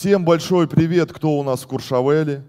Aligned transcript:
Всем 0.00 0.24
большой 0.24 0.66
привет, 0.66 1.12
кто 1.12 1.38
у 1.38 1.42
нас 1.42 1.60
в 1.60 1.66
Куршавеле, 1.66 2.42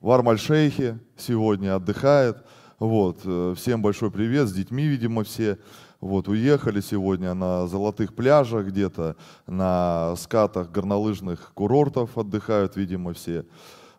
в 0.00 0.10
Армальшейхе 0.10 0.98
сегодня 1.16 1.76
отдыхает. 1.76 2.38
Вот, 2.80 3.20
э, 3.24 3.54
всем 3.56 3.80
большой 3.80 4.10
привет, 4.10 4.48
с 4.48 4.52
детьми, 4.52 4.88
видимо, 4.88 5.22
все. 5.22 5.58
Вот, 6.00 6.26
уехали 6.26 6.80
сегодня 6.80 7.32
на 7.34 7.68
золотых 7.68 8.16
пляжах 8.16 8.66
где-то, 8.66 9.14
на 9.46 10.16
скатах 10.16 10.72
горнолыжных 10.72 11.52
курортов 11.54 12.18
отдыхают, 12.18 12.74
видимо, 12.74 13.12
все. 13.12 13.44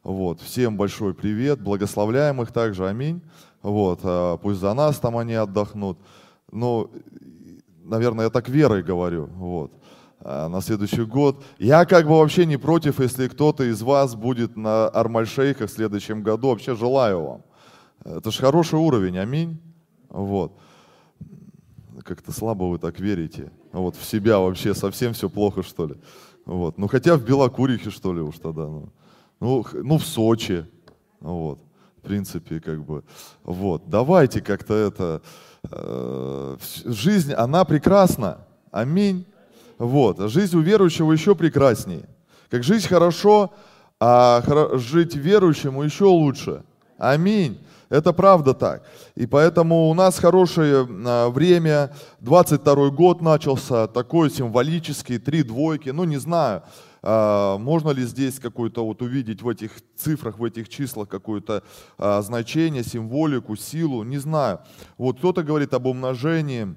Вот, 0.04 0.42
всем 0.42 0.76
большой 0.76 1.14
привет, 1.14 1.62
благословляем 1.62 2.42
их 2.42 2.52
также, 2.52 2.86
аминь. 2.90 3.22
Вот, 3.62 4.02
а 4.04 4.36
пусть 4.36 4.60
за 4.60 4.74
нас 4.74 5.00
там 5.00 5.16
они 5.18 5.36
отдохнут. 5.36 5.98
Ну, 6.52 6.92
наверное, 7.86 8.26
я 8.26 8.30
так 8.30 8.50
верой 8.50 8.84
говорю, 8.84 9.28
вот. 9.28 9.72
А, 10.26 10.48
на 10.48 10.62
следующий 10.62 11.04
год. 11.04 11.44
Я 11.60 11.86
как 11.86 12.08
бы 12.08 12.18
вообще 12.18 12.46
не 12.46 12.56
против, 12.56 13.02
если 13.02 13.28
кто-то 13.28 13.66
из 13.66 13.82
вас 13.82 14.16
будет 14.16 14.56
на 14.56 14.88
Армальшейхах 14.88 15.70
в 15.70 15.74
следующем 15.74 16.24
году. 16.24 16.48
Вообще 16.48 16.76
желаю 16.76 17.22
вам. 17.22 17.42
Это 18.06 18.32
же 18.32 18.40
хороший 18.40 18.80
уровень, 18.80 19.18
аминь. 19.18 19.62
Вот. 20.08 20.58
Как-то 22.04 22.32
слабо 22.32 22.64
вы 22.66 22.80
так 22.80 23.02
верите. 23.02 23.52
Вот 23.74 23.98
в 23.98 24.06
себя 24.06 24.40
вообще 24.40 24.74
совсем 24.74 25.12
все 25.12 25.30
плохо, 25.30 25.62
что 25.62 25.88
ли. 25.88 25.96
Вот. 26.46 26.78
Ну 26.78 26.88
хотя 26.88 27.18
в 27.18 27.26
Белокурихе, 27.26 27.90
что 27.90 28.14
ли, 28.14 28.22
уж 28.22 28.40
тогда. 28.40 28.64
Ну, 28.64 28.90
ну, 29.42 29.66
ну 29.74 29.98
в 29.98 30.06
Сочи. 30.06 30.66
Вот. 31.20 31.60
В 31.98 32.02
принципе, 32.02 32.62
как 32.62 32.86
бы. 32.86 33.04
Вот. 33.44 33.90
Давайте 33.90 34.40
как-то 34.42 34.74
это... 34.74 35.22
Э, 35.70 36.58
жизнь, 36.86 37.34
она 37.34 37.66
прекрасна. 37.66 38.48
Аминь. 38.72 39.26
Вот. 39.78 40.20
Жизнь 40.30 40.58
у 40.58 40.62
верующего 40.62 41.12
еще 41.12 41.36
прекраснее. 41.36 42.08
Как 42.50 42.64
жить 42.64 42.86
хорошо, 42.86 43.52
а 44.00 44.44
жить 44.74 45.16
верующему 45.16 45.84
еще 45.84 46.06
лучше. 46.06 46.64
Аминь. 46.98 47.60
Это 47.90 48.12
правда 48.12 48.54
так. 48.54 48.84
И 49.16 49.28
поэтому 49.28 49.90
у 49.90 49.94
нас 49.94 50.18
хорошее 50.18 50.88
а, 51.06 51.30
время. 51.30 51.92
22 52.22 52.90
год 52.90 53.22
начался, 53.22 53.88
такой 53.88 54.32
символический, 54.32 55.20
три 55.20 55.44
двойки. 55.44 55.90
Ну, 55.90 56.04
не 56.04 56.18
знаю, 56.18 56.64
а, 57.04 57.58
можно 57.58 57.92
ли 57.92 58.04
здесь 58.04 58.40
какое-то 58.40 58.84
вот 58.84 59.02
увидеть 59.02 59.42
в 59.42 59.50
этих 59.50 59.74
цифрах, 59.96 60.40
в 60.40 60.44
этих 60.44 60.70
числах 60.70 61.08
какое-то 61.08 61.64
а, 61.98 62.22
значение, 62.22 62.84
символику, 62.84 63.56
силу, 63.56 64.04
не 64.04 64.18
знаю. 64.18 64.62
Вот 64.98 65.20
кто-то 65.20 65.44
говорит 65.44 65.74
об 65.74 65.86
умножении, 65.86 66.76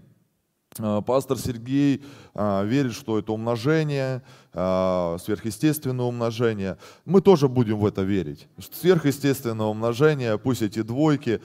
пастор 1.06 1.38
Сергей 1.38 2.02
а, 2.34 2.64
верит, 2.64 2.92
что 2.92 3.18
это 3.18 3.32
умножение, 3.32 4.22
а, 4.52 5.16
сверхъестественное 5.22 6.04
умножение. 6.04 6.78
Мы 7.04 7.20
тоже 7.20 7.48
будем 7.48 7.78
в 7.78 7.86
это 7.86 8.02
верить. 8.02 8.48
Сверхъестественное 8.72 9.66
умножение, 9.66 10.38
пусть 10.38 10.62
эти 10.62 10.82
двойки, 10.82 11.40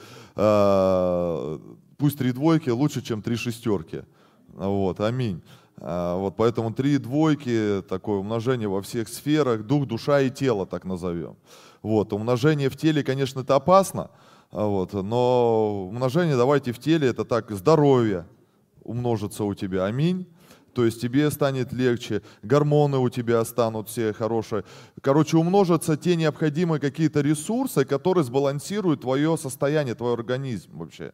пусть 1.96 2.18
три 2.18 2.32
двойки 2.32 2.70
лучше, 2.70 3.02
чем 3.02 3.22
три 3.22 3.36
шестерки. 3.36 4.02
Вот, 4.54 5.00
аминь. 5.00 5.42
Вот 5.78 6.36
поэтому 6.36 6.72
три 6.72 6.98
двойки, 6.98 7.82
такое 7.88 8.18
умножение 8.18 8.68
во 8.68 8.82
всех 8.82 9.08
сферах, 9.08 9.64
дух, 9.64 9.86
душа 9.86 10.20
и 10.20 10.30
тело, 10.30 10.66
так 10.66 10.84
назовем. 10.84 11.36
Вот, 11.82 12.12
умножение 12.12 12.68
в 12.68 12.76
теле, 12.76 13.02
конечно, 13.02 13.40
это 13.40 13.56
опасно, 13.56 14.10
вот, 14.52 14.92
но 14.92 15.88
умножение 15.88 16.36
давайте 16.36 16.72
в 16.72 16.78
теле, 16.78 17.08
это 17.08 17.24
так, 17.24 17.50
здоровье, 17.50 18.26
умножится 18.84 19.44
у 19.44 19.54
тебя. 19.54 19.84
Аминь. 19.84 20.26
То 20.74 20.84
есть 20.84 21.00
тебе 21.00 21.30
станет 21.30 21.72
легче, 21.72 22.22
гормоны 22.42 22.98
у 22.98 23.10
тебя 23.10 23.44
станут 23.44 23.88
все 23.88 24.12
хорошие. 24.12 24.64
Короче, 25.02 25.36
умножатся 25.36 25.96
те 25.96 26.16
необходимые 26.16 26.80
какие-то 26.80 27.20
ресурсы, 27.20 27.84
которые 27.84 28.24
сбалансируют 28.24 29.02
твое 29.02 29.36
состояние, 29.36 29.94
твой 29.94 30.14
организм 30.14 30.78
вообще. 30.78 31.12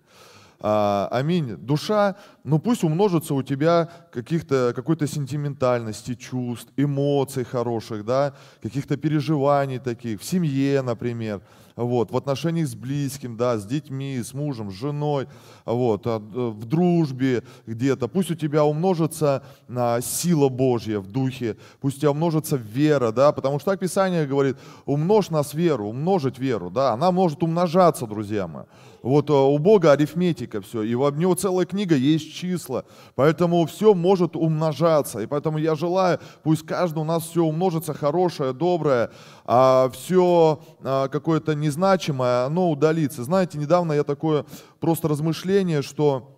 А, 0.61 1.09
аминь. 1.13 1.57
Душа, 1.57 2.17
ну 2.43 2.59
пусть 2.59 2.83
умножится 2.83 3.35
у 3.35 3.43
тебя 3.43 3.91
каких-то, 4.13 4.73
какой-то 4.75 5.07
сентиментальности, 5.07 6.15
чувств, 6.15 6.73
эмоций 6.77 7.45
хороших, 7.45 8.05
да, 8.05 8.35
каких-то 8.61 8.97
переживаний 8.97 9.79
таких, 9.79 10.21
в 10.21 10.25
семье, 10.25 10.83
например 10.83 11.43
вот, 11.85 12.11
в 12.11 12.17
отношениях 12.17 12.67
с 12.67 12.75
близким, 12.75 13.37
да, 13.37 13.57
с 13.57 13.65
детьми, 13.65 14.21
с 14.21 14.35
мужем, 14.35 14.71
с 14.71 14.75
женой, 14.75 15.29
вот, 15.65 16.03
а, 16.07 16.19
в 16.19 16.65
дружбе 16.65 17.45
где-то. 17.67 18.09
Пусть 18.09 18.31
у 18.31 18.35
тебя 18.35 18.65
умножится 18.65 19.45
а, 19.69 20.01
сила 20.01 20.49
Божья 20.49 20.99
в 20.99 21.07
духе, 21.07 21.57
пусть 21.81 21.99
у 21.99 22.01
тебя 22.01 22.11
умножится 22.11 22.57
вера, 22.57 23.13
да, 23.13 23.33
потому 23.33 23.61
что 23.61 23.71
так 23.71 23.81
Писание 23.81 24.27
говорит, 24.27 24.57
умножь 24.87 25.31
нас 25.31 25.55
веру, 25.55 25.87
умножить 25.87 26.39
веру, 26.39 26.71
да, 26.71 26.93
она 26.93 27.13
может 27.13 27.43
умножаться, 27.43 28.07
друзья 28.07 28.49
мои. 28.49 28.65
Вот 29.03 29.31
а, 29.31 29.35
у 29.35 29.59
Бога 29.59 29.93
арифметика 29.93 30.61
все, 30.61 30.83
и 30.83 30.95
у 30.95 31.11
него 31.11 31.35
целая 31.35 31.67
книга 31.67 31.95
есть 31.95 32.35
числа, 32.35 32.85
поэтому 33.15 33.65
все 33.67 33.95
может 33.95 34.35
умножаться, 34.35 35.21
и 35.21 35.27
поэтому 35.27 35.59
я 35.59 35.77
желаю, 35.77 36.19
пусть 36.43 36.67
каждый 36.67 36.99
у 36.99 37.05
нас 37.05 37.25
все 37.25 37.45
умножится 37.45 37.95
хорошее, 37.95 38.53
доброе, 38.53 39.11
а 39.45 39.89
все 39.91 40.61
а, 40.83 41.09
какое-то 41.09 41.55
незначимое, 41.69 42.45
оно 42.45 42.71
удалится. 42.71 43.25
Знаете, 43.25 43.59
недавно 43.59 43.93
я 43.93 44.05
такое 44.05 44.45
просто 44.81 45.09
размышление, 45.09 45.83
что 45.83 46.35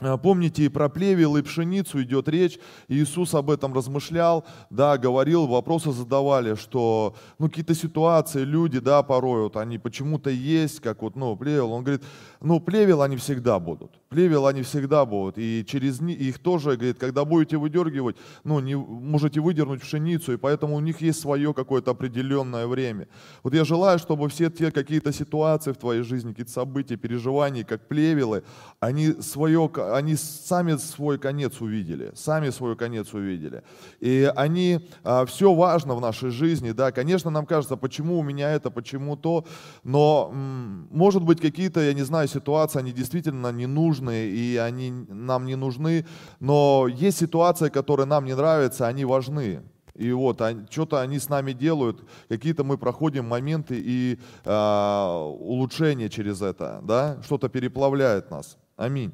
а, 0.00 0.16
Помните, 0.16 0.64
и 0.64 0.68
про 0.68 0.88
плевел, 0.88 1.36
и 1.36 1.42
пшеницу 1.42 2.00
идет 2.02 2.28
речь. 2.28 2.58
Иисус 2.86 3.34
об 3.34 3.50
этом 3.50 3.74
размышлял, 3.74 4.44
да, 4.70 4.96
говорил, 4.96 5.48
вопросы 5.48 5.90
задавали, 5.90 6.54
что, 6.54 7.16
ну, 7.40 7.48
какие-то 7.48 7.74
ситуации, 7.74 8.44
люди, 8.44 8.78
да, 8.78 9.02
порой, 9.02 9.42
вот 9.42 9.56
они 9.56 9.78
почему-то 9.78 10.30
есть, 10.30 10.80
как 10.80 11.02
вот, 11.02 11.16
ну, 11.16 11.34
плевел. 11.34 11.72
Он 11.72 11.82
говорит, 11.82 12.04
ну, 12.40 12.60
плевел 12.60 13.02
они 13.02 13.16
всегда 13.16 13.58
будут. 13.58 14.00
Плевел 14.08 14.46
они 14.46 14.62
всегда 14.62 15.04
будут. 15.04 15.38
И 15.38 15.64
через 15.66 16.00
их 16.00 16.38
тоже, 16.38 16.76
говорит, 16.76 16.98
когда 16.98 17.24
будете 17.24 17.56
выдергивать, 17.56 18.16
ну, 18.44 18.60
не 18.60 18.76
можете 18.76 19.40
выдернуть 19.40 19.82
пшеницу, 19.82 20.32
и 20.32 20.36
поэтому 20.36 20.76
у 20.76 20.80
них 20.80 21.00
есть 21.00 21.20
свое 21.20 21.52
какое-то 21.52 21.90
определенное 21.90 22.66
время. 22.66 23.08
Вот 23.42 23.54
я 23.54 23.64
желаю, 23.64 23.98
чтобы 23.98 24.28
все 24.28 24.50
те 24.50 24.70
какие-то 24.70 25.12
ситуации 25.12 25.72
в 25.72 25.76
твоей 25.76 26.02
жизни, 26.02 26.30
какие-то 26.30 26.52
события, 26.52 26.96
переживания, 26.96 27.64
как 27.64 27.88
плевелы, 27.88 28.44
они 28.80 29.12
свое 29.20 29.70
они 29.92 30.14
сами 30.16 30.76
свой 30.76 31.18
конец 31.18 31.60
увидели, 31.60 32.12
сами 32.14 32.50
свой 32.50 32.76
конец 32.76 33.12
увидели. 33.14 33.62
И 34.00 34.30
они, 34.36 34.88
а, 35.02 35.26
все 35.26 35.52
важно 35.52 35.94
в 35.94 36.00
нашей 36.00 36.30
жизни, 36.30 36.70
да, 36.70 36.92
конечно, 36.92 37.30
нам 37.30 37.46
кажется, 37.46 37.76
почему 37.76 38.18
у 38.18 38.22
меня 38.22 38.52
это, 38.52 38.70
почему 38.70 39.16
то, 39.16 39.44
но, 39.82 40.30
может 40.32 41.22
быть, 41.22 41.40
какие-то, 41.40 41.80
я 41.80 41.94
не 41.94 42.02
знаю, 42.02 42.27
ситуации, 42.28 42.78
они 42.78 42.92
действительно 42.92 43.50
ненужные, 43.52 44.30
и 44.30 44.56
они 44.56 44.90
нам 44.90 45.46
не 45.46 45.56
нужны, 45.56 46.06
но 46.40 46.86
есть 46.88 47.18
ситуации, 47.18 47.68
которые 47.68 48.06
нам 48.06 48.24
не 48.24 48.34
нравятся, 48.34 48.86
они 48.86 49.04
важны. 49.04 49.62
И 49.94 50.12
вот 50.12 50.40
что-то 50.70 51.00
они 51.00 51.18
с 51.18 51.28
нами 51.28 51.52
делают, 51.52 52.04
какие-то 52.28 52.62
мы 52.62 52.78
проходим 52.78 53.26
моменты 53.26 53.82
и 53.84 54.20
э, 54.44 55.34
улучшения 55.40 56.08
через 56.08 56.40
это, 56.40 56.80
да, 56.84 57.18
что-то 57.24 57.48
переплавляет 57.48 58.30
нас. 58.30 58.58
Аминь. 58.76 59.12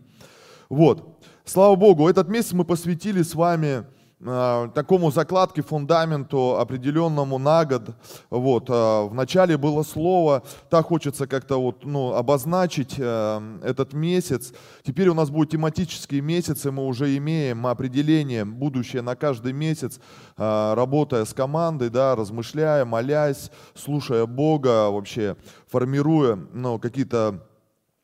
Вот. 0.69 1.25
Слава 1.47 1.75
Богу, 1.77 2.09
этот 2.09 2.29
месяц 2.29 2.53
мы 2.53 2.65
посвятили 2.65 3.23
с 3.23 3.35
вами 3.35 3.87
такому 4.21 5.11
закладке, 5.11 5.63
фундаменту 5.63 6.57
определенному 6.59 7.39
на 7.39 7.65
год. 7.65 7.91
Вот. 8.31 8.71
Э, 8.71 9.09
начале 9.15 9.57
было 9.57 9.83
слово, 9.83 10.43
так 10.71 10.87
хочется 10.87 11.27
как-то 11.27 11.61
вот, 11.61 11.85
ну, 11.85 12.15
обозначить 12.15 12.95
э, 12.99 13.59
этот 13.63 13.93
месяц. 13.93 14.53
Теперь 14.83 15.09
у 15.09 15.15
нас 15.15 15.31
будут 15.31 15.51
тематические 15.51 16.21
месяцы, 16.21 16.71
мы 16.71 16.87
уже 16.87 17.17
имеем 17.17 17.67
определение 17.67 18.45
будущее 18.45 19.03
на 19.03 19.17
каждый 19.17 19.53
месяц, 19.53 20.01
э, 20.37 20.75
работая 20.75 21.25
с 21.25 21.33
командой, 21.33 21.91
да, 21.91 22.17
размышляя, 22.17 22.85
молясь, 22.85 23.51
слушая 23.75 24.27
Бога, 24.27 24.91
вообще 24.91 25.37
формируя 25.69 26.39
ну, 26.53 26.79
какие-то 26.79 27.41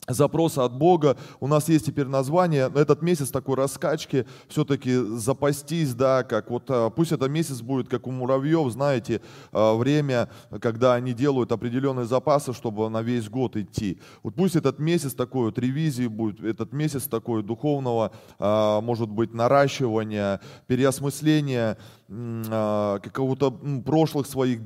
запроса 0.09 0.65
от 0.65 0.73
Бога. 0.73 1.17
У 1.41 1.47
нас 1.47 1.69
есть 1.69 1.87
теперь 1.87 2.07
название, 2.07 2.71
этот 2.75 3.03
месяц 3.03 3.31
такой 3.31 3.57
раскачки, 3.57 4.27
все-таки 4.49 4.95
запастись, 5.17 5.95
да, 5.95 6.23
как 6.23 6.51
вот, 6.51 6.65
а, 6.69 6.91
пусть 6.91 7.13
это 7.13 7.29
месяц 7.29 7.61
будет, 7.61 7.89
как 7.89 8.07
у 8.07 8.11
муравьев, 8.11 8.71
знаете, 8.73 9.21
а, 9.53 9.77
время, 9.77 10.29
когда 10.61 10.95
они 10.95 11.13
делают 11.13 11.53
определенные 11.53 12.07
запасы, 12.07 12.53
чтобы 12.53 12.89
на 12.89 13.03
весь 13.03 13.29
год 13.29 13.57
идти. 13.57 14.01
Вот 14.23 14.35
пусть 14.35 14.57
этот 14.57 14.79
месяц 14.79 15.15
такой 15.15 15.47
вот 15.47 15.59
ревизии 15.59 16.07
будет, 16.07 16.43
этот 16.43 16.73
месяц 16.73 17.05
такой 17.05 17.43
духовного, 17.43 18.13
а, 18.39 18.81
может 18.81 19.09
быть, 19.09 19.33
наращивания, 19.35 20.41
переосмысления, 20.67 21.77
какого-то 22.11 23.53
прошлых 23.87 24.27
своих 24.27 24.61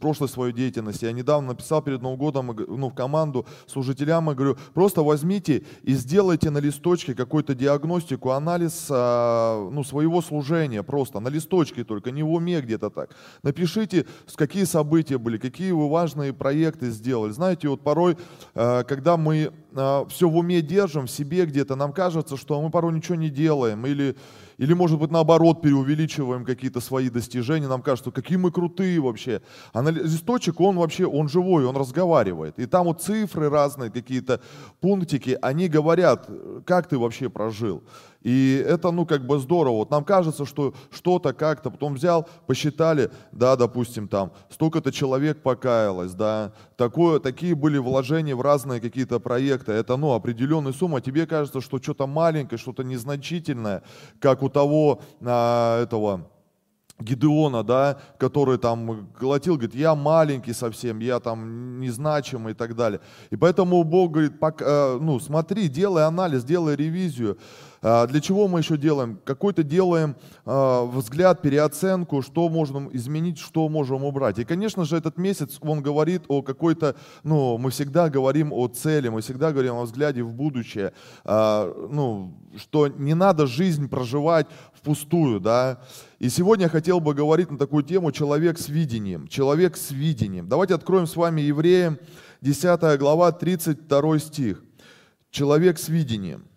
прошлой 0.00 0.28
своей 0.28 0.52
деятельности. 0.52 1.06
Я 1.06 1.12
недавно 1.12 1.48
написал 1.48 1.80
перед 1.80 2.02
Новым 2.02 2.18
годом 2.18 2.54
ну, 2.68 2.90
в 2.90 2.94
команду 2.94 3.46
служителям, 3.66 4.30
и 4.30 4.34
говорю, 4.34 4.58
просто 4.74 4.89
просто 4.90 5.02
возьмите 5.02 5.62
и 5.84 5.94
сделайте 5.94 6.50
на 6.50 6.58
листочке 6.58 7.14
какую-то 7.14 7.54
диагностику, 7.54 8.30
анализ 8.30 8.88
а, 8.90 9.70
ну, 9.70 9.84
своего 9.84 10.20
служения 10.20 10.82
просто, 10.82 11.20
на 11.20 11.28
листочке 11.28 11.84
только, 11.84 12.10
не 12.10 12.24
в 12.24 12.32
уме 12.32 12.60
где-то 12.60 12.90
так. 12.90 13.14
Напишите, 13.44 14.06
какие 14.34 14.64
события 14.64 15.16
были, 15.16 15.38
какие 15.38 15.70
вы 15.70 15.88
важные 15.88 16.32
проекты 16.32 16.90
сделали. 16.90 17.30
Знаете, 17.30 17.68
вот 17.68 17.82
порой, 17.82 18.16
а, 18.56 18.82
когда 18.82 19.16
мы 19.16 19.52
а, 19.76 20.06
все 20.06 20.28
в 20.28 20.36
уме 20.36 20.60
держим, 20.60 21.06
в 21.06 21.10
себе 21.10 21.46
где-то, 21.46 21.76
нам 21.76 21.92
кажется, 21.92 22.36
что 22.36 22.60
мы 22.60 22.70
порой 22.70 22.92
ничего 22.92 23.14
не 23.14 23.30
делаем, 23.30 23.86
или 23.86 24.16
или, 24.60 24.74
может 24.74 24.98
быть, 24.98 25.10
наоборот, 25.10 25.62
преувеличиваем 25.62 26.44
какие-то 26.44 26.80
свои 26.80 27.08
достижения, 27.08 27.66
нам 27.66 27.80
кажется, 27.80 28.10
какие 28.10 28.36
мы 28.36 28.50
крутые 28.50 29.00
вообще. 29.00 29.40
А 29.72 29.82
листочек, 29.82 30.60
он 30.60 30.76
вообще, 30.76 31.06
он 31.06 31.30
живой, 31.30 31.64
он 31.64 31.78
разговаривает. 31.78 32.58
И 32.58 32.66
там 32.66 32.84
вот 32.84 33.00
цифры 33.00 33.48
разные, 33.48 33.90
какие-то 33.90 34.42
пунктики, 34.80 35.38
они 35.40 35.66
говорят, 35.68 36.28
как 36.66 36.88
ты 36.88 36.98
вообще 36.98 37.30
прожил. 37.30 37.82
И 38.22 38.62
это, 38.66 38.90
ну, 38.90 39.06
как 39.06 39.26
бы 39.26 39.38
здорово. 39.38 39.76
Вот 39.76 39.90
нам 39.90 40.04
кажется, 40.04 40.44
что 40.44 40.74
что-то 40.90 41.32
как-то, 41.32 41.70
потом 41.70 41.94
взял, 41.94 42.28
посчитали, 42.46 43.10
да, 43.32 43.56
допустим, 43.56 44.08
там, 44.08 44.32
столько-то 44.50 44.92
человек 44.92 45.42
покаялось, 45.42 46.12
да, 46.12 46.52
такое, 46.76 47.18
такие 47.20 47.54
были 47.54 47.78
вложения 47.78 48.36
в 48.36 48.42
разные 48.42 48.80
какие-то 48.80 49.20
проекты. 49.20 49.72
Это, 49.72 49.96
ну, 49.96 50.12
определенная 50.12 50.72
сумма. 50.72 51.00
Тебе 51.00 51.26
кажется, 51.26 51.60
что 51.60 51.80
что-то 51.80 52.06
маленькое, 52.06 52.58
что-то 52.58 52.84
незначительное, 52.84 53.82
как 54.20 54.42
у 54.42 54.50
того, 54.50 55.00
а, 55.22 55.82
этого, 55.82 56.26
Гидеона, 57.00 57.64
да, 57.64 57.98
который 58.18 58.58
там 58.58 59.08
колотил, 59.18 59.54
говорит, 59.54 59.74
я 59.74 59.94
маленький 59.94 60.52
совсем, 60.52 60.98
я 60.98 61.18
там 61.20 61.80
незначимый 61.80 62.52
и 62.52 62.54
так 62.54 62.76
далее. 62.76 63.00
И 63.30 63.36
поэтому 63.36 63.82
Бог 63.84 64.12
говорит, 64.12 64.38
пока, 64.38 64.98
ну, 65.00 65.18
смотри, 65.18 65.68
делай 65.68 66.04
анализ, 66.04 66.44
делай 66.44 66.76
ревизию. 66.76 67.38
А, 67.82 68.06
для 68.06 68.20
чего 68.20 68.46
мы 68.46 68.60
еще 68.60 68.76
делаем? 68.76 69.18
Какой-то 69.24 69.62
делаем 69.62 70.16
а, 70.44 70.84
взгляд, 70.84 71.40
переоценку, 71.40 72.22
что 72.22 72.48
можем 72.48 72.94
изменить, 72.94 73.38
что 73.38 73.68
можем 73.68 74.04
убрать. 74.04 74.38
И, 74.38 74.44
конечно 74.44 74.84
же, 74.84 74.96
этот 74.96 75.16
месяц, 75.16 75.58
он 75.60 75.82
говорит 75.82 76.22
о 76.28 76.42
какой-то, 76.42 76.94
ну, 77.22 77.56
мы 77.58 77.70
всегда 77.70 78.10
говорим 78.10 78.52
о 78.52 78.68
цели, 78.68 79.08
мы 79.08 79.22
всегда 79.22 79.52
говорим 79.52 79.76
о 79.76 79.84
взгляде 79.84 80.22
в 80.22 80.34
будущее, 80.34 80.92
а, 81.24 81.72
ну, 81.90 82.34
что 82.56 82.88
не 82.88 83.14
надо 83.14 83.46
жизнь 83.46 83.88
проживать 83.88 84.46
впустую, 84.74 85.40
да. 85.40 85.80
И 86.18 86.28
сегодня 86.28 86.64
я 86.64 86.68
хотел 86.68 87.00
бы 87.00 87.14
говорить 87.14 87.50
на 87.50 87.56
такую 87.56 87.82
тему 87.82 88.12
«Человек 88.12 88.58
с 88.58 88.68
видением». 88.68 89.26
Человек 89.26 89.76
с 89.76 89.90
видением. 89.90 90.48
Давайте 90.48 90.74
откроем 90.74 91.06
с 91.06 91.16
вами 91.16 91.40
Евреям 91.40 91.98
10 92.42 92.98
глава, 92.98 93.32
32 93.32 94.18
стих. 94.18 94.62
Человек 95.30 95.78
с 95.78 95.88
видением. 95.88 96.49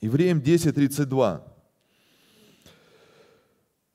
Евреям 0.00 0.38
10.32. 0.38 1.40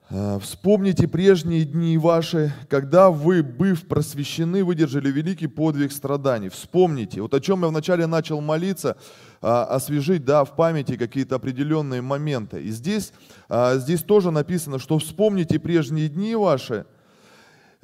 «Э, 0.09 0.39
Вспомните 0.41 1.07
прежние 1.07 1.63
дни 1.63 1.97
ваши, 1.97 2.53
когда 2.69 3.09
вы, 3.09 3.41
быв 3.41 3.87
просвещены, 3.87 4.65
выдержали 4.65 5.09
великий 5.09 5.47
подвиг 5.47 5.93
страданий. 5.93 6.49
Вспомните. 6.49 7.21
Вот 7.21 7.33
о 7.33 7.39
чем 7.39 7.61
я 7.61 7.69
вначале 7.69 8.05
начал 8.05 8.41
молиться, 8.41 8.97
а, 9.41 9.63
освежить 9.63 10.25
да, 10.25 10.43
в 10.43 10.57
памяти 10.57 10.97
какие-то 10.97 11.35
определенные 11.35 12.01
моменты. 12.01 12.61
И 12.61 12.69
здесь, 12.71 13.13
а, 13.47 13.77
здесь 13.77 14.03
тоже 14.03 14.31
написано, 14.31 14.79
что 14.79 14.99
вспомните 14.99 15.57
прежние 15.57 16.09
дни 16.09 16.35
ваши, 16.35 16.75
а, 16.81 16.85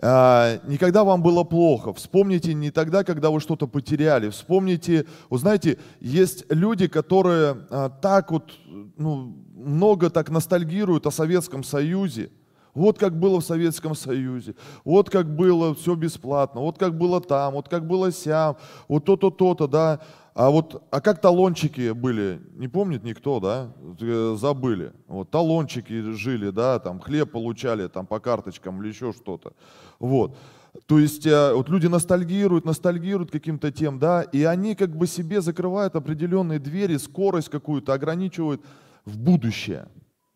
никогда 0.02 1.04
вам 1.04 1.22
было 1.22 1.44
плохо. 1.44 1.94
Вспомните 1.94 2.54
не 2.54 2.72
тогда, 2.72 3.04
когда 3.04 3.30
вы 3.32 3.40
что-то 3.40 3.68
потеряли. 3.68 4.30
Вспомните, 4.30 5.06
вы 5.30 5.38
знаете, 5.38 5.78
есть 6.00 6.46
люди, 6.50 6.88
которые 6.88 7.58
а, 7.70 7.90
так 7.90 8.32
вот, 8.32 8.52
ну, 8.98 9.36
много 9.54 10.10
так 10.10 10.30
ностальгируют 10.30 11.06
о 11.06 11.12
Советском 11.12 11.64
Союзе. 11.64 12.30
Вот 12.74 12.98
как 12.98 13.20
было 13.20 13.42
в 13.42 13.44
Советском 13.44 13.96
Союзе, 13.96 14.56
вот 14.86 15.10
как 15.10 15.36
было 15.36 15.74
все 15.74 15.96
бесплатно, 15.96 16.62
вот 16.62 16.78
как 16.78 16.98
было 16.98 17.20
там, 17.20 17.56
вот 17.56 17.68
как 17.68 17.86
было 17.86 18.12
сям, 18.12 18.58
вот 18.88 19.06
то-то, 19.06 19.32
то-то, 19.32 19.68
да. 19.68 20.00
А 20.40 20.52
вот, 20.52 20.82
а 20.90 21.02
как 21.02 21.20
талончики 21.20 21.92
были, 21.92 22.40
не 22.54 22.70
помнит 22.70 23.04
никто, 23.04 23.42
да, 23.42 23.74
э, 24.00 24.38
забыли. 24.40 24.94
Вот 25.10 25.30
талончики 25.30 26.14
жили, 26.14 26.50
да, 26.50 26.80
там 26.80 27.02
хлеб 27.02 27.30
получали 27.30 27.90
там 27.90 28.08
по 28.08 28.22
карточкам 28.22 28.82
или 28.82 28.88
еще 28.88 29.12
что-то. 29.12 29.52
Вот. 30.00 30.38
То 30.86 30.98
есть 30.98 31.26
э, 31.26 31.54
вот 31.54 31.68
люди 31.68 31.88
ностальгируют, 31.88 32.64
ностальгируют 32.64 33.32
каким-то 33.32 33.70
тем, 33.70 34.00
да, 34.00 34.22
и 34.22 34.44
они 34.44 34.76
как 34.76 34.96
бы 34.96 35.08
себе 35.08 35.42
закрывают 35.42 35.98
определенные 35.98 36.60
двери, 36.60 36.96
скорость 36.96 37.50
какую-то 37.50 37.92
ограничивают 37.92 38.62
в 39.04 39.20
будущее, 39.20 39.90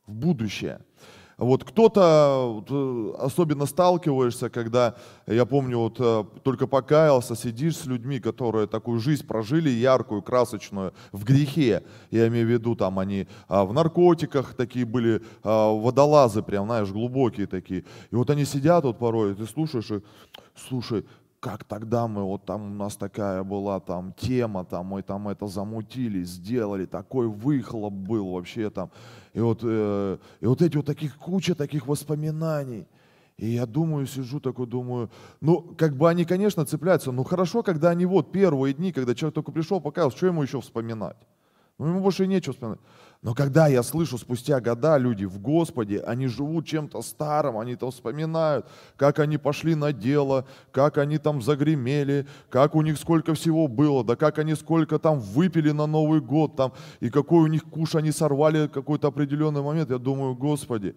в 0.06 0.14
будущее. 0.16 0.82
Вот 1.44 1.64
кто-то, 1.64 2.64
э, 2.70 3.14
особенно 3.20 3.66
сталкиваешься, 3.66 4.50
когда, 4.50 4.96
я 5.28 5.46
помню, 5.46 5.78
вот 5.78 5.98
э, 6.00 6.24
только 6.44 6.68
покаялся, 6.68 7.36
сидишь 7.36 7.78
с 7.78 7.86
людьми, 7.86 8.20
которые 8.20 8.68
такую 8.68 9.00
жизнь 9.00 9.26
прожили, 9.28 9.70
яркую, 9.70 10.22
красочную, 10.22 10.94
в 11.12 11.24
грехе. 11.26 11.84
Я 12.12 12.28
имею 12.28 12.48
в 12.48 12.50
виду, 12.50 12.76
там 12.76 13.00
они 13.00 13.28
а, 13.48 13.66
в 13.66 13.74
наркотиках 13.74 14.54
такие 14.54 14.86
были, 14.86 15.22
а, 15.44 15.74
водолазы 15.74 16.42
прям, 16.42 16.66
знаешь, 16.66 16.90
глубокие 16.90 17.48
такие. 17.48 17.84
И 18.12 18.16
вот 18.16 18.30
они 18.30 18.46
сидят 18.46 18.86
вот 18.86 18.98
порой, 18.98 19.36
ты 19.36 19.46
слушаешь 19.46 19.92
и, 19.92 20.02
слушай, 20.56 21.06
как 21.44 21.66
тогда 21.66 22.08
мы, 22.08 22.24
вот 22.24 22.46
там 22.46 22.72
у 22.72 22.76
нас 22.76 22.96
такая 22.96 23.44
была 23.44 23.82
там 23.82 24.14
тема, 24.14 24.64
там 24.64 24.86
мы 24.86 25.04
там 25.04 25.28
это 25.28 25.46
замутили, 25.48 26.24
сделали, 26.24 26.86
такой 26.86 27.28
выхлоп 27.28 27.92
был 27.92 28.32
вообще 28.32 28.70
там. 28.70 28.90
И 29.34 29.42
вот, 29.42 29.60
э, 29.62 30.18
и 30.40 30.46
вот 30.46 30.62
эти 30.62 30.78
вот 30.78 30.86
таких, 30.86 31.18
куча 31.18 31.54
таких 31.54 31.86
воспоминаний. 31.86 32.88
И 33.36 33.48
я 33.48 33.66
думаю, 33.66 34.08
сижу 34.08 34.40
такой, 34.40 34.68
думаю, 34.68 35.10
ну, 35.42 35.76
как 35.78 35.98
бы 35.98 36.10
они, 36.10 36.24
конечно, 36.24 36.66
цепляются, 36.66 37.12
но 37.12 37.26
хорошо, 37.26 37.62
когда 37.62 37.90
они 37.90 38.06
вот 38.06 38.32
первые 38.32 38.74
дни, 38.74 38.94
когда 38.94 39.14
человек 39.14 39.36
только 39.36 39.52
пришел, 39.52 39.82
покаялся, 39.82 40.16
что 40.16 40.28
ему 40.28 40.44
еще 40.44 40.62
вспоминать? 40.62 41.18
Ну, 41.80 41.88
ему 41.88 42.02
больше 42.02 42.28
нечего 42.28 42.54
вспоминать. 42.54 42.80
Но 43.24 43.34
когда 43.34 43.68
я 43.68 43.84
слышу 43.84 44.18
спустя 44.18 44.60
года 44.60 44.98
люди 44.98 45.24
в 45.24 45.40
Господе, 45.40 46.02
они 46.02 46.28
живут 46.28 46.66
чем-то 46.66 47.02
старым, 47.02 47.58
они 47.58 47.76
там 47.76 47.90
вспоминают, 47.90 48.68
как 48.98 49.20
они 49.20 49.38
пошли 49.38 49.76
на 49.76 49.94
дело, 49.94 50.46
как 50.72 50.98
они 50.98 51.18
там 51.18 51.42
загремели, 51.42 52.28
как 52.50 52.76
у 52.76 52.82
них 52.82 52.98
сколько 52.98 53.34
всего 53.34 53.68
было, 53.70 54.04
да 54.04 54.18
как 54.18 54.40
они 54.40 54.56
сколько 54.56 55.00
там 55.00 55.20
выпили 55.20 55.72
на 55.72 55.88
Новый 55.88 56.20
год, 56.20 56.58
там, 56.58 56.74
и 57.00 57.10
какой 57.10 57.44
у 57.44 57.48
них 57.48 57.64
куш 57.64 57.96
они 57.96 58.12
сорвали 58.12 58.68
какой-то 58.68 59.08
определенный 59.08 59.62
момент. 59.62 59.90
Я 59.90 60.00
думаю, 60.00 60.36
Господи, 60.36 60.94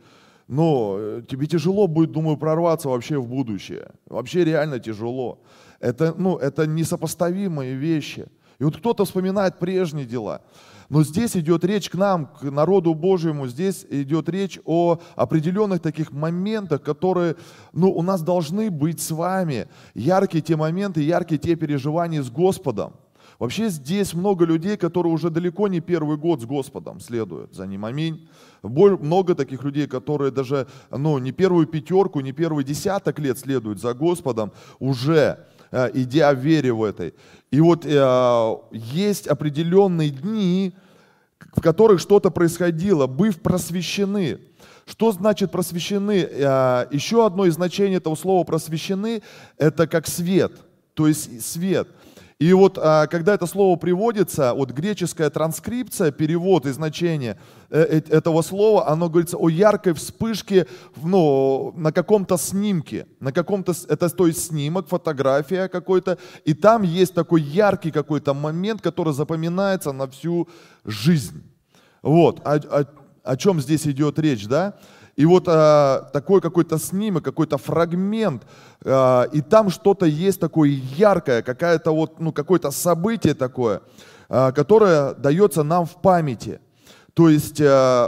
но 0.49 0.97
э, 0.99 1.23
тебе 1.29 1.47
тяжело 1.47 1.87
будет, 1.87 2.11
думаю, 2.11 2.37
прорваться 2.37 2.89
вообще 2.89 3.19
в 3.19 3.29
будущее. 3.29 3.93
Вообще 4.07 4.45
реально 4.45 4.81
тяжело. 4.81 5.39
Это, 5.79 6.13
ну, 6.19 6.37
это 6.37 6.67
несопоставимые 6.67 7.75
вещи. 7.75 8.27
И 8.59 8.65
вот 8.65 8.77
кто-то 8.77 9.05
вспоминает 9.05 9.59
прежние 9.59 10.07
дела. 10.07 10.43
Но 10.89 11.03
здесь 11.03 11.37
идет 11.37 11.65
речь 11.65 11.91
к 11.91 11.95
нам, 11.95 12.27
к 12.27 12.43
народу 12.45 12.95
Божьему, 12.95 13.49
здесь 13.49 13.85
идет 13.91 14.29
речь 14.29 14.61
о 14.65 14.99
определенных 15.17 15.81
таких 15.81 16.13
моментах, 16.13 16.83
которые 16.83 17.37
ну, 17.73 17.91
у 17.91 18.03
нас 18.03 18.23
должны 18.23 18.71
быть 18.71 19.01
с 19.01 19.11
вами. 19.11 19.69
Яркие 19.95 20.43
те 20.43 20.57
моменты, 20.57 21.03
яркие 21.03 21.39
те 21.39 21.57
переживания 21.57 22.23
с 22.23 22.31
Господом. 22.31 22.95
Вообще 23.39 23.69
здесь 23.69 24.15
много 24.15 24.47
людей, 24.47 24.77
которые 24.77 25.13
уже 25.13 25.29
далеко 25.29 25.69
не 25.69 25.81
первый 25.81 26.17
год 26.17 26.41
с 26.41 26.47
Господом 26.47 27.01
следуют 27.01 27.55
за 27.55 27.67
Ним. 27.67 27.85
Аминь. 27.85 28.29
Много 28.63 29.35
таких 29.35 29.63
людей, 29.63 29.87
которые 29.87 30.31
даже 30.31 30.67
ну, 30.91 31.19
не 31.19 31.33
первую 31.33 31.67
пятерку, 31.67 32.21
не 32.21 32.33
первый 32.33 32.65
десяток 32.65 33.19
лет 33.19 33.39
следуют 33.39 33.81
за 33.81 33.93
Господом, 33.93 34.53
уже 34.79 35.47
э, 35.71 35.91
идя 35.95 36.33
в 36.33 36.39
вере 36.39 36.73
в 36.73 36.83
этой. 36.83 37.15
И 37.51 37.61
вот 37.61 37.85
э, 37.85 38.57
есть 38.73 39.27
определенные 39.27 40.11
дни, 40.11 40.75
в 41.55 41.61
которых 41.61 42.01
что-то 42.01 42.31
происходило, 42.31 43.07
быв 43.07 43.41
просвещены. 43.41 44.39
Что 44.87 45.13
значит 45.13 45.51
просвещены? 45.51 46.29
Э, 46.31 46.87
еще 46.91 47.27
одно 47.27 47.47
из 47.47 47.55
значений 47.55 47.97
этого 47.97 48.15
слова 48.15 48.45
просвещены– 48.45 49.23
это 49.59 49.87
как 49.87 50.07
свет, 50.07 50.53
то 50.95 51.07
есть 51.07 51.45
свет– 51.45 51.89
и 52.39 52.53
вот 52.53 52.77
а, 52.77 53.07
когда 53.07 53.33
это 53.33 53.47
слово 53.47 53.77
приводится, 53.77 54.53
вот 54.53 54.71
греческая 54.71 55.31
транскрипция, 55.31 56.11
перевод 56.11 56.67
и 56.67 56.71
значение 56.71 57.39
э, 57.71 57.81
э, 57.81 58.03
этого 58.11 58.43
слова, 58.43 58.89
оно 58.89 59.09
говорится 59.09 59.39
о 59.39 59.49
яркой 59.49 59.95
вспышке 59.95 60.67
ну, 61.03 61.73
на 61.77 61.93
каком-то 61.93 62.37
снимке, 62.37 63.07
на 63.21 63.33
каком-то, 63.33 63.73
это 63.89 64.11
то 64.11 64.27
есть 64.27 64.49
снимок, 64.49 64.87
фотография 64.87 65.69
какой-то, 65.69 66.19
и 66.45 66.53
там 66.53 66.83
есть 66.83 67.15
такой 67.15 67.41
яркий 67.41 67.91
какой-то 67.91 68.35
момент, 68.35 68.83
который 68.83 69.15
запоминается 69.15 69.93
на 69.93 70.07
всю 70.07 70.47
жизнь. 70.85 71.43
Вот, 72.03 72.41
о, 72.45 72.57
о, 72.57 72.85
о 73.25 73.37
чем 73.39 73.63
здесь 73.63 73.87
идет 73.87 74.19
речь, 74.19 74.47
да? 74.47 74.75
И 75.17 75.25
вот 75.25 75.45
а, 75.49 76.11
такой 76.13 76.43
какой-то 76.43 76.79
снимок, 76.79 77.25
какой-то 77.25 77.57
фрагмент, 77.57 78.43
а, 78.85 79.25
и 79.33 79.41
там 79.41 79.71
что-то 79.71 80.05
есть 80.05 80.39
такое 80.39 80.69
яркое, 80.69 81.43
какая-то 81.43 81.91
вот, 81.93 82.21
ну, 82.21 82.33
какое-то 82.33 82.71
событие 82.71 83.35
такое, 83.35 83.81
а, 84.29 84.53
которая 84.53 85.15
дается 85.15 85.63
нам 85.63 85.87
в 85.87 86.03
памяти. 86.03 86.61
То 87.15 87.31
есть 87.31 87.63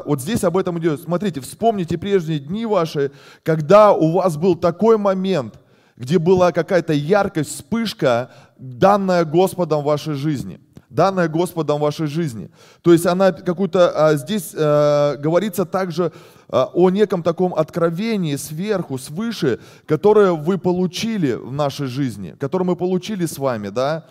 вот 0.05 0.21
здесь 0.21 0.45
об 0.45 0.59
этом 0.59 0.79
идет. 0.79 1.01
Смотрите, 1.01 1.41
вспомните 1.41 1.97
прежние 1.97 2.39
дни 2.39 2.67
ваши, 2.67 3.11
когда 3.43 3.93
у 3.95 4.13
вас 4.13 4.37
был 4.37 4.55
такой 4.55 4.99
момент, 4.99 5.59
где 5.97 6.19
была 6.19 6.53
какая-то 6.53 6.93
яркость, 6.93 7.55
вспышка, 7.55 8.31
данная 8.59 9.25
Господом 9.25 9.81
в 9.81 9.87
вашей 9.87 10.13
жизни– 10.13 10.61
данная 10.91 11.29
Господом 11.29 11.79
в 11.79 11.83
вашей 11.83 12.07
жизни. 12.07 12.51
То 12.83 12.93
есть 12.93 13.07
она 13.07 13.33
какую-то, 13.33 13.91
а, 13.95 14.15
здесь 14.17 14.55
а, 14.57 15.17
говорится 15.17 15.65
также 15.65 16.13
а, 16.49 16.71
о 16.73 16.91
неком 16.91 17.23
таком 17.23 17.55
откровении 17.55 18.37
сверху, 18.37 18.99
свыше, 18.99 19.61
которое 19.87 20.33
вы 20.33 20.59
получили 20.59 21.33
в 21.33 21.53
нашей 21.53 21.87
жизни, 21.87 22.35
которое 22.39 22.65
мы 22.65 22.77
получили 22.77 23.27
с 23.27 23.39
вами, 23.39 23.69
да. 23.69 24.07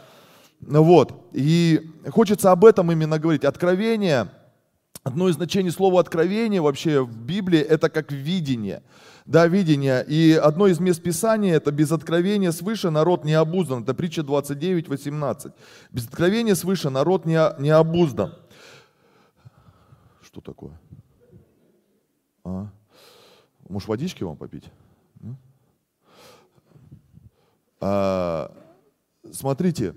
Вот. 0.62 1.14
И 1.34 1.92
хочется 2.10 2.52
об 2.52 2.66
этом 2.66 2.92
именно 2.92 3.20
говорить. 3.20 3.44
Откровение, 3.44 4.30
одно 5.04 5.30
из 5.30 5.36
значений 5.36 5.72
слова 5.72 6.00
откровение 6.00 6.62
вообще 6.62 7.02
в 7.04 7.16
Библии, 7.16 7.60
это 7.60 7.90
как 7.90 8.12
видение 8.12 8.82
да, 9.28 9.46
видение. 9.48 10.06
И 10.08 10.32
одно 10.32 10.68
из 10.68 10.80
мест 10.80 11.04
Писания, 11.04 11.56
это 11.56 11.70
без 11.72 11.92
откровения 11.92 12.52
свыше 12.52 12.90
народ 12.90 13.26
не 13.26 13.34
обуздан. 13.34 13.84
Это 13.84 13.94
притча 13.94 14.24
29, 14.24 14.88
18. 14.88 15.54
Без 15.92 16.08
откровения 16.08 16.56
свыше 16.56 16.90
народ 16.90 17.26
не, 17.26 17.38
не 17.62 17.70
обуздан. 17.70 18.36
Что 20.22 20.40
такое? 20.40 20.80
А? 22.46 22.70
Может, 23.68 23.90
водички 23.90 24.24
вам 24.24 24.38
попить? 24.38 24.72
А, 27.82 28.50
смотрите, 29.30 29.94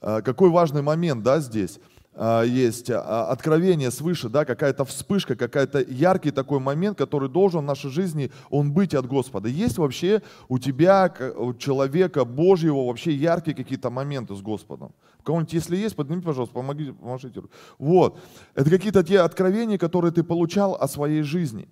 а, 0.00 0.22
какой 0.22 0.50
важный 0.50 0.82
момент, 0.82 1.24
да, 1.24 1.40
здесь. 1.40 1.80
А, 2.20 2.42
есть 2.42 2.90
а, 2.90 3.28
откровение 3.30 3.92
свыше, 3.92 4.28
да, 4.28 4.44
какая-то 4.44 4.84
вспышка, 4.84 5.36
какая-то 5.36 5.80
яркий 5.80 6.32
такой 6.32 6.58
момент, 6.58 6.98
который 6.98 7.28
должен 7.28 7.60
в 7.60 7.64
нашей 7.64 7.90
жизни, 7.90 8.32
он 8.50 8.72
быть 8.72 8.92
от 8.92 9.06
Господа. 9.06 9.48
Есть 9.48 9.78
вообще 9.78 10.22
у 10.48 10.58
тебя, 10.58 11.14
у 11.36 11.54
человека 11.54 12.24
Божьего, 12.24 12.86
вообще 12.86 13.14
яркие 13.14 13.56
какие-то 13.56 13.90
моменты 13.90 14.34
с 14.34 14.40
Господом? 14.40 14.92
У 15.20 15.22
кого-нибудь, 15.22 15.52
если 15.52 15.76
есть, 15.76 15.94
поднимите, 15.94 16.26
пожалуйста, 16.26 16.54
помогите, 16.54 16.92
поможите. 16.92 17.40
Вот. 17.78 18.18
Это 18.56 18.68
какие-то 18.68 19.04
те 19.04 19.20
откровения, 19.20 19.78
которые 19.78 20.10
ты 20.10 20.24
получал 20.24 20.74
о 20.74 20.88
своей 20.88 21.22
жизни. 21.22 21.68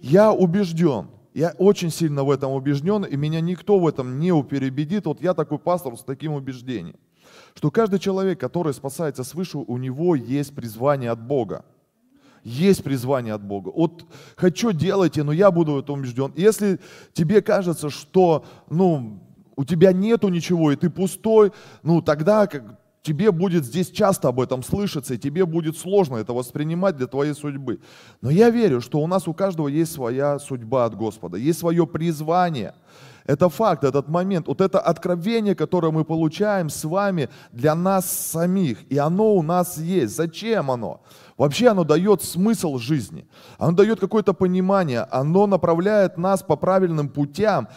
Я 0.00 0.30
убежден, 0.30 1.06
я 1.32 1.54
очень 1.56 1.90
сильно 1.90 2.22
в 2.22 2.30
этом 2.30 2.52
убежден, 2.52 3.04
и 3.04 3.16
меня 3.16 3.40
никто 3.40 3.78
в 3.78 3.88
этом 3.88 4.18
не 4.18 4.42
переубедит. 4.42 5.06
Вот 5.06 5.22
я 5.22 5.32
такой 5.32 5.58
пастор 5.58 5.96
с 5.96 6.02
таким 6.02 6.34
убеждением 6.34 6.96
что 7.56 7.70
каждый 7.70 7.98
человек, 7.98 8.38
который 8.38 8.74
спасается 8.74 9.24
свыше, 9.24 9.56
у 9.56 9.78
него 9.78 10.14
есть 10.14 10.54
призвание 10.54 11.10
от 11.10 11.26
Бога. 11.26 11.64
Есть 12.44 12.84
призвание 12.84 13.32
от 13.32 13.42
Бога. 13.42 13.72
Вот 13.74 14.04
хочу 14.36 14.72
делайте, 14.72 15.22
но 15.22 15.32
я 15.32 15.50
буду 15.50 15.72
в 15.72 15.78
этом 15.78 16.00
убежден. 16.00 16.32
Если 16.36 16.78
тебе 17.14 17.40
кажется, 17.40 17.88
что 17.88 18.44
ну, 18.68 19.20
у 19.56 19.64
тебя 19.64 19.92
нету 19.92 20.28
ничего, 20.28 20.70
и 20.70 20.76
ты 20.76 20.90
пустой, 20.90 21.50
ну 21.82 22.02
тогда 22.02 22.46
как, 22.46 22.78
тебе 23.00 23.32
будет 23.32 23.64
здесь 23.64 23.90
часто 23.90 24.28
об 24.28 24.38
этом 24.38 24.62
слышаться, 24.62 25.14
и 25.14 25.18
тебе 25.18 25.46
будет 25.46 25.78
сложно 25.78 26.16
это 26.16 26.34
воспринимать 26.34 26.98
для 26.98 27.06
твоей 27.06 27.32
судьбы. 27.32 27.80
Но 28.20 28.28
я 28.28 28.50
верю, 28.50 28.82
что 28.82 29.00
у 29.00 29.06
нас 29.06 29.26
у 29.26 29.32
каждого 29.32 29.68
есть 29.68 29.92
своя 29.92 30.38
судьба 30.38 30.84
от 30.84 30.94
Господа, 30.94 31.38
есть 31.38 31.58
свое 31.58 31.86
призвание– 31.86 32.74
это 33.26 33.48
факт, 33.48 33.84
этот 33.84 34.08
момент, 34.08 34.46
вот 34.46 34.60
это 34.60 34.78
откровение, 34.78 35.54
которое 35.54 35.90
мы 35.90 36.04
получаем 36.04 36.70
с 36.70 36.84
вами 36.84 37.28
для 37.52 37.74
нас 37.74 38.10
самих, 38.10 38.90
и 38.90 38.98
оно 38.98 39.34
у 39.34 39.42
нас 39.42 39.78
есть. 39.78 40.16
Зачем 40.16 40.70
оно? 40.70 41.02
Вообще 41.36 41.68
оно 41.68 41.84
дает 41.84 42.22
смысл 42.22 42.78
жизни, 42.78 43.26
оно 43.58 43.72
дает 43.72 44.00
какое-то 44.00 44.32
понимание, 44.32 45.00
оно 45.10 45.46
направляет 45.46 46.16
нас 46.16 46.42
по 46.42 46.56
правильным 46.56 47.08
путям 47.08 47.68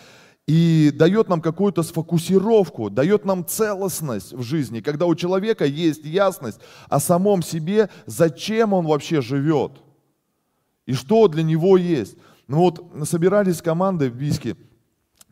и 0.48 0.92
дает 0.96 1.30
нам 1.30 1.42
какую-то 1.42 1.84
сфокусировку, 1.84 2.90
дает 2.90 3.26
нам 3.26 3.44
целостность 3.46 4.34
в 4.34 4.44
жизни, 4.44 4.82
когда 4.82 5.08
у 5.08 5.16
человека 5.16 5.66
есть 5.66 6.06
ясность 6.06 6.60
о 6.90 7.00
самом 7.00 7.42
себе, 7.42 7.90
зачем 8.06 8.74
он 8.74 8.86
вообще 8.86 9.22
живет? 9.22 9.72
И 10.86 10.94
что 10.94 11.28
для 11.28 11.44
него 11.44 11.76
есть. 11.76 12.18
Ну 12.48 12.60
вот 12.60 12.84
собирались 13.08 13.62
команды 13.62 14.10
в 14.10 14.16
Бийске, 14.16 14.56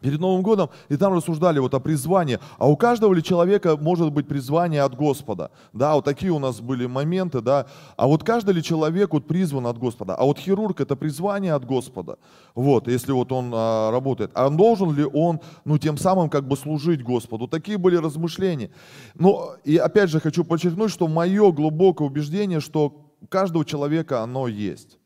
перед 0.02 0.20
Новым 0.20 0.42
годом, 0.42 0.70
и 0.90 0.98
там 0.98 1.14
рассуждали 1.14 1.60
вот 1.60 1.74
о 1.74 1.80
призвании. 1.80 2.40
А 2.58 2.70
у 2.70 2.78
каждого 2.78 3.14
ли 3.14 3.24
человека 3.24 3.78
может 3.78 4.12
быть 4.12 4.28
призвание 4.28 4.84
от 4.84 4.96
Господа? 4.96 5.52
Да, 5.74 5.96
вот 5.96 6.06
такие 6.06 6.32
у 6.32 6.40
нас 6.40 6.62
были 6.62 6.86
моменты, 6.86 7.42
да. 7.42 7.66
А 7.96 8.08
вот 8.08 8.24
каждый 8.24 8.54
ли 8.54 8.64
человек 8.64 9.14
вот 9.14 9.28
призван 9.28 9.68
от 9.68 9.78
Господа? 9.78 10.16
А 10.16 10.24
вот 10.24 10.38
хирург 10.38 10.82
это 10.82 10.96
призвание 10.96 11.54
от 11.54 11.66
Господа. 11.66 12.18
Вот, 12.54 12.88
если 12.88 13.12
вот 13.12 13.32
он 13.32 13.52
а, 13.54 13.92
работает. 13.92 14.32
А 14.34 14.50
должен 14.50 14.94
ли 14.96 15.04
он, 15.04 15.40
ну, 15.66 15.78
тем 15.78 15.98
самым 15.98 16.30
как 16.30 16.48
бы 16.48 16.56
служить 16.58 17.04
Господу? 17.04 17.48
Такие 17.48 17.78
были 17.78 17.96
размышления. 17.96 18.70
Но, 19.16 19.56
и 19.64 19.78
опять 19.78 20.10
же 20.10 20.20
хочу 20.20 20.44
подчеркнуть, 20.44 20.92
что 20.92 21.08
мое 21.08 21.52
глубокое 21.52 22.08
убеждение, 22.08 22.60
что 22.60 23.08
у 23.22 23.28
каждого 23.28 23.66
человека 23.66 24.22
оно 24.22 24.48
есть. 24.48 24.97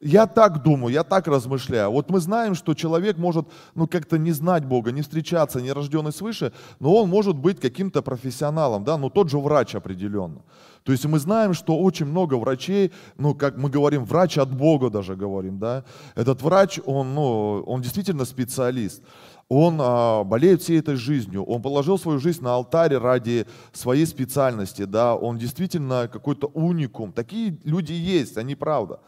Я 0.00 0.26
так 0.26 0.62
думаю, 0.62 0.92
я 0.92 1.04
так 1.04 1.28
размышляю. 1.28 1.90
Вот 1.90 2.10
мы 2.10 2.20
знаем, 2.20 2.54
что 2.54 2.74
человек 2.74 3.16
может 3.16 3.46
ну, 3.74 3.86
как-то 3.86 4.18
не 4.18 4.32
знать 4.32 4.64
Бога, 4.64 4.92
не 4.92 5.02
встречаться, 5.02 5.60
не 5.60 5.72
рожденный 5.72 6.12
свыше, 6.12 6.52
но 6.80 6.94
он 6.94 7.08
может 7.08 7.36
быть 7.36 7.60
каким-то 7.60 8.02
профессионалом, 8.02 8.84
да, 8.84 8.98
ну 8.98 9.08
тот 9.08 9.30
же 9.30 9.38
врач 9.38 9.74
определенно. 9.74 10.42
То 10.82 10.92
есть 10.92 11.06
мы 11.06 11.18
знаем, 11.18 11.54
что 11.54 11.78
очень 11.78 12.06
много 12.06 12.34
врачей, 12.34 12.92
ну 13.16 13.34
как 13.34 13.56
мы 13.56 13.70
говорим, 13.70 14.04
врач 14.04 14.36
от 14.36 14.54
Бога 14.54 14.90
даже 14.90 15.16
говорим, 15.16 15.58
да. 15.58 15.84
Этот 16.14 16.42
врач, 16.42 16.80
он, 16.84 17.14
ну, 17.14 17.62
он 17.66 17.80
действительно 17.80 18.24
специалист 18.24 19.02
он 19.48 19.78
а, 19.78 20.24
болеет 20.24 20.62
всей 20.62 20.78
этой 20.78 20.96
жизнью, 20.96 21.44
он 21.44 21.60
положил 21.60 21.98
свою 21.98 22.18
жизнь 22.18 22.42
на 22.42 22.54
алтарь 22.54 22.94
ради 22.96 23.46
своей 23.72 24.06
специальности, 24.06 24.84
да, 24.84 25.14
он 25.14 25.38
действительно 25.38 26.08
какой-то 26.10 26.46
уникум. 26.48 27.12
Такие 27.12 27.58
люди 27.64 27.92
есть, 27.92 28.36
они 28.38 28.54
правда. 28.54 29.00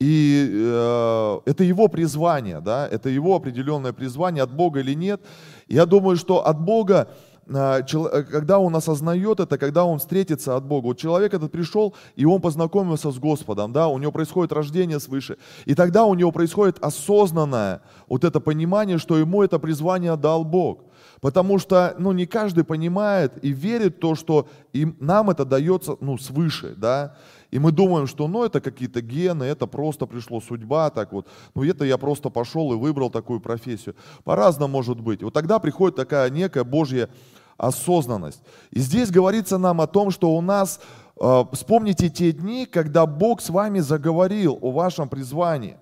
И 0.00 0.48
э, 0.50 1.40
это 1.44 1.62
его 1.62 1.88
призвание, 1.88 2.60
да, 2.60 2.88
это 2.88 3.10
его 3.10 3.36
определенное 3.36 3.92
призвание, 3.92 4.42
от 4.42 4.50
Бога 4.50 4.80
или 4.80 4.94
нет. 4.94 5.20
Я 5.68 5.84
думаю, 5.84 6.16
что 6.16 6.46
от 6.46 6.58
Бога, 6.58 7.08
э, 7.46 7.82
э, 7.82 8.22
когда 8.22 8.58
он 8.58 8.74
осознает 8.74 9.40
это, 9.40 9.58
когда 9.58 9.84
он 9.84 9.98
встретится 9.98 10.56
от 10.56 10.64
Бога. 10.64 10.86
Вот 10.86 10.98
человек 10.98 11.34
этот 11.34 11.52
пришел, 11.52 11.94
и 12.16 12.24
он 12.24 12.40
познакомился 12.40 13.10
с 13.10 13.18
Господом, 13.18 13.74
да, 13.74 13.88
у 13.88 13.98
него 13.98 14.10
происходит 14.10 14.52
рождение 14.52 15.00
свыше. 15.00 15.36
И 15.66 15.74
тогда 15.74 16.06
у 16.06 16.14
него 16.14 16.32
происходит 16.32 16.78
осознанное 16.82 17.82
вот 18.08 18.24
это 18.24 18.40
понимание, 18.40 18.96
что 18.96 19.18
ему 19.18 19.42
это 19.42 19.58
призвание 19.58 20.16
дал 20.16 20.44
Бог. 20.44 20.84
Потому 21.20 21.58
что 21.58 21.94
ну, 21.98 22.12
не 22.12 22.24
каждый 22.24 22.64
понимает 22.64 23.44
и 23.44 23.50
верит 23.50 23.96
в 23.96 24.00
то, 24.00 24.14
что 24.14 24.48
им, 24.72 24.96
нам 24.98 25.28
это 25.28 25.44
дается 25.44 25.96
ну, 26.00 26.16
свыше. 26.16 26.74
Да? 26.76 27.16
И 27.50 27.58
мы 27.58 27.72
думаем, 27.72 28.06
что 28.06 28.28
ну 28.28 28.44
это 28.44 28.60
какие-то 28.60 29.00
гены, 29.00 29.44
это 29.44 29.66
просто 29.66 30.06
пришло 30.06 30.40
судьба, 30.40 30.90
так 30.90 31.12
вот. 31.12 31.26
Ну 31.54 31.64
это 31.64 31.84
я 31.84 31.98
просто 31.98 32.30
пошел 32.30 32.72
и 32.72 32.76
выбрал 32.76 33.10
такую 33.10 33.40
профессию. 33.40 33.96
По-разному 34.24 34.72
может 34.72 35.00
быть. 35.00 35.22
Вот 35.22 35.34
тогда 35.34 35.58
приходит 35.58 35.96
такая 35.96 36.30
некая 36.30 36.64
Божья 36.64 37.08
осознанность. 37.56 38.42
И 38.70 38.78
здесь 38.80 39.10
говорится 39.10 39.58
нам 39.58 39.80
о 39.80 39.86
том, 39.86 40.10
что 40.10 40.34
у 40.36 40.40
нас, 40.40 40.80
э, 41.20 41.44
вспомните 41.52 42.08
те 42.08 42.32
дни, 42.32 42.66
когда 42.66 43.04
Бог 43.04 43.42
с 43.42 43.50
вами 43.50 43.80
заговорил 43.80 44.58
о 44.62 44.70
вашем 44.70 45.08
призвании. 45.08 45.76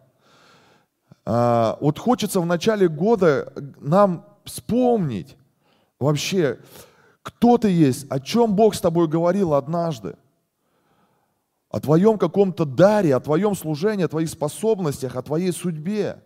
Э, 1.27 1.75
вот 1.81 1.99
хочется 1.99 2.41
в 2.41 2.47
начале 2.47 2.89
года 2.89 3.53
нам 3.79 4.25
вспомнить 4.45 5.37
вообще, 6.01 6.59
кто 7.23 7.59
ты 7.59 7.69
есть, 7.69 8.11
о 8.11 8.21
чем 8.21 8.57
Бог 8.57 8.75
с 8.75 8.81
тобой 8.81 9.07
говорил 9.07 9.53
однажды 9.53 10.17
о 11.71 11.81
твоем 11.81 12.19
каком-то 12.19 12.65
даре, 12.65 13.15
о 13.15 13.21
твоем 13.21 13.55
служении, 13.55 14.05
о 14.05 14.09
твоих 14.09 14.31
способностях, 14.31 15.17
о 15.17 15.23
твоей 15.23 15.53
судьбе. 15.53 16.23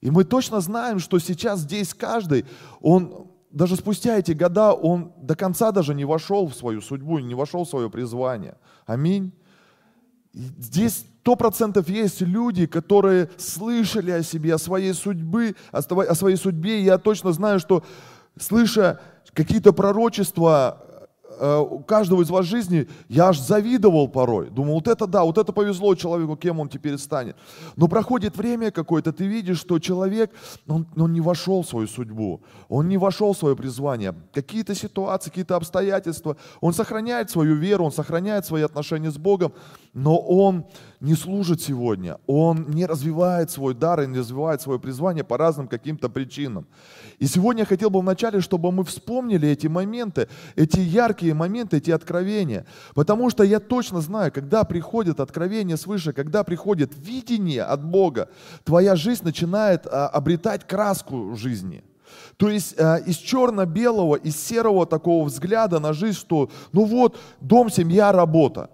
И 0.00 0.10
мы 0.10 0.24
точно 0.24 0.60
знаем, 0.60 0.98
что 0.98 1.18
сейчас 1.18 1.60
здесь 1.60 1.94
каждый, 1.94 2.44
он 2.80 3.28
даже 3.50 3.76
спустя 3.76 4.18
эти 4.18 4.32
года, 4.32 4.72
он 4.72 5.12
до 5.16 5.36
конца 5.36 5.72
даже 5.72 5.94
не 5.94 6.04
вошел 6.04 6.46
в 6.46 6.54
свою 6.54 6.80
судьбу, 6.80 7.18
не 7.18 7.34
вошел 7.34 7.64
в 7.64 7.68
свое 7.68 7.90
призвание. 7.90 8.56
Аминь. 8.86 9.32
Здесь 10.32 11.04
сто 11.20 11.36
процентов 11.36 11.88
есть 11.88 12.20
люди, 12.22 12.66
которые 12.66 13.28
слышали 13.36 14.10
о 14.10 14.22
себе, 14.22 14.54
о 14.54 14.58
своей 14.58 14.94
судьбе, 14.94 15.54
о 15.70 16.14
своей 16.14 16.36
судьбе. 16.36 16.82
Я 16.82 16.98
точно 16.98 17.32
знаю, 17.32 17.60
что 17.60 17.84
слыша 18.40 19.00
какие-то 19.34 19.72
пророчества 19.72 20.84
у 21.42 21.80
каждого 21.80 22.22
из 22.22 22.30
вас 22.30 22.46
жизни, 22.46 22.88
я 23.08 23.28
аж 23.28 23.40
завидовал 23.40 24.06
порой. 24.08 24.48
Думал, 24.50 24.74
вот 24.74 24.86
это 24.86 25.06
да, 25.06 25.24
вот 25.24 25.38
это 25.38 25.52
повезло 25.52 25.94
человеку, 25.96 26.36
кем 26.36 26.60
он 26.60 26.68
теперь 26.68 26.98
станет. 26.98 27.36
Но 27.74 27.88
проходит 27.88 28.36
время 28.36 28.70
какое-то, 28.70 29.12
ты 29.12 29.26
видишь, 29.26 29.58
что 29.58 29.80
человек, 29.80 30.30
он, 30.68 30.86
он 30.96 31.12
не 31.12 31.20
вошел 31.20 31.62
в 31.62 31.66
свою 31.66 31.88
судьбу, 31.88 32.42
он 32.68 32.88
не 32.88 32.96
вошел 32.96 33.32
в 33.32 33.36
свое 33.36 33.56
призвание. 33.56 34.14
Какие-то 34.32 34.74
ситуации, 34.74 35.30
какие-то 35.30 35.56
обстоятельства, 35.56 36.36
он 36.60 36.74
сохраняет 36.74 37.30
свою 37.30 37.56
веру, 37.56 37.84
он 37.84 37.92
сохраняет 37.92 38.46
свои 38.46 38.62
отношения 38.62 39.10
с 39.10 39.18
Богом, 39.18 39.52
но 39.94 40.18
он 40.18 40.66
не 41.00 41.14
служит 41.14 41.60
сегодня, 41.60 42.18
он 42.26 42.70
не 42.70 42.86
развивает 42.86 43.50
свой 43.50 43.74
дар 43.74 44.02
и 44.02 44.06
не 44.06 44.18
развивает 44.18 44.62
свое 44.62 44.78
призвание 44.78 45.24
по 45.24 45.36
разным 45.36 45.66
каким-то 45.66 46.08
причинам. 46.08 46.66
И 47.22 47.26
сегодня 47.28 47.60
я 47.60 47.66
хотел 47.66 47.88
бы 47.88 48.00
вначале, 48.00 48.40
чтобы 48.40 48.72
мы 48.72 48.82
вспомнили 48.82 49.48
эти 49.48 49.68
моменты, 49.68 50.28
эти 50.56 50.80
яркие 50.80 51.34
моменты, 51.34 51.76
эти 51.76 51.92
откровения. 51.92 52.66
Потому 52.96 53.30
что 53.30 53.44
я 53.44 53.60
точно 53.60 54.00
знаю, 54.00 54.32
когда 54.32 54.64
приходит 54.64 55.20
откровение 55.20 55.76
свыше, 55.76 56.12
когда 56.12 56.42
приходит 56.42 56.90
видение 56.96 57.62
от 57.62 57.84
Бога, 57.84 58.28
твоя 58.64 58.96
жизнь 58.96 59.22
начинает 59.22 59.86
а, 59.86 60.08
обретать 60.08 60.66
краску 60.66 61.36
жизни. 61.36 61.84
То 62.38 62.50
есть 62.50 62.74
э, 62.76 63.04
из 63.06 63.18
черно-белого, 63.18 64.16
из 64.16 64.36
серого 64.36 64.84
такого 64.84 65.24
взгляда 65.24 65.78
на 65.78 65.92
жизнь, 65.92 66.18
что 66.18 66.50
ну 66.72 66.84
вот, 66.84 67.20
дом, 67.40 67.70
семья, 67.70 68.10
работа. 68.10 68.68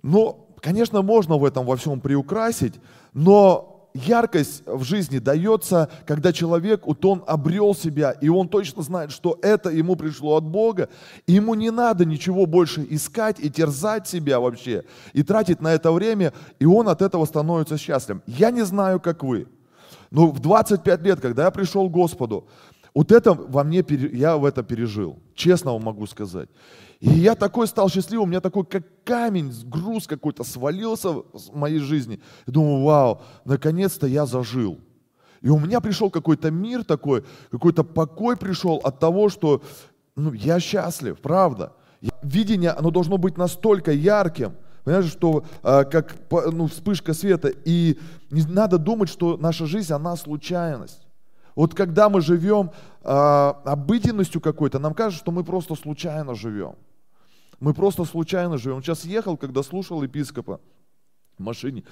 Но, 0.00 0.46
конечно, 0.60 1.02
можно 1.02 1.38
в 1.38 1.44
этом 1.44 1.66
во 1.66 1.74
всем 1.74 2.00
приукрасить, 2.00 2.74
но 3.14 3.79
яркость 3.94 4.62
в 4.66 4.82
жизни 4.84 5.18
дается, 5.18 5.90
когда 6.06 6.32
человек, 6.32 6.86
вот 6.86 7.04
он 7.04 7.22
обрел 7.26 7.74
себя, 7.74 8.12
и 8.12 8.28
он 8.28 8.48
точно 8.48 8.82
знает, 8.82 9.10
что 9.10 9.38
это 9.42 9.70
ему 9.70 9.96
пришло 9.96 10.36
от 10.36 10.44
Бога, 10.44 10.88
и 11.26 11.32
ему 11.34 11.54
не 11.54 11.70
надо 11.70 12.04
ничего 12.04 12.46
больше 12.46 12.86
искать 12.88 13.40
и 13.40 13.50
терзать 13.50 14.08
себя 14.08 14.40
вообще, 14.40 14.84
и 15.12 15.22
тратить 15.22 15.60
на 15.60 15.72
это 15.72 15.92
время, 15.92 16.32
и 16.58 16.66
он 16.66 16.88
от 16.88 17.02
этого 17.02 17.24
становится 17.24 17.78
счастливым. 17.78 18.22
Я 18.26 18.50
не 18.50 18.64
знаю, 18.64 19.00
как 19.00 19.22
вы, 19.22 19.46
но 20.10 20.28
в 20.28 20.40
25 20.40 21.02
лет, 21.02 21.20
когда 21.20 21.44
я 21.44 21.50
пришел 21.50 21.88
к 21.88 21.92
Господу, 21.92 22.46
вот 22.94 23.12
это 23.12 23.32
во 23.34 23.64
мне, 23.64 23.84
я 24.12 24.36
в 24.36 24.44
это 24.44 24.62
пережил, 24.62 25.18
честно 25.34 25.72
вам 25.72 25.84
могу 25.84 26.06
сказать. 26.06 26.48
И 27.00 27.08
я 27.08 27.34
такой 27.34 27.66
стал 27.66 27.88
счастливым, 27.88 28.24
у 28.24 28.30
меня 28.30 28.40
такой 28.40 28.64
как 28.66 28.84
камень, 29.04 29.52
груз 29.64 30.06
какой-то 30.06 30.44
свалился 30.44 31.10
в 31.10 31.54
моей 31.54 31.78
жизни. 31.78 32.20
Я 32.46 32.52
думаю, 32.52 32.84
вау, 32.84 33.22
наконец-то 33.46 34.06
я 34.06 34.26
зажил. 34.26 34.78
И 35.40 35.48
у 35.48 35.58
меня 35.58 35.80
пришел 35.80 36.10
какой-то 36.10 36.50
мир 36.50 36.84
такой, 36.84 37.24
какой-то 37.50 37.84
покой 37.84 38.36
пришел 38.36 38.76
от 38.84 38.98
того, 38.98 39.30
что 39.30 39.62
ну, 40.14 40.34
я 40.34 40.60
счастлив, 40.60 41.18
правда. 41.20 41.72
Видение, 42.22 42.70
оно 42.70 42.90
должно 42.90 43.16
быть 43.16 43.38
настолько 43.38 43.92
ярким, 43.92 44.54
Понимаешь, 44.84 45.10
что 45.10 45.44
а, 45.62 45.84
как 45.84 46.16
ну, 46.30 46.66
вспышка 46.66 47.12
света. 47.12 47.52
И 47.64 47.98
не 48.30 48.42
надо 48.42 48.78
думать, 48.78 49.08
что 49.08 49.36
наша 49.36 49.66
жизнь, 49.66 49.92
она 49.92 50.16
случайность. 50.16 51.06
Вот 51.54 51.74
когда 51.74 52.08
мы 52.08 52.20
живем 52.20 52.70
а, 53.02 53.60
обыденностью 53.64 54.40
какой-то, 54.40 54.78
нам 54.78 54.94
кажется, 54.94 55.22
что 55.22 55.32
мы 55.32 55.44
просто 55.44 55.74
случайно 55.74 56.34
живем. 56.34 56.76
Мы 57.60 57.74
просто 57.74 58.04
случайно 58.04 58.56
живем. 58.58 58.82
Сейчас 58.82 59.04
ехал, 59.04 59.36
когда 59.36 59.62
слушал 59.62 60.02
епископа 60.02 60.60
в 61.38 61.42
машине 61.42 61.84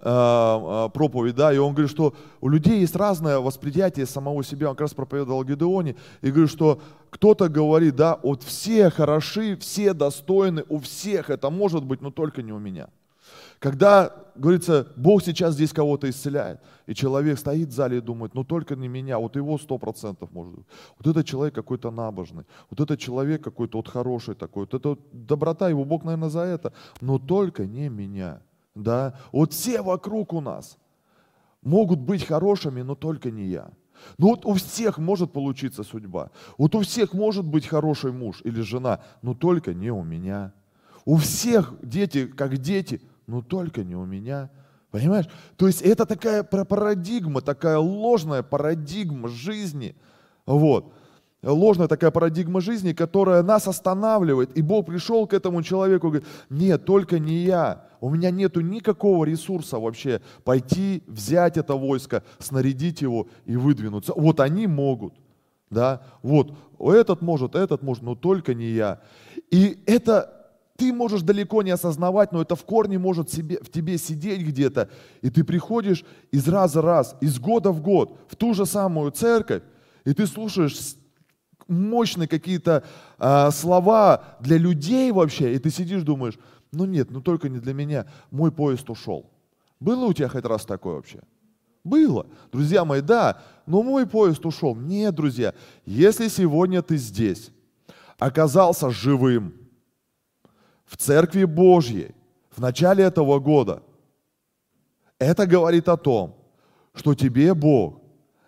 э, 0.00 0.08
э, 0.08 0.88
проповедь, 0.92 1.34
да, 1.34 1.52
и 1.52 1.56
он 1.56 1.72
говорит, 1.72 1.90
что 1.90 2.14
у 2.42 2.48
людей 2.48 2.80
есть 2.80 2.94
разное 2.94 3.38
восприятие 3.38 4.06
самого 4.06 4.44
себя. 4.44 4.68
Он 4.68 4.74
как 4.74 4.82
раз 4.82 4.94
проповедовал 4.94 5.44
Гедеоне, 5.44 5.96
и 6.20 6.30
говорит, 6.30 6.50
что 6.50 6.80
кто-то 7.08 7.48
говорит, 7.48 7.96
да, 7.96 8.18
вот 8.22 8.42
все 8.42 8.90
хороши, 8.90 9.56
все 9.56 9.94
достойны, 9.94 10.64
у 10.68 10.78
всех 10.78 11.30
это 11.30 11.48
может 11.48 11.84
быть, 11.84 12.02
но 12.02 12.10
только 12.10 12.42
не 12.42 12.52
у 12.52 12.58
меня. 12.58 12.88
Когда, 13.64 14.12
говорится, 14.36 14.88
Бог 14.94 15.22
сейчас 15.22 15.54
здесь 15.54 15.72
кого-то 15.72 16.10
исцеляет, 16.10 16.60
и 16.84 16.94
человек 16.94 17.38
стоит 17.38 17.70
в 17.70 17.72
зале 17.72 17.96
и 17.96 18.00
думает, 18.02 18.34
ну 18.34 18.44
только 18.44 18.76
не 18.76 18.88
меня, 18.88 19.18
вот 19.18 19.36
его 19.36 19.56
сто 19.56 19.78
процентов 19.78 20.30
может 20.32 20.54
быть. 20.54 20.66
Вот 20.98 21.06
этот 21.06 21.26
человек 21.26 21.54
какой-то 21.54 21.90
набожный, 21.90 22.44
вот 22.68 22.78
этот 22.78 23.00
человек 23.00 23.42
какой-то 23.42 23.78
вот 23.78 23.88
хороший 23.88 24.34
такой, 24.34 24.64
вот 24.64 24.74
это 24.74 24.88
вот 24.90 25.00
доброта, 25.12 25.70
его 25.70 25.86
Бог, 25.86 26.04
наверное, 26.04 26.28
за 26.28 26.40
это, 26.40 26.74
но 27.00 27.18
только 27.18 27.64
не 27.64 27.88
меня. 27.88 28.42
Да? 28.74 29.18
Вот 29.32 29.54
все 29.54 29.80
вокруг 29.80 30.34
у 30.34 30.42
нас 30.42 30.76
могут 31.62 32.00
быть 32.00 32.26
хорошими, 32.26 32.82
но 32.82 32.94
только 32.94 33.30
не 33.30 33.46
я. 33.46 33.70
Ну 34.18 34.26
вот 34.26 34.44
у 34.44 34.52
всех 34.52 34.98
может 34.98 35.32
получиться 35.32 35.84
судьба. 35.84 36.32
Вот 36.58 36.74
у 36.74 36.80
всех 36.80 37.14
может 37.14 37.46
быть 37.46 37.66
хороший 37.66 38.12
муж 38.12 38.42
или 38.44 38.60
жена, 38.60 39.00
но 39.22 39.32
только 39.32 39.72
не 39.72 39.90
у 39.90 40.02
меня. 40.02 40.52
У 41.06 41.16
всех 41.16 41.74
дети, 41.82 42.26
как 42.26 42.58
дети, 42.58 43.00
но 43.26 43.42
только 43.42 43.84
не 43.84 43.96
у 43.96 44.04
меня. 44.04 44.50
Понимаешь? 44.90 45.26
То 45.56 45.66
есть 45.66 45.82
это 45.82 46.06
такая 46.06 46.42
парадигма, 46.44 47.40
такая 47.40 47.78
ложная 47.78 48.42
парадигма 48.42 49.28
жизни. 49.28 49.96
Вот. 50.46 50.92
Ложная 51.42 51.88
такая 51.88 52.10
парадигма 52.10 52.60
жизни, 52.60 52.92
которая 52.92 53.42
нас 53.42 53.68
останавливает. 53.68 54.56
И 54.56 54.62
Бог 54.62 54.86
пришел 54.86 55.26
к 55.26 55.34
этому 55.34 55.62
человеку 55.62 56.06
и 56.06 56.10
говорит, 56.10 56.28
нет, 56.48 56.84
только 56.84 57.18
не 57.18 57.44
я. 57.44 57.86
У 58.00 58.08
меня 58.08 58.30
нету 58.30 58.60
никакого 58.60 59.24
ресурса 59.24 59.78
вообще 59.78 60.22
пойти, 60.44 61.02
взять 61.06 61.56
это 61.56 61.74
войско, 61.74 62.22
снарядить 62.38 63.02
его 63.02 63.28
и 63.46 63.56
выдвинуться. 63.56 64.12
Вот 64.14 64.40
они 64.40 64.66
могут. 64.66 65.14
Да? 65.70 66.02
Вот, 66.22 66.54
этот 66.78 67.20
может, 67.20 67.54
этот 67.54 67.82
может, 67.82 68.02
но 68.02 68.14
только 68.14 68.54
не 68.54 68.68
я. 68.68 69.00
И 69.50 69.82
это 69.86 70.33
ты 70.76 70.92
можешь 70.92 71.22
далеко 71.22 71.62
не 71.62 71.70
осознавать, 71.70 72.32
но 72.32 72.42
это 72.42 72.56
в 72.56 72.64
корне 72.64 72.98
может 72.98 73.30
себе, 73.30 73.58
в 73.60 73.70
тебе 73.70 73.96
сидеть 73.96 74.42
где-то. 74.42 74.90
И 75.22 75.30
ты 75.30 75.44
приходишь 75.44 76.04
из 76.32 76.48
раза 76.48 76.82
в 76.82 76.84
раз, 76.84 77.16
из 77.20 77.38
года 77.38 77.70
в 77.70 77.80
год 77.80 78.18
в 78.28 78.36
ту 78.36 78.54
же 78.54 78.66
самую 78.66 79.12
церковь, 79.12 79.62
и 80.04 80.12
ты 80.12 80.26
слушаешь 80.26 80.96
мощные 81.68 82.28
какие-то 82.28 82.84
а, 83.18 83.50
слова 83.50 84.36
для 84.40 84.58
людей 84.58 85.12
вообще, 85.12 85.54
и 85.54 85.58
ты 85.58 85.70
сидишь, 85.70 86.02
думаешь, 86.02 86.38
ну 86.72 86.84
нет, 86.84 87.10
ну 87.10 87.20
только 87.20 87.48
не 87.48 87.60
для 87.60 87.72
меня, 87.72 88.06
мой 88.30 88.50
поезд 88.50 88.90
ушел. 88.90 89.30
Было 89.78 90.06
у 90.06 90.12
тебя 90.12 90.28
хоть 90.28 90.44
раз 90.44 90.64
такое 90.64 90.96
вообще? 90.96 91.20
Было. 91.84 92.26
Друзья 92.50 92.84
мои, 92.84 93.00
да, 93.00 93.42
но 93.66 93.82
мой 93.82 94.06
поезд 94.06 94.44
ушел. 94.44 94.74
Нет, 94.74 95.14
друзья, 95.14 95.54
если 95.84 96.28
сегодня 96.28 96.82
ты 96.82 96.96
здесь, 96.96 97.50
оказался 98.18 98.90
живым, 98.90 99.54
в 100.84 100.96
Церкви 100.96 101.44
Божьей 101.44 102.14
в 102.50 102.60
начале 102.60 103.04
этого 103.04 103.40
года, 103.40 103.82
это 105.18 105.46
говорит 105.46 105.88
о 105.88 105.96
том, 105.96 106.36
что 106.94 107.14
тебе 107.14 107.54
Бог 107.54 108.00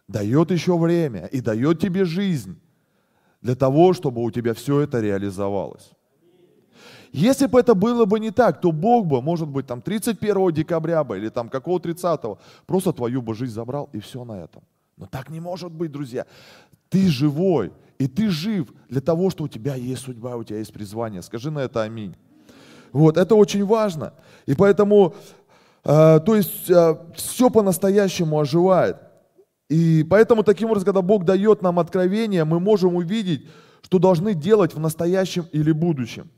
дает 0.09 0.51
еще 0.51 0.77
время 0.79 1.27
и 1.27 1.41
дает 1.41 1.81
тебе 1.81 2.05
жизнь 2.05 2.61
для 3.41 3.55
того, 3.55 3.93
чтобы 3.93 4.23
у 4.23 4.31
тебя 4.31 4.55
все 4.55 4.81
это 4.81 5.01
реализовалось. 5.01 5.91
Если 7.13 7.47
бы 7.47 7.61
это 7.61 7.75
было 7.75 8.05
бы 8.05 8.21
не 8.21 8.31
так, 8.31 8.61
то 8.61 8.73
Бог 8.73 9.07
бы, 9.07 9.23
может 9.23 9.49
быть, 9.49 9.67
там 9.67 9.81
31 9.81 10.53
декабря 10.53 11.03
бы 11.03 11.17
или 11.17 11.29
там 11.29 11.49
какого 11.49 11.81
30 11.81 12.21
просто 12.67 12.93
твою 12.93 13.23
бы 13.23 13.35
жизнь 13.35 13.53
забрал 13.53 13.89
и 13.93 14.01
все 14.01 14.25
на 14.25 14.45
этом. 14.45 14.63
Но 14.97 15.07
так 15.07 15.31
не 15.31 15.41
может 15.41 15.73
быть, 15.73 15.91
друзья. 15.93 16.27
Ты 16.89 17.09
живой, 17.09 17.73
и 17.99 18.07
ты 18.07 18.29
жив 18.29 18.73
для 18.89 19.01
того, 19.01 19.31
что 19.31 19.45
у 19.45 19.49
тебя 19.49 19.75
есть 19.75 20.03
судьба, 20.03 20.37
у 20.37 20.45
тебя 20.45 20.59
есть 20.59 20.73
призвание. 20.73 21.23
Скажи 21.23 21.51
на 21.51 21.61
это 21.61 21.83
аминь. 21.83 22.17
Вот, 22.93 23.17
это 23.17 23.35
очень 23.35 23.65
важно. 23.65 24.15
И 24.47 24.55
поэтому, 24.55 25.15
э, 25.85 26.21
то 26.25 26.35
есть, 26.35 26.71
э, 26.71 26.97
все 27.15 27.51
по-настоящему 27.51 28.39
оживает. 28.41 28.97
И 29.69 30.07
поэтому 30.09 30.43
таким 30.43 30.71
образом, 30.71 30.87
когда 30.87 31.03
Бог 31.03 31.25
дает 31.25 31.63
нам 31.63 31.79
откровение, 31.79 32.45
мы 32.45 32.61
можем 32.61 32.95
увидеть, 32.95 33.47
что 33.83 33.99
должны 33.99 34.35
делать 34.35 34.75
в 34.75 34.81
настоящем 34.81 35.47
или 35.53 35.73
будущем. 35.73 36.31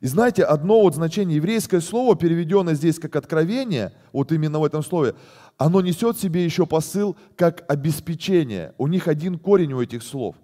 И 0.00 0.06
знаете, 0.06 0.44
одно 0.44 0.82
вот 0.82 0.94
значение, 0.94 1.36
еврейское 1.36 1.80
слово, 1.80 2.16
переведенное 2.16 2.74
здесь 2.74 2.98
как 2.98 3.16
откровение, 3.16 3.92
вот 4.12 4.30
именно 4.30 4.60
в 4.60 4.64
этом 4.64 4.82
слове, 4.82 5.14
оно 5.56 5.80
несет 5.80 6.16
в 6.16 6.20
себе 6.20 6.44
еще 6.44 6.66
посыл 6.66 7.16
как 7.34 7.64
обеспечение. 7.68 8.74
У 8.78 8.86
них 8.86 9.08
один 9.08 9.38
корень 9.38 9.72
у 9.72 9.80
этих 9.80 10.02
слов 10.02 10.36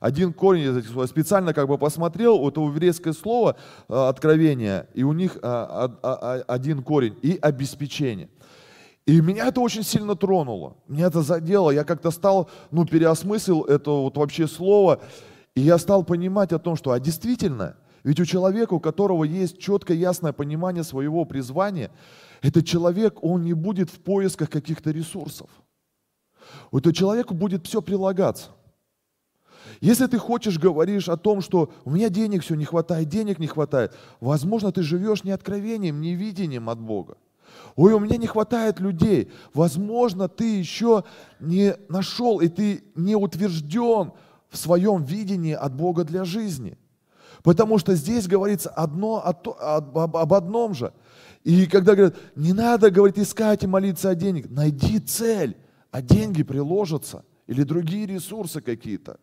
один 0.00 0.32
корень 0.32 0.64
из 0.64 0.76
этих 0.76 0.90
слов. 0.90 1.04
Я 1.04 1.08
специально 1.08 1.54
как 1.54 1.68
бы 1.68 1.78
посмотрел, 1.78 2.38
вот 2.38 2.56
еврейское 2.56 3.12
слово 3.12 3.56
э, 3.88 3.94
откровение, 3.94 4.88
и 4.94 5.02
у 5.02 5.12
них 5.12 5.38
э, 5.42 5.88
один 6.46 6.82
корень, 6.82 7.16
и 7.22 7.38
обеспечение. 7.40 8.28
И 9.06 9.20
меня 9.20 9.46
это 9.48 9.60
очень 9.60 9.82
сильно 9.82 10.14
тронуло, 10.14 10.76
меня 10.86 11.06
это 11.06 11.22
задело, 11.22 11.70
я 11.70 11.84
как-то 11.84 12.10
стал, 12.10 12.50
ну, 12.70 12.84
переосмыслил 12.84 13.62
это 13.62 13.90
вот 13.90 14.16
вообще 14.18 14.46
слово, 14.46 15.00
и 15.54 15.62
я 15.62 15.78
стал 15.78 16.04
понимать 16.04 16.52
о 16.52 16.58
том, 16.58 16.76
что, 16.76 16.92
а 16.92 17.00
действительно, 17.00 17.76
ведь 18.04 18.20
у 18.20 18.24
человека, 18.26 18.74
у 18.74 18.80
которого 18.80 19.24
есть 19.24 19.58
четкое, 19.58 19.96
ясное 19.96 20.32
понимание 20.32 20.84
своего 20.84 21.24
призвания, 21.24 21.90
этот 22.42 22.66
человек, 22.66 23.22
он 23.22 23.44
не 23.44 23.54
будет 23.54 23.90
в 23.90 23.98
поисках 23.98 24.50
каких-то 24.50 24.90
ресурсов. 24.90 25.48
У 26.70 26.78
этого 26.78 26.94
человека 26.94 27.34
будет 27.34 27.66
все 27.66 27.82
прилагаться. 27.82 28.50
Если 29.80 30.06
ты 30.06 30.18
хочешь, 30.18 30.58
говоришь 30.58 31.08
о 31.08 31.16
том, 31.16 31.40
что 31.40 31.72
у 31.84 31.90
меня 31.90 32.08
денег 32.08 32.42
все 32.42 32.54
не 32.54 32.64
хватает, 32.64 33.08
денег 33.08 33.38
не 33.38 33.46
хватает, 33.46 33.94
возможно, 34.20 34.72
ты 34.72 34.82
живешь 34.82 35.24
не 35.24 35.30
откровением, 35.30 36.00
не 36.00 36.14
видением 36.14 36.68
от 36.68 36.80
Бога. 36.80 37.16
Ой, 37.76 37.92
у 37.92 38.00
меня 38.00 38.16
не 38.16 38.26
хватает 38.26 38.80
людей. 38.80 39.30
Возможно, 39.54 40.28
ты 40.28 40.58
еще 40.58 41.04
не 41.40 41.76
нашел 41.88 42.40
и 42.40 42.48
ты 42.48 42.84
не 42.94 43.16
утвержден 43.16 44.12
в 44.48 44.56
своем 44.56 45.02
видении 45.02 45.54
от 45.54 45.74
Бога 45.74 46.04
для 46.04 46.24
жизни. 46.24 46.76
Потому 47.42 47.78
что 47.78 47.94
здесь 47.94 48.26
говорится 48.26 48.68
одно 48.70 49.22
об, 49.24 50.34
одном 50.34 50.74
же. 50.74 50.92
И 51.44 51.66
когда 51.66 51.94
говорят, 51.94 52.16
не 52.34 52.52
надо, 52.52 52.90
говорит, 52.90 53.18
искать 53.18 53.62
и 53.62 53.66
молиться 53.66 54.10
о 54.10 54.14
денег, 54.14 54.50
найди 54.50 54.98
цель, 54.98 55.56
а 55.90 56.02
деньги 56.02 56.42
приложатся. 56.42 57.24
Или 57.46 57.62
другие 57.62 58.06
ресурсы 58.06 58.60
какие-то. 58.60 59.18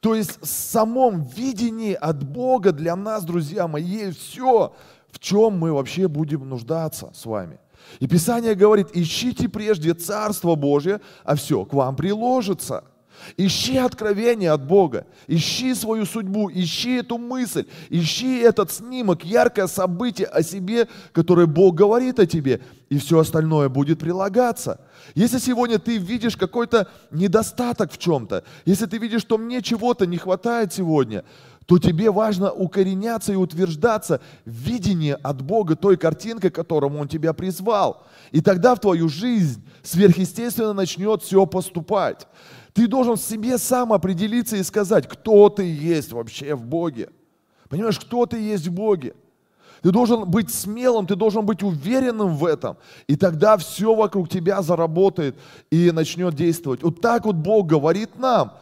То 0.00 0.14
есть 0.14 0.40
в 0.40 0.46
самом 0.46 1.22
видении 1.22 1.94
от 1.94 2.22
Бога 2.22 2.72
для 2.72 2.96
нас, 2.96 3.24
друзья 3.24 3.68
мои, 3.68 4.10
все, 4.12 4.74
в 5.10 5.18
чем 5.18 5.58
мы 5.58 5.72
вообще 5.72 6.08
будем 6.08 6.48
нуждаться 6.48 7.10
с 7.14 7.26
вами. 7.26 7.58
И 8.00 8.06
Писание 8.06 8.54
говорит, 8.54 8.88
ищите 8.92 9.48
прежде 9.48 9.94
Царство 9.94 10.54
Божье, 10.54 11.00
а 11.24 11.34
все 11.34 11.64
к 11.64 11.72
вам 11.72 11.96
приложится. 11.96 12.84
Ищи 13.36 13.76
откровение 13.76 14.50
от 14.50 14.66
Бога, 14.66 15.06
ищи 15.26 15.74
свою 15.74 16.06
судьбу, 16.06 16.50
ищи 16.52 16.96
эту 16.96 17.18
мысль, 17.18 17.66
ищи 17.90 18.38
этот 18.38 18.72
снимок, 18.72 19.24
яркое 19.24 19.66
событие 19.66 20.26
о 20.26 20.42
себе, 20.42 20.88
которое 21.12 21.46
Бог 21.46 21.74
говорит 21.74 22.18
о 22.18 22.26
тебе, 22.26 22.60
и 22.88 22.98
все 22.98 23.18
остальное 23.18 23.68
будет 23.68 23.98
прилагаться. 23.98 24.80
Если 25.14 25.38
сегодня 25.38 25.78
ты 25.78 25.98
видишь 25.98 26.36
какой-то 26.36 26.88
недостаток 27.10 27.92
в 27.92 27.98
чем-то, 27.98 28.44
если 28.64 28.86
ты 28.86 28.98
видишь, 28.98 29.22
что 29.22 29.38
мне 29.38 29.62
чего-то 29.62 30.06
не 30.06 30.16
хватает 30.16 30.72
сегодня, 30.72 31.24
то 31.68 31.78
тебе 31.78 32.10
важно 32.10 32.50
укореняться 32.50 33.34
и 33.34 33.36
утверждаться 33.36 34.22
в 34.46 34.50
видении 34.50 35.14
от 35.22 35.42
Бога 35.42 35.76
той 35.76 35.98
картинкой, 35.98 36.48
к 36.48 36.54
которому 36.54 36.98
Он 36.98 37.08
тебя 37.08 37.34
призвал. 37.34 38.06
И 38.32 38.40
тогда 38.40 38.74
в 38.74 38.80
твою 38.80 39.10
жизнь 39.10 39.62
сверхъестественно 39.82 40.72
начнет 40.72 41.22
все 41.22 41.44
поступать. 41.44 42.26
Ты 42.72 42.88
должен 42.88 43.18
себе 43.18 43.58
сам 43.58 43.92
определиться 43.92 44.56
и 44.56 44.62
сказать, 44.62 45.06
кто 45.06 45.50
ты 45.50 45.70
есть 45.70 46.10
вообще 46.10 46.54
в 46.54 46.64
Боге. 46.64 47.10
Понимаешь, 47.68 48.00
кто 48.00 48.24
ты 48.24 48.40
есть 48.40 48.66
в 48.66 48.72
Боге. 48.72 49.12
Ты 49.82 49.90
должен 49.90 50.24
быть 50.24 50.50
смелым, 50.50 51.06
ты 51.06 51.16
должен 51.16 51.44
быть 51.44 51.62
уверенным 51.62 52.34
в 52.34 52.46
этом. 52.46 52.78
И 53.08 53.14
тогда 53.14 53.58
все 53.58 53.94
вокруг 53.94 54.30
тебя 54.30 54.62
заработает 54.62 55.36
и 55.70 55.90
начнет 55.90 56.34
действовать. 56.34 56.82
Вот 56.82 57.02
так 57.02 57.26
вот 57.26 57.36
Бог 57.36 57.66
говорит 57.66 58.18
нам 58.18 58.54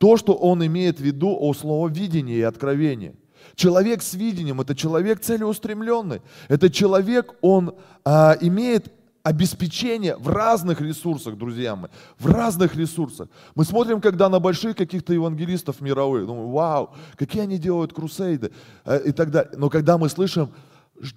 то, 0.00 0.16
что 0.16 0.32
Он 0.32 0.64
имеет 0.64 0.98
в 0.98 1.02
виду 1.02 1.36
о 1.38 1.52
слововидении 1.52 2.36
и 2.36 2.40
откровении. 2.42 3.14
Человек 3.54 4.02
с 4.02 4.14
видением– 4.14 4.58
это 4.62 4.74
человек 4.74 5.20
целеустремленный. 5.20 6.22
Это 6.48 6.70
человек, 6.70 7.34
он 7.42 7.74
а, 8.02 8.34
имеет 8.40 8.90
обеспечение 9.22 10.16
в 10.16 10.28
разных 10.28 10.80
ресурсах, 10.80 11.36
друзья 11.36 11.76
мои, 11.76 11.90
в 12.18 12.26
разных 12.26 12.74
ресурсах. 12.76 13.28
Мы 13.54 13.66
смотрим, 13.66 14.00
когда 14.00 14.30
на 14.30 14.40
больших 14.40 14.74
каких-то 14.74 15.12
евангелистов 15.12 15.82
мировых, 15.82 16.26
думаем, 16.26 16.50
вау, 16.50 16.94
какие 17.16 17.42
они 17.42 17.58
делают 17.58 17.92
крусейды 17.92 18.52
э, 18.86 19.02
и 19.08 19.12
так 19.12 19.30
далее. 19.30 19.52
Но 19.58 19.68
когда 19.68 19.98
мы 19.98 20.08
слышим, 20.08 20.50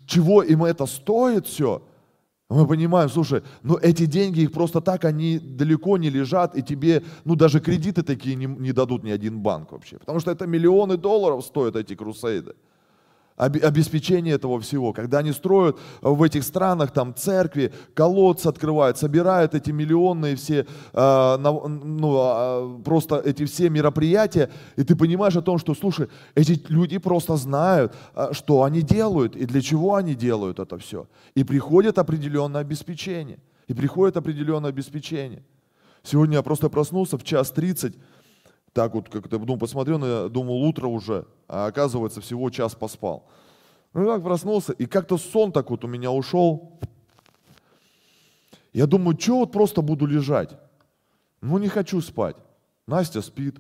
чего 0.06 0.44
им 0.44 0.66
это 0.66 0.86
стоит 0.88 1.48
все, 1.48 1.84
мы 2.54 2.68
понимаем, 2.68 3.10
слушай, 3.10 3.42
ну 3.64 3.78
эти 3.78 4.06
деньги, 4.06 4.42
их 4.42 4.52
просто 4.52 4.82
так, 4.82 5.06
они 5.06 5.40
далеко 5.40 5.98
не 5.98 6.10
лежат, 6.10 6.58
и 6.58 6.62
тебе, 6.62 7.04
ну 7.26 7.36
даже 7.36 7.60
кредиты 7.60 8.04
такие 8.04 8.36
не, 8.36 8.46
не 8.46 8.72
дадут 8.72 9.04
ни 9.04 9.12
один 9.12 9.40
банк 9.40 9.72
вообще. 9.72 9.98
Потому 9.98 10.20
что 10.20 10.32
это 10.32 10.48
миллионы 10.48 10.98
долларов 10.98 11.44
стоят 11.46 11.76
эти 11.76 11.96
крусейды 11.96 12.56
обеспечение 13.36 14.36
этого 14.36 14.60
всего. 14.60 14.94
Когда 14.94 15.20
они 15.20 15.32
строят 15.32 15.78
в 16.02 16.22
этих 16.24 16.44
странах 16.44 16.92
там 16.92 17.16
церкви, 17.16 17.74
колодцы 17.94 18.48
открывают, 18.48 18.98
собирают 18.98 19.56
эти 19.56 19.72
миллионные 19.72 20.36
все, 20.36 20.66
э, 20.94 21.38
ну, 21.38 22.78
э, 22.80 22.84
просто 22.84 23.22
эти 23.26 23.46
все 23.46 23.70
мероприятия, 23.70 24.50
и 24.76 24.84
ты 24.84 24.96
понимаешь 24.96 25.36
о 25.36 25.42
том, 25.42 25.58
что, 25.58 25.74
слушай, 25.74 26.08
эти 26.36 26.62
люди 26.70 26.98
просто 26.98 27.36
знают, 27.38 27.94
э, 28.16 28.30
что 28.34 28.64
они 28.64 28.82
делают 28.82 29.36
и 29.36 29.46
для 29.46 29.62
чего 29.62 29.96
они 29.96 30.16
делают 30.16 30.60
это 30.60 30.78
все. 30.78 31.08
И 31.36 31.44
приходит 31.44 31.98
определенное 31.98 32.62
обеспечение. 32.62 33.40
И 33.68 33.74
приходит 33.74 34.18
определенное 34.18 34.70
обеспечение. 34.70 35.44
Сегодня 36.04 36.36
я 36.38 36.44
просто 36.44 36.70
проснулся 36.70 37.18
в 37.18 37.24
час 37.24 37.50
тридцать, 37.52 37.96
так 38.74 38.96
вот 38.96 39.08
как-то 39.08 39.38
ну, 39.38 39.58
посмотрел, 39.58 40.04
я 40.04 40.30
думал, 40.30 40.64
утро 40.64 40.88
уже, 40.88 41.28
а 41.48 41.68
оказывается 41.68 42.22
всего 42.22 42.50
час 42.50 42.74
поспал. 42.74 43.30
Ну 43.94 44.04
и 44.04 44.08
так 44.08 44.24
проснулся, 44.24 44.74
и 44.74 44.88
как-то 44.88 45.18
сон 45.18 45.52
так 45.52 45.70
вот 45.70 45.86
у 45.86 45.88
меня 45.88 46.12
ушел. 46.12 46.80
Я 48.74 48.88
думаю, 48.88 49.18
что 49.20 49.40
вот 49.40 49.52
просто 49.52 49.84
буду 49.84 50.08
лежать? 50.08 50.58
Ну 51.42 51.60
не 51.60 51.68
хочу 51.68 52.02
спать. 52.02 52.36
Настя 52.88 53.22
спит, 53.22 53.58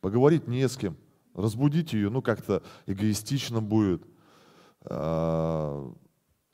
поговорить 0.00 0.48
не 0.48 0.66
с 0.66 0.76
кем. 0.76 0.96
Разбудить 1.34 1.92
ее, 1.92 2.08
ну 2.08 2.22
как-то 2.22 2.62
эгоистично 2.86 3.60
будет. 3.60 4.02
А, 4.84 5.92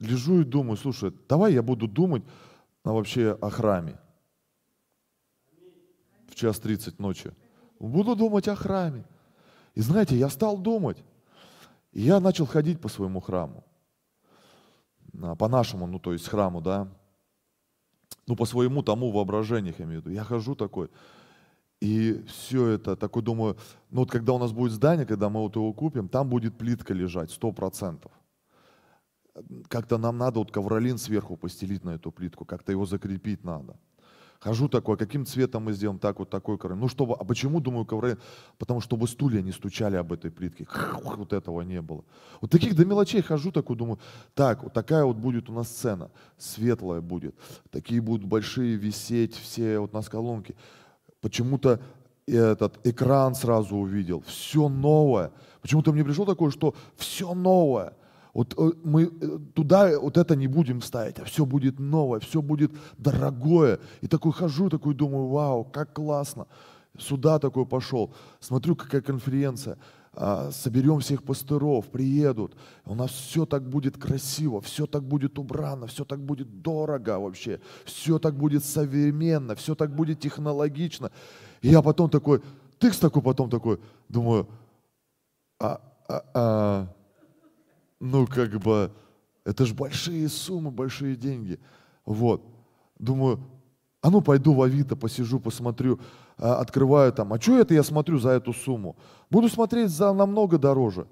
лежу 0.00 0.40
и 0.40 0.44
думаю, 0.44 0.76
слушай, 0.76 1.12
давай 1.28 1.52
я 1.52 1.62
буду 1.62 1.86
думать 1.86 2.24
а, 2.82 2.92
вообще 2.92 3.38
о 3.40 3.50
храме. 3.50 4.00
В 6.26 6.34
час 6.34 6.58
тридцать 6.58 6.98
ночи. 6.98 7.32
Буду 7.80 8.14
думать 8.14 8.46
о 8.46 8.54
храме. 8.54 9.04
И 9.74 9.80
знаете, 9.80 10.16
я 10.16 10.28
стал 10.28 10.58
думать. 10.58 11.02
И 11.92 12.02
я 12.02 12.20
начал 12.20 12.46
ходить 12.46 12.80
по 12.80 12.88
своему 12.88 13.20
храму. 13.20 13.64
А, 15.22 15.34
по 15.34 15.48
нашему, 15.48 15.86
ну 15.86 15.98
то 15.98 16.12
есть 16.12 16.28
храму, 16.28 16.60
да. 16.60 16.88
Ну 18.26 18.36
по 18.36 18.44
своему 18.44 18.82
тому 18.82 19.10
воображению, 19.10 19.74
я 19.78 19.84
имею 19.86 20.02
в 20.02 20.04
виду. 20.04 20.14
Я 20.14 20.24
хожу 20.24 20.54
такой. 20.54 20.90
И 21.80 22.22
все 22.28 22.66
это, 22.68 22.94
такой 22.94 23.22
думаю, 23.22 23.56
ну 23.90 24.00
вот 24.00 24.10
когда 24.10 24.34
у 24.34 24.38
нас 24.38 24.52
будет 24.52 24.72
здание, 24.72 25.06
когда 25.06 25.30
мы 25.30 25.40
вот 25.40 25.56
его 25.56 25.72
купим, 25.72 26.08
там 26.08 26.28
будет 26.28 26.58
плитка 26.58 26.92
лежать, 26.92 27.30
сто 27.30 27.50
процентов. 27.50 28.12
Как-то 29.68 29.96
нам 29.96 30.18
надо 30.18 30.40
вот 30.40 30.52
ковролин 30.52 30.98
сверху 30.98 31.36
постелить 31.36 31.82
на 31.82 31.90
эту 31.90 32.12
плитку, 32.12 32.44
как-то 32.44 32.72
его 32.72 32.84
закрепить 32.84 33.42
надо. 33.42 33.76
Хожу 34.40 34.70
такой, 34.70 34.96
каким 34.96 35.26
цветом 35.26 35.64
мы 35.64 35.74
сделаем, 35.74 35.98
так 35.98 36.18
вот 36.18 36.30
такой 36.30 36.56
ковролин. 36.56 36.80
Ну, 36.80 36.88
чтобы, 36.88 37.14
а 37.14 37.24
почему, 37.24 37.60
думаю, 37.60 37.84
ковролин? 37.84 38.18
Потому 38.56 38.80
чтобы 38.80 39.06
стулья 39.06 39.42
не 39.42 39.52
стучали 39.52 39.96
об 39.96 40.14
этой 40.14 40.30
плитке. 40.30 40.66
Вот 41.04 41.34
этого 41.34 41.60
не 41.60 41.82
было. 41.82 42.04
Вот 42.40 42.50
таких 42.50 42.74
до 42.74 42.86
мелочей 42.86 43.20
хожу 43.20 43.52
такой, 43.52 43.76
думаю, 43.76 43.98
так, 44.34 44.62
вот 44.62 44.72
такая 44.72 45.04
вот 45.04 45.16
будет 45.16 45.50
у 45.50 45.52
нас 45.52 45.68
сцена, 45.68 46.10
светлая 46.38 47.02
будет. 47.02 47.34
Такие 47.70 48.00
будут 48.00 48.26
большие 48.26 48.76
висеть 48.76 49.34
все 49.34 49.78
вот 49.78 49.92
на 49.92 50.02
колонки. 50.02 50.56
Почему-то 51.20 51.78
этот 52.26 52.80
экран 52.86 53.34
сразу 53.34 53.76
увидел, 53.76 54.22
все 54.26 54.70
новое. 54.70 55.32
Почему-то 55.60 55.92
мне 55.92 56.02
пришло 56.02 56.24
такое, 56.24 56.50
что 56.50 56.74
все 56.96 57.34
новое. 57.34 57.92
Вот 58.32 58.54
э, 58.56 58.72
мы 58.84 59.04
э, 59.04 59.38
туда 59.54 59.98
вот 59.98 60.16
это 60.16 60.36
не 60.36 60.46
будем 60.46 60.82
ставить, 60.82 61.18
а 61.18 61.24
все 61.24 61.44
будет 61.44 61.78
новое, 61.78 62.20
все 62.20 62.42
будет 62.42 62.72
дорогое. 62.98 63.80
И 64.00 64.06
такой 64.06 64.32
хожу, 64.32 64.68
такой 64.68 64.94
думаю, 64.94 65.28
вау, 65.28 65.64
как 65.64 65.92
классно. 65.92 66.46
Сюда 66.98 67.38
такой 67.38 67.66
пошел. 67.66 68.12
Смотрю, 68.40 68.76
какая 68.76 69.00
конференция. 69.00 69.78
А, 70.12 70.50
соберем 70.50 70.98
всех 71.00 71.22
пастыров, 71.22 71.86
приедут. 71.86 72.56
У 72.84 72.94
нас 72.94 73.10
все 73.10 73.46
так 73.46 73.68
будет 73.68 73.96
красиво, 73.96 74.60
все 74.60 74.86
так 74.86 75.04
будет 75.04 75.38
убрано, 75.38 75.86
все 75.86 76.04
так 76.04 76.20
будет 76.20 76.62
дорого 76.62 77.20
вообще, 77.20 77.60
все 77.84 78.18
так 78.18 78.34
будет 78.34 78.64
современно, 78.64 79.54
все 79.54 79.76
так 79.76 79.94
будет 79.94 80.18
технологично. 80.18 81.12
И 81.62 81.68
я 81.68 81.80
потом 81.80 82.10
такой, 82.10 82.42
тыкс 82.78 82.98
такой, 82.98 83.22
потом 83.22 83.50
такой, 83.50 83.78
думаю, 84.08 84.48
а, 85.60 85.80
а, 86.08 86.24
а, 86.34 86.88
ну, 88.00 88.26
как 88.26 88.50
бы, 88.58 88.90
это 89.44 89.66
же 89.66 89.74
большие 89.74 90.28
суммы, 90.28 90.70
большие 90.70 91.16
деньги. 91.16 91.58
Вот. 92.04 92.42
Думаю, 92.98 93.40
а 94.02 94.10
ну 94.10 94.22
пойду 94.22 94.54
в 94.54 94.62
Авито, 94.62 94.96
посижу, 94.96 95.38
посмотрю, 95.38 96.00
а, 96.38 96.56
открываю 96.56 97.12
там, 97.12 97.32
а 97.32 97.40
что 97.40 97.58
это 97.58 97.74
я 97.74 97.82
смотрю 97.82 98.18
за 98.18 98.30
эту 98.30 98.52
сумму? 98.52 98.96
Буду 99.30 99.48
смотреть 99.48 99.90
за 99.90 100.12
намного 100.12 100.58
дороже, 100.58 101.06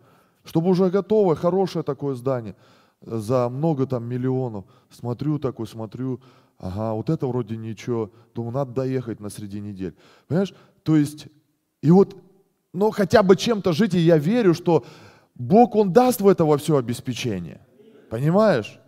чтобы 0.44 0.70
уже 0.70 0.88
готовое, 0.88 1.36
хорошее 1.36 1.82
такое 1.82 2.14
здание, 2.14 2.56
за 3.02 3.48
много 3.48 3.86
там 3.86 4.04
миллионов. 4.04 4.64
Смотрю 4.90 5.38
такой, 5.38 5.66
смотрю, 5.66 6.20
ага, 6.58 6.94
вот 6.94 7.10
это 7.10 7.26
вроде 7.26 7.56
ничего, 7.56 8.10
думаю, 8.34 8.54
надо 8.54 8.72
доехать 8.72 9.20
на 9.20 9.28
среди 9.28 9.60
недель. 9.60 9.94
Понимаешь? 10.26 10.54
То 10.82 10.96
есть, 10.96 11.26
и 11.82 11.90
вот, 11.90 12.16
ну 12.72 12.90
хотя 12.90 13.22
бы 13.22 13.36
чем-то 13.36 13.72
жить, 13.72 13.94
и 13.94 13.98
я 13.98 14.16
верю, 14.16 14.54
что 14.54 14.84
Бог, 15.38 15.76
Он 15.76 15.92
даст 15.92 16.20
в 16.20 16.28
это 16.28 16.44
во 16.44 16.58
все 16.58 16.76
обеспечение. 16.76 17.60
Понимаешь? 18.10 18.78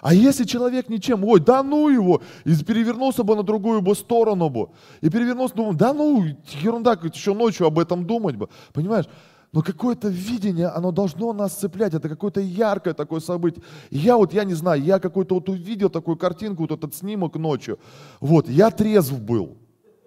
А 0.00 0.14
если 0.14 0.44
человек 0.44 0.88
ничем, 0.88 1.24
ой, 1.24 1.40
да 1.40 1.62
ну 1.62 1.88
его, 1.88 2.22
и 2.44 2.54
перевернулся 2.64 3.24
бы 3.24 3.34
на 3.34 3.42
другую 3.42 3.82
бы 3.82 3.94
сторону 3.94 4.48
бы, 4.48 4.68
и 5.00 5.10
перевернулся, 5.10 5.54
думаю, 5.54 5.76
да 5.76 5.92
ну, 5.92 6.24
ерунда, 6.62 6.98
еще 7.02 7.34
ночью 7.34 7.66
об 7.66 7.78
этом 7.78 8.06
думать 8.06 8.36
бы, 8.36 8.48
понимаешь? 8.72 9.06
Но 9.50 9.62
какое-то 9.62 10.08
видение, 10.08 10.68
оно 10.68 10.92
должно 10.92 11.32
нас 11.32 11.54
цеплять, 11.54 11.94
это 11.94 12.08
какое-то 12.08 12.40
яркое 12.40 12.92
такое 12.92 13.20
событие. 13.20 13.64
Я 13.90 14.16
вот, 14.18 14.34
я 14.34 14.44
не 14.44 14.54
знаю, 14.54 14.82
я 14.82 14.98
какой-то 14.98 15.36
вот 15.36 15.48
увидел 15.48 15.88
такую 15.88 16.16
картинку, 16.16 16.62
вот 16.62 16.72
этот 16.72 16.94
снимок 16.94 17.36
ночью, 17.36 17.78
вот, 18.20 18.48
я 18.48 18.70
трезв 18.70 19.18
был, 19.18 19.56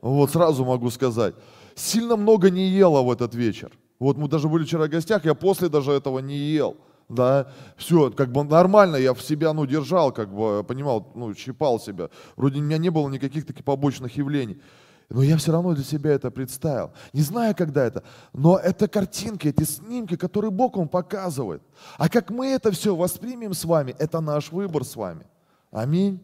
вот 0.01 0.31
сразу 0.31 0.63
могу 0.63 0.89
сказать. 0.91 1.33
Сильно 1.75 2.15
много 2.15 2.49
не 2.49 2.67
ела 2.67 3.01
в 3.01 3.11
этот 3.11 3.33
вечер. 3.33 3.71
Вот 4.01 4.17
мы 4.17 4.27
даже 4.27 4.49
были 4.49 4.65
вчера 4.65 4.87
в 4.87 4.89
гостях, 4.89 5.25
я 5.25 5.35
после 5.35 5.69
даже 5.69 5.91
этого 5.91 6.19
не 6.19 6.35
ел 6.35 6.75
да, 7.07 7.51
все, 7.75 8.09
как 8.09 8.31
бы 8.31 8.43
нормально, 8.43 8.95
я 8.95 9.13
в 9.13 9.21
себя, 9.21 9.51
ну, 9.51 9.65
держал, 9.65 10.13
как 10.13 10.33
бы, 10.33 10.63
понимал, 10.63 11.11
ну, 11.13 11.33
щипал 11.35 11.77
себя. 11.77 12.09
Вроде 12.37 12.59
у 12.59 12.63
меня 12.63 12.77
не 12.77 12.89
было 12.89 13.09
никаких 13.09 13.45
таких 13.45 13.65
побочных 13.65 14.15
явлений. 14.15 14.61
Но 15.09 15.21
я 15.21 15.35
все 15.35 15.51
равно 15.51 15.73
для 15.73 15.83
себя 15.83 16.11
это 16.11 16.31
представил. 16.31 16.91
Не 17.11 17.21
знаю, 17.21 17.53
когда 17.53 17.85
это, 17.85 18.01
но 18.31 18.57
это 18.57 18.87
картинки, 18.87 19.49
эти 19.49 19.65
снимки, 19.65 20.15
которые 20.15 20.51
Бог 20.51 20.77
вам 20.77 20.87
показывает. 20.87 21.61
А 21.97 22.07
как 22.07 22.29
мы 22.29 22.47
это 22.47 22.71
все 22.71 22.95
воспримем 22.95 23.53
с 23.53 23.65
вами, 23.65 23.93
это 23.99 24.21
наш 24.21 24.53
выбор 24.53 24.85
с 24.85 24.95
вами. 24.95 25.25
Аминь. 25.69 26.21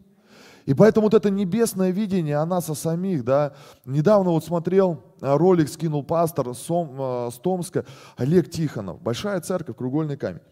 И 0.68 0.74
поэтому 0.74 1.06
вот 1.06 1.14
это 1.14 1.30
небесное 1.30 1.92
видение 1.92 2.36
о 2.36 2.44
нас, 2.44 2.68
о 2.68 2.74
самих, 2.74 3.24
да, 3.24 3.54
недавно 3.86 4.32
вот 4.32 4.44
смотрел, 4.44 5.02
а, 5.22 5.38
ролик 5.38 5.66
скинул 5.66 6.02
пастор 6.02 6.54
с 6.54 7.38
Томска 7.42 7.86
Олег 8.18 8.50
Тихонов, 8.50 9.00
большая 9.00 9.40
церковь, 9.40 9.76
кругольный 9.76 10.18
камень 10.18 10.42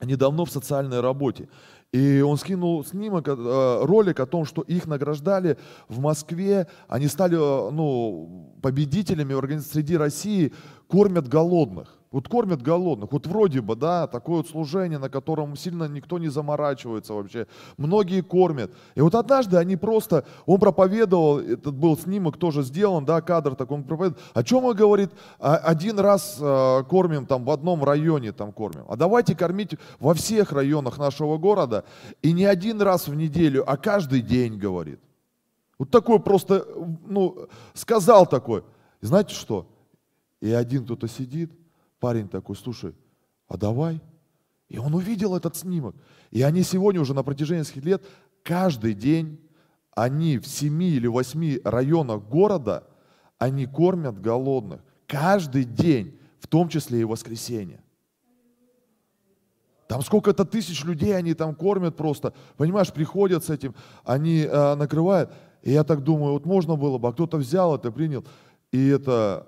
недавно 0.00 0.44
в 0.44 0.50
социальной 0.50 1.00
работе. 1.00 1.48
И 1.90 2.20
он 2.20 2.36
скинул 2.36 2.84
снимок, 2.84 3.26
э, 3.28 3.80
ролик 3.82 4.20
о 4.20 4.26
том, 4.26 4.44
что 4.44 4.62
их 4.62 4.86
награждали 4.86 5.56
в 5.88 6.00
Москве. 6.00 6.66
Они 6.88 7.08
стали 7.08 7.36
э, 7.36 7.70
ну, 7.70 8.56
победителями 8.62 9.58
среди 9.60 9.96
России, 9.96 10.52
кормят 10.88 11.28
голодных. 11.28 11.96
Вот 12.14 12.28
кормят 12.28 12.62
голодных. 12.62 13.10
Вот 13.10 13.26
вроде 13.26 13.60
бы, 13.60 13.74
да, 13.74 14.06
такое 14.06 14.36
вот 14.36 14.48
служение, 14.48 14.98
на 15.00 15.08
котором 15.08 15.56
сильно 15.56 15.88
никто 15.88 16.20
не 16.20 16.28
заморачивается 16.28 17.12
вообще. 17.12 17.48
Многие 17.76 18.20
кормят. 18.20 18.70
И 18.94 19.00
вот 19.00 19.16
однажды 19.16 19.56
они 19.56 19.74
просто, 19.74 20.24
он 20.46 20.60
проповедовал, 20.60 21.40
этот 21.40 21.74
был 21.74 21.98
снимок 21.98 22.36
тоже 22.36 22.62
сделан, 22.62 23.04
да, 23.04 23.20
кадр 23.20 23.56
такой, 23.56 23.78
он 23.78 23.82
проповедовал. 23.82 24.22
О 24.32 24.44
чем 24.44 24.64
он 24.64 24.76
говорит? 24.76 25.10
«А, 25.40 25.56
один 25.56 25.98
раз 25.98 26.38
э, 26.40 26.84
кормим 26.88 27.26
там 27.26 27.44
в 27.44 27.50
одном 27.50 27.82
районе 27.82 28.30
там 28.30 28.52
кормим. 28.52 28.84
А 28.88 28.94
давайте 28.94 29.34
кормить 29.34 29.72
во 29.98 30.14
всех 30.14 30.52
районах 30.52 30.98
нашего 30.98 31.36
города. 31.36 31.84
И 32.22 32.30
не 32.30 32.44
один 32.44 32.80
раз 32.80 33.08
в 33.08 33.14
неделю, 33.16 33.68
а 33.68 33.76
каждый 33.76 34.22
день, 34.22 34.56
говорит. 34.56 35.00
Вот 35.80 35.90
такой 35.90 36.20
просто, 36.20 36.64
ну, 37.08 37.48
сказал 37.72 38.24
такой. 38.24 38.62
И 39.00 39.06
знаете 39.06 39.34
что? 39.34 39.66
И 40.40 40.52
один 40.52 40.84
кто-то 40.84 41.08
сидит, 41.08 41.50
парень 42.04 42.28
такой, 42.28 42.54
слушай, 42.54 42.94
а 43.48 43.56
давай. 43.56 43.98
И 44.68 44.76
он 44.76 44.94
увидел 44.94 45.34
этот 45.34 45.56
снимок. 45.56 45.96
И 46.30 46.42
они 46.42 46.62
сегодня 46.62 47.00
уже 47.00 47.14
на 47.14 47.22
протяжении 47.22 47.60
нескольких 47.60 47.84
лет 47.86 48.02
каждый 48.42 48.92
день, 48.92 49.40
они 49.96 50.36
в 50.36 50.46
семи 50.46 50.90
или 50.90 51.06
восьми 51.06 51.62
районах 51.64 52.22
города, 52.24 52.86
они 53.38 53.64
кормят 53.64 54.20
голодных. 54.20 54.84
Каждый 55.06 55.64
день, 55.64 56.20
в 56.40 56.46
том 56.46 56.68
числе 56.68 57.00
и 57.00 57.04
воскресенье. 57.04 57.82
Там 59.88 60.02
сколько-то 60.02 60.44
тысяч 60.44 60.84
людей 60.84 61.16
они 61.16 61.32
там 61.32 61.54
кормят 61.54 61.96
просто. 61.96 62.34
Понимаешь, 62.58 62.92
приходят 62.92 63.44
с 63.44 63.48
этим, 63.48 63.74
они 64.04 64.40
э, 64.40 64.74
накрывают. 64.74 65.32
И 65.62 65.72
я 65.72 65.84
так 65.84 66.04
думаю, 66.04 66.34
вот 66.34 66.44
можно 66.44 66.76
было 66.76 66.98
бы, 66.98 67.08
а 67.08 67.12
кто-то 67.12 67.38
взял 67.38 67.74
это, 67.74 67.90
принял. 67.90 68.26
И 68.72 68.88
это, 68.88 69.46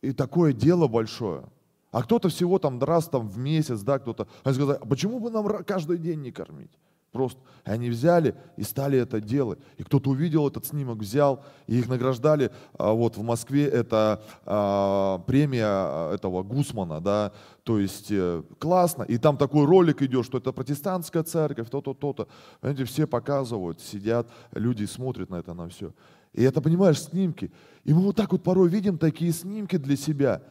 и 0.00 0.12
такое 0.12 0.52
дело 0.52 0.86
большое. 0.86 1.42
А 1.90 2.02
кто-то 2.02 2.28
всего 2.28 2.58
там 2.58 2.82
раз 2.82 3.08
там 3.08 3.28
в 3.28 3.38
месяц, 3.38 3.80
да, 3.80 3.98
кто-то. 3.98 4.28
Они 4.44 4.54
сказали, 4.54 4.78
а 4.80 4.86
почему 4.86 5.20
бы 5.20 5.30
нам 5.30 5.46
каждый 5.64 5.98
день 5.98 6.20
не 6.20 6.32
кормить? 6.32 6.72
Просто. 7.10 7.40
И 7.64 7.70
они 7.70 7.88
взяли 7.88 8.34
и 8.58 8.62
стали 8.62 8.98
это 8.98 9.20
делать. 9.20 9.58
И 9.78 9.82
кто-то 9.82 10.10
увидел 10.10 10.46
этот 10.46 10.66
снимок, 10.66 10.98
взял, 10.98 11.42
и 11.66 11.78
их 11.78 11.88
награждали. 11.88 12.50
А 12.78 12.92
вот 12.92 13.16
в 13.16 13.22
Москве 13.22 13.64
это 13.64 14.22
а, 14.44 15.18
премия 15.20 15.64
а, 15.66 16.14
этого 16.14 16.42
Гусмана, 16.42 17.00
да, 17.00 17.32
то 17.64 17.78
есть 17.78 18.08
э, 18.10 18.42
классно. 18.58 19.04
И 19.04 19.16
там 19.16 19.38
такой 19.38 19.64
ролик 19.64 20.02
идет, 20.02 20.26
что 20.26 20.36
это 20.38 20.52
протестантская 20.52 21.22
церковь, 21.22 21.70
то-то, 21.70 21.94
то-то. 21.94 22.28
Понимаете, 22.60 22.84
все 22.84 23.06
показывают, 23.06 23.80
сидят, 23.80 24.28
люди 24.52 24.84
смотрят 24.84 25.30
на 25.30 25.36
это, 25.36 25.54
на 25.54 25.68
все. 25.68 25.94
И 26.34 26.42
это, 26.42 26.60
понимаешь, 26.60 27.02
снимки. 27.02 27.50
И 27.84 27.92
мы 27.94 28.00
вот 28.00 28.16
так 28.16 28.32
вот 28.32 28.42
порой 28.42 28.68
видим 28.68 28.98
такие 28.98 29.32
снимки 29.32 29.76
для 29.76 29.96
себя. 29.96 30.42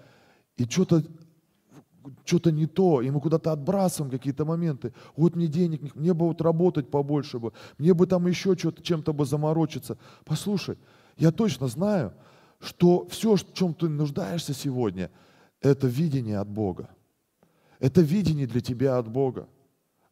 И 0.58 0.65
что-то 0.65 1.04
что-то 2.26 2.52
не 2.52 2.65
то, 2.65 3.02
и 3.02 3.10
мы 3.10 3.20
куда-то 3.20 3.52
отбрасываем 3.52 4.12
какие-то 4.12 4.46
моменты. 4.46 4.93
Вот 5.15 5.36
мне 5.36 5.48
денег, 5.48 5.96
мне 5.96 6.13
бы 6.13 6.28
вот 6.28 6.41
работать 6.41 6.89
побольше 6.89 7.39
бы, 7.39 7.54
мне 7.78 7.93
бы 7.93 8.08
там 8.08 8.28
еще 8.28 8.56
что-то, 8.58 8.82
чем-то 8.82 9.13
бы 9.13 9.26
заморочиться. 9.26 9.98
Послушай, 10.26 10.78
я 11.17 11.32
точно 11.32 11.67
знаю, 11.67 12.13
что 12.60 13.06
все, 13.08 13.36
в 13.36 13.54
чем 13.54 13.74
ты 13.74 13.89
нуждаешься 13.89 14.54
сегодня, 14.54 15.12
это 15.62 15.88
видение 15.88 16.39
от 16.39 16.50
Бога. 16.50 16.89
Это 17.80 18.02
видение 18.02 18.48
для 18.48 18.62
тебя 18.62 18.98
от 18.98 19.08
Бога. 19.08 19.48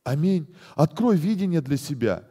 Аминь. 0.03 0.47
Открой 0.75 1.17
видение 1.17 1.61
для 1.61 1.77
себя, 1.77 2.27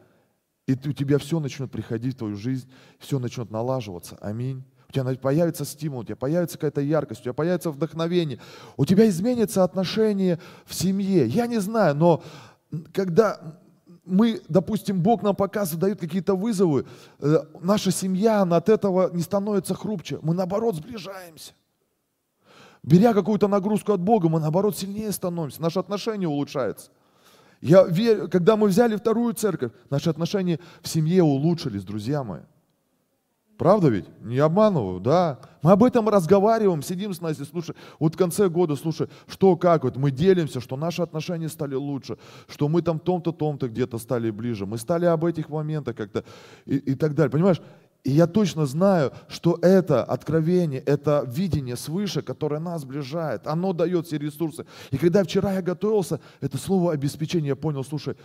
и 0.65 0.73
у 0.73 0.93
тебя 0.93 1.17
все 1.17 1.39
начнет 1.39 1.69
приходить 1.71 2.15
в 2.15 2.19
твою 2.19 2.35
жизнь, 2.35 2.69
все 2.99 3.19
начнет 3.19 3.51
налаживаться. 3.51 4.17
Аминь 4.21 4.63
тебя 4.95 5.15
появится 5.15 5.65
стимул, 5.65 5.99
у 5.99 6.03
тебя 6.03 6.15
появится 6.15 6.57
какая-то 6.57 6.81
яркость, 6.81 7.21
у 7.21 7.23
тебя 7.23 7.33
появится 7.33 7.71
вдохновение, 7.71 8.39
у 8.77 8.85
тебя 8.85 9.07
изменится 9.07 9.63
отношение 9.63 10.39
в 10.65 10.73
семье. 10.73 11.27
Я 11.27 11.47
не 11.47 11.59
знаю, 11.59 11.95
но 11.95 12.23
когда 12.93 13.59
мы, 14.05 14.41
допустим, 14.47 15.01
Бог 15.01 15.23
нам 15.23 15.35
показывает, 15.35 15.81
дает 15.81 15.99
какие-то 15.99 16.35
вызовы, 16.35 16.85
э, 17.19 17.37
наша 17.61 17.91
семья, 17.91 18.41
она 18.41 18.57
от 18.57 18.69
этого 18.69 19.11
не 19.13 19.21
становится 19.21 19.73
хрупче, 19.73 20.19
мы 20.21 20.33
наоборот 20.33 20.75
сближаемся. 20.75 21.53
Беря 22.83 23.13
какую-то 23.13 23.47
нагрузку 23.47 23.93
от 23.93 24.01
Бога, 24.01 24.29
мы 24.29 24.39
наоборот 24.39 24.77
сильнее 24.77 25.11
становимся, 25.11 25.61
наши 25.61 25.79
отношения 25.79 26.27
улучшаются. 26.27 26.91
Я 27.61 27.83
верю, 27.83 28.29
когда 28.29 28.55
мы 28.55 28.67
взяли 28.67 28.95
вторую 28.95 29.33
церковь, 29.33 29.71
наши 29.89 30.09
отношения 30.09 30.59
в 30.81 30.87
семье 30.87 31.23
улучшились, 31.23 31.83
друзья 31.83 32.23
мои. 32.23 32.41
Правда 33.57 33.87
ведь? 33.87 34.05
Не 34.21 34.39
обманываю, 34.39 34.99
да. 34.99 35.39
Мы 35.61 35.71
об 35.71 35.83
этом 35.83 36.09
разговариваем, 36.09 36.81
сидим 36.81 37.13
с 37.13 37.21
Настей, 37.21 37.45
слушай, 37.45 37.75
вот 37.99 38.15
в 38.15 38.17
конце 38.17 38.49
года, 38.49 38.75
слушай, 38.75 39.07
что, 39.27 39.55
как, 39.55 39.83
вот 39.83 39.95
мы 39.95 40.11
делимся, 40.11 40.59
что 40.59 40.75
наши 40.75 41.01
отношения 41.01 41.47
стали 41.47 41.75
лучше, 41.75 42.17
что 42.47 42.67
мы 42.67 42.81
там 42.81 42.99
том-то, 42.99 43.31
том-то 43.31 43.69
где-то 43.69 43.97
стали 43.97 44.29
ближе, 44.29 44.65
мы 44.65 44.77
стали 44.77 45.05
об 45.05 45.23
этих 45.23 45.49
моментах 45.49 45.95
как-то 45.95 46.25
и, 46.65 46.75
и 46.77 46.95
так 46.95 47.15
далее, 47.15 47.31
понимаешь? 47.31 47.61
И 48.03 48.11
я 48.11 48.27
точно 48.27 48.65
знаю, 48.65 49.13
что 49.29 49.57
это 49.61 50.03
откровение, 50.03 50.81
это 50.81 51.23
видение 51.25 51.77
свыше, 51.77 52.21
которое 52.21 52.59
нас 52.59 52.81
сближает, 52.81 53.47
оно 53.47 53.73
дает 53.73 54.05
все 54.05 54.17
ресурсы. 54.17 54.65
И 54.91 54.97
когда 54.97 55.23
вчера 55.23 55.53
я 55.53 55.61
готовился, 55.61 56.19
это 56.41 56.57
слово 56.57 56.91
обеспечение, 56.91 57.49
я 57.49 57.55
понял, 57.55 57.83
слушай, 57.83 58.15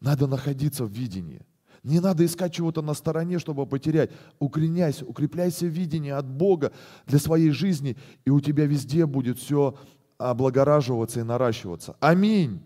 надо 0.00 0.26
находиться 0.26 0.84
в 0.84 0.90
видении. 0.90 1.46
Не 1.82 1.98
надо 1.98 2.24
искать 2.24 2.54
чего-то 2.54 2.80
на 2.80 2.94
стороне, 2.94 3.38
чтобы 3.38 3.66
потерять. 3.66 4.10
Укореняйся, 4.38 5.04
укрепляйся 5.04 5.66
в 5.66 5.70
видении 5.70 6.12
от 6.12 6.26
Бога 6.26 6.72
для 7.06 7.18
своей 7.18 7.50
жизни, 7.50 7.96
и 8.24 8.30
у 8.30 8.40
тебя 8.40 8.66
везде 8.66 9.04
будет 9.04 9.38
все 9.38 9.74
облагораживаться 10.16 11.20
и 11.20 11.24
наращиваться. 11.24 11.96
Аминь. 11.98 12.60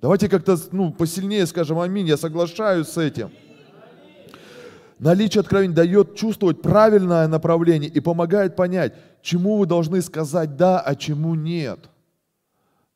Давайте 0.00 0.28
как-то 0.28 0.56
ну, 0.70 0.92
посильнее 0.92 1.46
скажем 1.46 1.80
аминь. 1.80 2.06
Я 2.06 2.16
соглашаюсь 2.16 2.88
с 2.88 2.98
этим. 2.98 3.30
Наличие 5.00 5.40
откровения 5.40 5.74
дает 5.74 6.14
чувствовать 6.14 6.62
правильное 6.62 7.26
направление 7.26 7.90
и 7.90 7.98
помогает 7.98 8.54
понять, 8.54 8.94
чему 9.22 9.58
вы 9.58 9.66
должны 9.66 10.00
сказать 10.00 10.56
да, 10.56 10.80
а 10.80 10.94
чему 10.94 11.34
нет. 11.34 11.90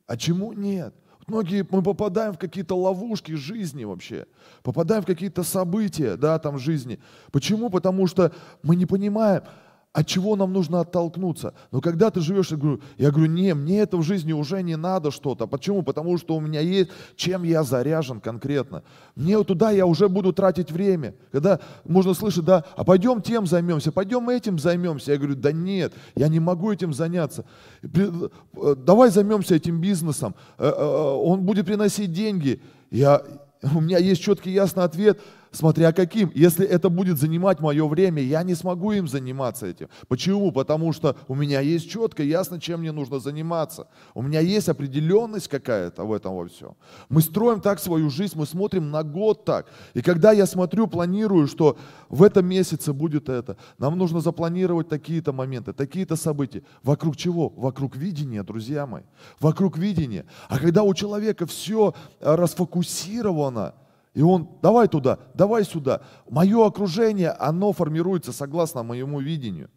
А 0.07 0.15
чему 0.15 0.53
нет. 0.53 0.93
Многие 1.29 1.65
мы 1.69 1.83
попадаем 1.83 2.33
в 2.33 2.39
какие-то 2.39 2.75
ловушки 2.75 3.33
жизни 3.33 3.83
вообще, 3.83 4.25
попадаем 4.63 5.03
в 5.03 5.05
какие-то 5.05 5.43
события, 5.43 6.15
да, 6.17 6.39
там 6.39 6.57
жизни. 6.57 6.99
Почему? 7.31 7.69
Потому 7.69 8.07
что 8.07 8.31
мы 8.63 8.75
не 8.75 8.85
понимаем, 8.85 9.43
от 9.91 10.05
чего 10.05 10.35
нам 10.35 10.53
нужно 10.53 10.81
оттолкнуться. 10.81 11.53
Но 11.71 11.81
когда 11.81 12.11
ты 12.11 12.21
живешь, 12.21 12.51
я 12.51 12.57
говорю, 12.57 12.81
я 12.97 13.09
говорю, 13.09 13.31
не, 13.31 13.55
мне 13.55 13.79
это 13.79 13.97
в 13.97 14.03
жизни 14.03 14.33
уже 14.33 14.61
не 14.61 14.77
надо 14.77 15.09
что-то. 15.09 15.47
Почему? 15.47 15.81
Потому 15.81 16.17
что 16.19 16.35
у 16.35 16.39
меня 16.39 16.59
есть, 16.59 16.91
чем 17.15 17.43
я 17.43 17.63
заряжен 17.63 18.21
конкретно. 18.21 18.83
Мне 19.15 19.37
вот 19.37 19.47
туда 19.47 19.71
я 19.71 19.87
уже 19.87 20.07
буду 20.07 20.31
тратить 20.31 20.71
время. 20.71 21.15
Когда 21.31 21.59
можно 21.85 22.13
слышать, 22.13 22.45
да, 22.45 22.65
а 22.75 22.83
пойдем 22.83 23.21
тем 23.23 23.47
займемся, 23.47 23.91
пойдем 23.91 24.29
этим 24.29 24.59
займемся. 24.59 25.13
Я 25.13 25.17
говорю, 25.17 25.35
да 25.35 25.51
нет, 25.51 25.93
я 26.15 26.27
не 26.27 26.39
могу 26.39 26.71
этим 26.71 26.93
заняться. 26.93 27.45
Давай 27.81 29.09
займемся 29.09 29.55
этим 29.55 29.81
бизнесом, 29.81 30.35
э, 30.59 30.65
э, 30.67 30.83
он 30.83 31.41
будет 31.41 31.65
приносить 31.65 32.13
деньги. 32.13 32.61
Я, 32.91 33.23
у 33.63 33.81
меня 33.81 33.97
есть 33.97 34.21
четкий 34.21 34.51
ясный 34.51 34.83
ответ, 34.83 35.19
смотря 35.51 35.91
каким. 35.91 36.31
Если 36.35 36.65
это 36.65 36.89
будет 36.89 37.17
занимать 37.17 37.59
мое 37.59 37.87
время, 37.87 38.21
я 38.21 38.43
не 38.43 38.55
смогу 38.55 38.91
им 38.91 39.07
заниматься 39.07 39.67
этим. 39.67 39.87
Почему? 40.07 40.51
Потому 40.51 40.93
что 40.93 41.15
у 41.27 41.35
меня 41.35 41.59
есть 41.59 41.89
четко, 41.89 42.23
ясно, 42.23 42.59
чем 42.59 42.81
мне 42.81 42.91
нужно 42.91 43.19
заниматься. 43.19 43.87
У 44.13 44.21
меня 44.21 44.39
есть 44.39 44.69
определенность 44.69 45.47
какая-то 45.47 46.03
в 46.03 46.13
этом 46.13 46.35
во 46.35 46.47
всем. 46.47 46.75
Мы 47.09 47.21
строим 47.21 47.61
так 47.61 47.79
свою 47.79 48.09
жизнь, 48.09 48.33
мы 48.35 48.45
смотрим 48.45 48.91
на 48.91 49.03
год 49.03 49.45
так. 49.45 49.67
И 49.93 50.01
когда 50.01 50.31
я 50.31 50.45
смотрю, 50.45 50.87
планирую, 50.87 51.47
что 51.47 51.77
в 52.09 52.23
этом 52.23 52.45
месяце 52.45 52.93
будет 52.93 53.29
это, 53.29 53.57
нам 53.77 53.97
нужно 53.97 54.19
запланировать 54.19 54.89
такие-то 54.89 55.33
моменты, 55.33 55.73
такие-то 55.73 56.15
события. 56.15 56.63
Вокруг 56.83 57.17
чего? 57.17 57.49
Вокруг 57.49 57.95
видения, 57.95 58.43
друзья 58.43 58.85
мои. 58.85 59.03
Вокруг 59.39 59.77
видения. 59.77 60.25
А 60.47 60.59
когда 60.59 60.83
у 60.83 60.93
человека 60.93 61.45
все 61.45 61.93
расфокусировано, 62.19 63.73
и 64.19 64.21
он, 64.21 64.49
давай 64.61 64.89
туда, 64.89 65.17
давай 65.33 65.63
сюда. 65.63 66.01
Мое 66.29 66.65
окружение, 66.67 67.29
оно 67.29 67.71
формируется 67.71 68.33
согласно 68.33 68.83
моему 68.83 69.21
видению. 69.21 69.69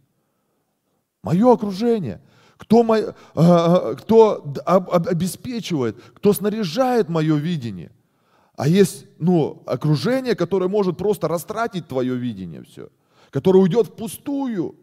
Мое 1.22 1.52
окружение. 1.52 2.20
Кто, 2.56 2.82
мой, 2.82 3.02
э, 3.02 3.12
э, 3.36 3.94
кто 4.00 4.52
обеспечивает, 4.66 5.96
кто 6.14 6.32
снаряжает 6.32 7.08
мое 7.08 7.36
видение. 7.36 7.92
А 8.56 8.66
есть 8.66 9.06
ну, 9.20 9.62
окружение, 9.64 10.34
которое 10.34 10.66
может 10.66 10.96
просто 10.96 11.28
растратить 11.28 11.86
твое 11.86 12.16
видение 12.16 12.64
все. 12.64 12.88
Которое 13.30 13.60
уйдет 13.60 13.86
впустую. 13.86 14.74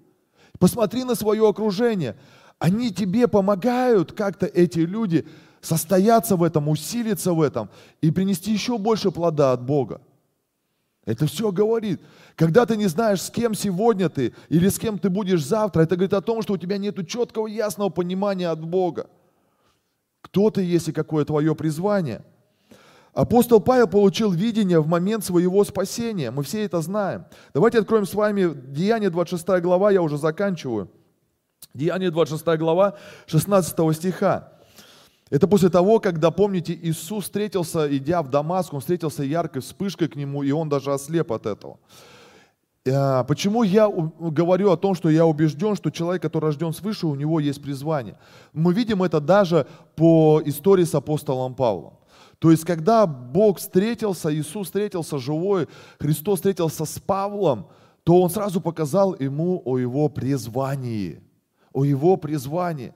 Посмотри 0.58 1.04
на 1.04 1.15
свое 1.15 1.45
окружение. 1.45 2.15
Они 2.60 2.93
тебе 2.93 3.28
помогают 3.28 4.13
как-то, 4.13 4.45
эти 4.45 4.80
люди, 4.80 5.28
состояться 5.62 6.36
в 6.36 6.43
этом, 6.43 6.69
усилиться 6.69 7.34
в 7.34 7.41
этом 7.41 7.69
и 8.02 8.12
принести 8.12 8.52
еще 8.52 8.78
больше 8.78 9.12
плода 9.12 9.52
от 9.52 9.63
Бога. 9.63 10.02
Это 11.06 11.26
все 11.26 11.52
говорит. 11.52 12.02
Когда 12.36 12.65
ты 12.65 12.78
не 12.78 12.88
знаешь, 12.88 13.22
с 13.22 13.30
кем 13.30 13.54
сегодня 13.54 14.10
ты 14.10 14.34
или 14.48 14.69
с 14.69 14.78
кем 14.78 15.00
ты 15.00 15.10
будешь 15.10 15.43
завтра, 15.43 15.82
это 15.82 15.95
говорит 15.95 16.13
о 16.13 16.22
том, 16.22 16.41
что 16.41 16.54
у 16.54 16.58
тебя 16.58 16.78
нет 16.78 17.08
четкого, 17.08 17.48
ясного 17.48 17.89
понимания 17.89 18.48
от 18.48 18.63
Бога. 18.63 19.10
Кто 20.22 20.52
ты 20.52 20.62
есть 20.62 20.89
и 20.89 20.91
какое 20.91 21.26
твое 21.26 21.56
призвание. 21.56 22.24
Апостол 23.13 23.60
Павел 23.60 23.88
получил 23.88 24.32
видение 24.32 24.80
в 24.80 24.88
момент 24.88 25.26
своего 25.26 25.63
спасения. 25.63 26.32
Мы 26.32 26.43
все 26.43 26.63
это 26.63 26.80
знаем. 26.82 27.26
Давайте 27.54 27.80
откроем 27.80 28.06
с 28.06 28.13
вами 28.13 28.54
Деяние 28.54 29.10
26 29.10 29.62
глава, 29.62 29.91
я 29.91 30.02
уже 30.02 30.17
заканчиваю. 30.17 30.89
Деяние 31.74 32.12
26 32.12 32.45
глава 32.60 32.98
16 33.26 33.95
стиха. 33.95 34.59
Это 35.29 35.47
после 35.47 35.69
того, 35.69 35.99
когда, 35.99 36.31
помните, 36.31 36.77
Иисус 36.81 37.25
встретился, 37.25 37.95
идя 37.95 38.21
в 38.23 38.29
Дамаск, 38.29 38.73
он 38.73 38.79
встретился 38.79 39.23
яркой 39.23 39.61
вспышкой 39.61 40.07
к 40.07 40.15
нему, 40.15 40.43
и 40.43 40.51
он 40.51 40.69
даже 40.69 40.91
ослеп 40.91 41.31
от 41.31 41.45
этого. 41.45 41.77
Э, 42.85 43.23
почему 43.27 43.63
я 43.63 43.87
говорю 43.87 44.71
о 44.71 44.77
том, 44.77 44.95
что 44.95 45.09
я 45.09 45.25
убежден, 45.25 45.75
что 45.75 45.91
человек, 45.91 46.21
который 46.21 46.45
рожден 46.45 46.73
свыше, 46.73 47.07
у 47.07 47.15
него 47.15 47.39
есть 47.39 47.61
призвание? 47.61 48.17
Мы 48.53 48.73
видим 48.73 49.03
это 49.03 49.19
даже 49.19 49.67
по 49.95 50.41
истории 50.45 50.85
с 50.85 50.95
апостолом 50.95 51.53
Павлом. 51.53 51.93
То 52.39 52.51
есть, 52.51 52.65
когда 52.65 53.05
Бог 53.05 53.59
встретился, 53.59 54.33
Иисус 54.33 54.67
встретился 54.67 55.19
живой, 55.19 55.67
Христос 55.99 56.39
встретился 56.39 56.85
с 56.85 56.97
Павлом, 56.99 57.67
то 58.03 58.21
Он 58.21 58.29
сразу 58.29 58.61
показал 58.61 59.15
ему 59.19 59.61
о 59.65 59.77
его 59.77 60.09
призвании. 60.09 61.21
О 61.73 61.83
его 61.83 62.17
призвании. 62.17 62.93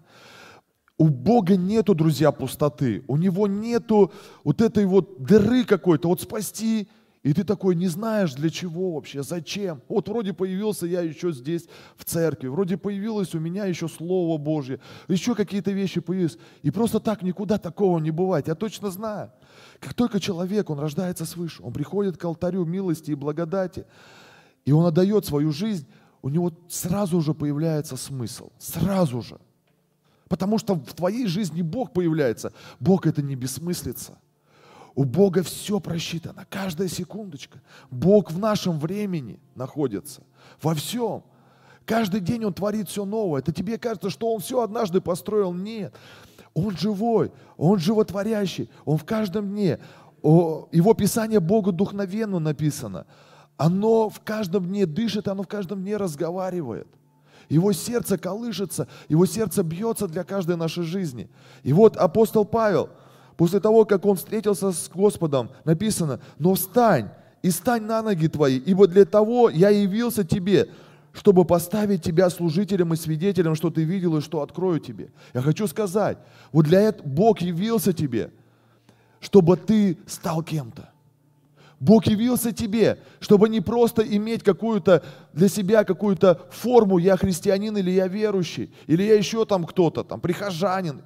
У 0.97 1.09
Бога 1.09 1.57
нету, 1.57 1.95
друзья, 1.95 2.31
пустоты. 2.31 3.03
У 3.07 3.17
Него 3.17 3.47
нету 3.47 4.11
вот 4.43 4.61
этой 4.61 4.85
вот 4.85 5.23
дыры 5.23 5.65
какой-то, 5.65 6.07
вот 6.07 6.21
спасти. 6.21 6.87
И 7.23 7.33
ты 7.33 7.45
такой 7.45 7.75
не 7.75 7.87
знаешь, 7.87 8.33
для 8.33 8.49
чего 8.49 8.91
вообще, 8.91 9.23
зачем. 9.23 9.81
Вот 9.87 10.09
вроде 10.09 10.33
появился 10.33 10.85
я 10.85 11.01
еще 11.01 11.31
здесь 11.31 11.69
в 11.95 12.03
церкви, 12.03 12.49
вроде 12.49 12.75
появилось 12.75 13.33
у 13.33 13.39
меня 13.39 13.63
еще 13.63 13.87
Слово 13.87 14.37
Божье, 14.37 14.81
еще 15.07 15.33
какие-то 15.33 15.71
вещи 15.71 16.01
появились. 16.01 16.37
И 16.63 16.69
просто 16.69 16.99
так 16.99 17.21
никуда 17.21 17.57
такого 17.57 17.99
не 17.99 18.11
бывает. 18.11 18.49
Я 18.49 18.55
точно 18.55 18.91
знаю. 18.91 19.31
Как 19.79 19.93
только 19.93 20.19
человек, 20.19 20.69
он 20.69 20.79
рождается 20.79 21.25
свыше, 21.25 21.63
он 21.63 21.71
приходит 21.71 22.17
к 22.17 22.25
алтарю 22.25 22.65
милости 22.65 23.11
и 23.11 23.15
благодати, 23.15 23.85
и 24.65 24.73
он 24.73 24.85
отдает 24.85 25.25
свою 25.25 25.53
жизнь, 25.53 25.87
у 26.21 26.27
него 26.27 26.51
сразу 26.67 27.21
же 27.21 27.33
появляется 27.33 27.95
смысл. 27.95 28.51
Сразу 28.57 29.21
же. 29.21 29.39
Потому 30.27 30.57
что 30.57 30.75
в 30.75 30.93
твоей 30.93 31.27
жизни 31.27 31.61
Бог 31.61 31.93
появляется. 31.93 32.53
Бог 32.79 33.05
это 33.05 33.21
не 33.21 33.35
бессмыслица. 33.35 34.17
У 34.95 35.05
Бога 35.05 35.41
все 35.41 35.79
просчитано, 35.79 36.45
каждая 36.49 36.87
секундочка. 36.87 37.61
Бог 37.89 38.31
в 38.31 38.37
нашем 38.37 38.77
времени 38.77 39.39
находится, 39.55 40.21
во 40.61 40.75
всем. 40.75 41.23
Каждый 41.85 42.21
день 42.21 42.45
Он 42.45 42.53
творит 42.53 42.89
все 42.89 43.03
новое. 43.03 43.41
Это 43.41 43.51
тебе 43.51 43.77
кажется, 43.77 44.09
что 44.09 44.31
Он 44.31 44.39
все 44.39 44.61
однажды 44.61 45.01
построил? 45.01 45.51
Нет. 45.51 45.93
Он 46.53 46.77
живой, 46.77 47.31
Он 47.57 47.79
животворящий, 47.79 48.69
Он 48.85 48.97
в 48.97 49.03
каждом 49.03 49.49
дне. 49.49 49.79
Его 50.21 50.93
Писание 50.93 51.39
Богу 51.39 51.71
духновенно 51.71 52.39
написано. 52.39 53.05
Оно 53.57 54.09
в 54.09 54.19
каждом 54.21 54.65
дне 54.65 54.85
дышит, 54.85 55.27
оно 55.27 55.43
в 55.43 55.47
каждом 55.47 55.81
дне 55.81 55.97
разговаривает. 55.97 56.87
Его 57.49 57.71
сердце 57.73 58.17
колышется, 58.17 58.87
его 59.09 59.25
сердце 59.25 59.63
бьется 59.63 60.07
для 60.07 60.23
каждой 60.23 60.55
нашей 60.55 60.83
жизни. 60.83 61.29
И 61.63 61.73
вот 61.73 61.97
апостол 61.97 62.45
Павел, 62.45 62.89
после 63.37 63.59
того, 63.59 63.85
как 63.85 64.05
он 64.05 64.15
встретился 64.15 64.71
с 64.71 64.89
Господом, 64.89 65.49
написано, 65.65 66.19
но 66.39 66.53
встань 66.53 67.09
и 67.41 67.51
стань 67.51 67.83
на 67.83 68.01
ноги 68.01 68.27
твои, 68.27 68.57
ибо 68.57 68.87
для 68.87 69.05
того 69.05 69.49
я 69.49 69.69
явился 69.69 70.23
тебе, 70.23 70.69
чтобы 71.11 71.45
поставить 71.45 72.01
тебя 72.01 72.29
служителем 72.29 72.93
и 72.93 72.97
свидетелем, 72.97 73.55
что 73.55 73.69
ты 73.69 73.83
видел 73.83 74.17
и 74.17 74.21
что 74.21 74.41
открою 74.41 74.79
тебе. 74.79 75.11
Я 75.33 75.41
хочу 75.41 75.67
сказать, 75.67 76.17
вот 76.51 76.65
для 76.65 76.81
этого 76.81 77.07
Бог 77.07 77.41
явился 77.41 77.93
тебе, 77.93 78.31
чтобы 79.19 79.57
ты 79.57 79.97
стал 80.07 80.41
кем-то. 80.41 80.92
Бог 81.83 82.07
явился 82.07 82.53
тебе, 82.53 82.97
чтобы 83.19 83.49
не 83.49 83.59
просто 83.59 84.03
иметь 84.03 84.41
какую-то 84.41 85.03
для 85.33 85.49
себя 85.49 85.83
какую-то 85.83 86.39
форму, 86.49 86.97
я 86.97 87.17
христианин 87.17 87.75
или 87.75 87.91
я 87.91 88.07
верующий, 88.07 88.73
или 88.87 89.03
я 89.03 89.15
еще 89.15 89.45
там 89.45 89.65
кто-то, 89.65 90.05
там 90.05 90.21
прихожанин, 90.21 91.01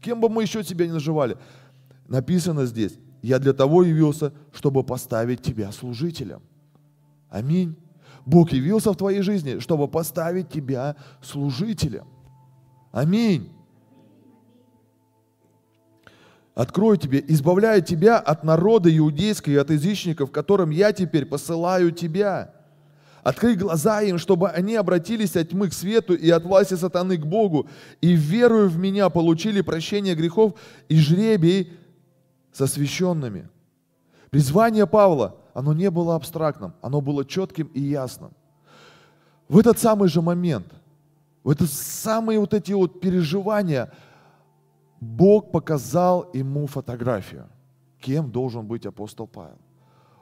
кем 0.00 0.20
бы 0.20 0.28
мы 0.28 0.42
еще 0.42 0.64
себя 0.64 0.86
не 0.86 0.92
называли. 0.92 1.36
Написано 2.08 2.66
здесь, 2.66 2.98
я 3.22 3.38
для 3.38 3.52
того 3.52 3.84
явился, 3.84 4.32
чтобы 4.52 4.82
поставить 4.82 5.40
тебя 5.40 5.70
служителем. 5.70 6.42
Аминь. 7.30 7.76
Бог 8.26 8.50
явился 8.50 8.92
в 8.92 8.96
твоей 8.96 9.22
жизни, 9.22 9.60
чтобы 9.60 9.86
поставить 9.86 10.48
тебя 10.48 10.96
служителем. 11.22 12.08
Аминь 12.90 13.52
открою 16.58 16.96
тебе, 16.96 17.24
избавляю 17.28 17.82
тебя 17.82 18.18
от 18.18 18.42
народа 18.42 18.94
иудейского 18.94 19.52
и 19.52 19.56
от 19.56 19.70
язычников, 19.70 20.32
которым 20.32 20.70
я 20.70 20.92
теперь 20.92 21.24
посылаю 21.24 21.92
тебя. 21.92 22.52
Открой 23.22 23.54
глаза 23.54 24.02
им, 24.02 24.18
чтобы 24.18 24.50
они 24.50 24.74
обратились 24.74 25.36
от 25.36 25.50
тьмы 25.50 25.68
к 25.68 25.72
свету 25.72 26.14
и 26.14 26.28
от 26.30 26.44
власти 26.44 26.74
сатаны 26.74 27.16
к 27.16 27.24
Богу, 27.24 27.68
и 28.00 28.12
верую 28.12 28.68
в 28.70 28.76
меня 28.76 29.08
получили 29.08 29.60
прощение 29.60 30.16
грехов 30.16 30.54
и 30.88 30.98
жребий 30.98 31.74
со 32.52 32.66
священными. 32.66 33.48
Призвание 34.30 34.88
Павла, 34.88 35.36
оно 35.54 35.72
не 35.72 35.92
было 35.92 36.16
абстрактным, 36.16 36.74
оно 36.82 37.00
было 37.00 37.24
четким 37.24 37.68
и 37.68 37.80
ясным. 37.80 38.32
В 39.48 39.58
этот 39.58 39.78
самый 39.78 40.08
же 40.08 40.22
момент, 40.22 40.66
в 41.44 41.50
это 41.50 41.66
самые 41.68 42.40
вот 42.40 42.52
эти 42.52 42.72
вот 42.72 43.00
переживания– 43.00 43.92
Бог 45.00 45.52
показал 45.52 46.30
ему 46.32 46.66
фотографию, 46.66 47.48
кем 48.00 48.30
должен 48.30 48.66
быть 48.66 48.86
апостол 48.86 49.26
Павел. 49.26 49.58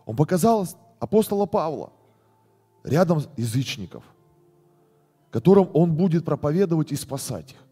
Он 0.04 0.16
показал 0.16 0.66
апостола 0.98 1.46
Павла 1.46 1.92
рядом 2.84 3.22
язычников, 3.36 4.04
которым 5.30 5.70
он 5.74 5.94
будет 5.94 6.24
проповедовать 6.24 6.92
и 6.92 6.96
спасать 6.96 7.52
их. 7.52 7.62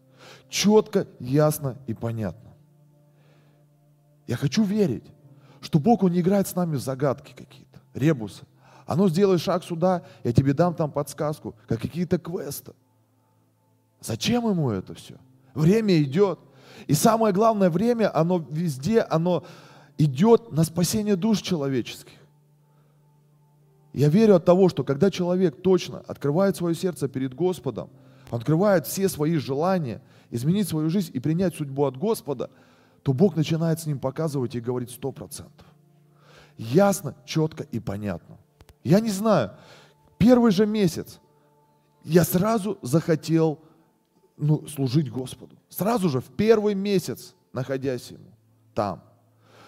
Четко, 0.49 1.07
ясно 1.19 1.77
и 1.87 1.93
понятно. 1.93 2.51
Я 4.27 4.35
хочу 4.35 4.63
верить, 4.63 5.05
что 5.61 5.79
Бог, 5.79 6.03
Он 6.03 6.11
не 6.11 6.21
играет 6.21 6.47
с 6.47 6.55
нами 6.55 6.75
в 6.75 6.81
загадки 6.81 7.33
какие-то, 7.35 7.79
ребусы. 7.93 8.43
А 8.85 8.95
ну 8.95 9.07
сделай 9.07 9.37
шаг 9.37 9.63
сюда, 9.63 10.03
я 10.23 10.31
тебе 10.31 10.53
дам 10.53 10.75
там 10.75 10.91
подсказку, 10.91 11.55
как 11.67 11.81
какие-то 11.81 12.17
квесты. 12.17 12.73
Зачем 14.01 14.47
ему 14.47 14.69
это 14.69 14.93
все? 14.93 15.15
Время 15.53 16.01
идет. 16.01 16.39
И 16.87 16.93
самое 16.93 17.33
главное, 17.33 17.69
время, 17.69 18.15
оно 18.15 18.45
везде, 18.49 19.01
оно 19.01 19.43
идет 19.97 20.51
на 20.51 20.63
спасение 20.63 21.15
душ 21.15 21.41
человеческих. 21.41 22.19
Я 23.93 24.09
верю 24.09 24.35
от 24.35 24.45
того, 24.45 24.67
что 24.67 24.83
когда 24.83 25.09
человек 25.09 25.61
точно 25.61 25.99
открывает 26.07 26.57
свое 26.57 26.75
сердце 26.75 27.07
перед 27.07 27.33
Господом, 27.33 27.89
открывает 28.29 28.85
все 28.87 29.07
свои 29.07 29.37
желания, 29.37 30.01
изменить 30.31 30.67
свою 30.67 30.89
жизнь 30.89 31.11
и 31.13 31.19
принять 31.19 31.55
судьбу 31.55 31.85
от 31.85 31.95
Господа, 31.95 32.49
то 33.03 33.13
Бог 33.13 33.35
начинает 33.35 33.79
с 33.79 33.85
ним 33.85 33.99
показывать 33.99 34.55
и 34.55 34.59
говорить 34.59 34.91
сто 34.91 35.11
процентов. 35.11 35.65
ясно, 36.57 37.15
четко 37.25 37.63
и 37.63 37.79
понятно. 37.79 38.37
Я 38.83 38.99
не 38.99 39.09
знаю, 39.09 39.51
первый 40.17 40.51
же 40.51 40.65
месяц 40.65 41.19
я 42.03 42.23
сразу 42.23 42.77
захотел 42.81 43.59
ну, 44.37 44.67
служить 44.67 45.09
Господу. 45.09 45.55
Сразу 45.69 46.09
же, 46.09 46.19
в 46.19 46.29
первый 46.29 46.75
месяц, 46.75 47.35
находясь 47.53 48.11
ему 48.11 48.35
там. 48.73 49.03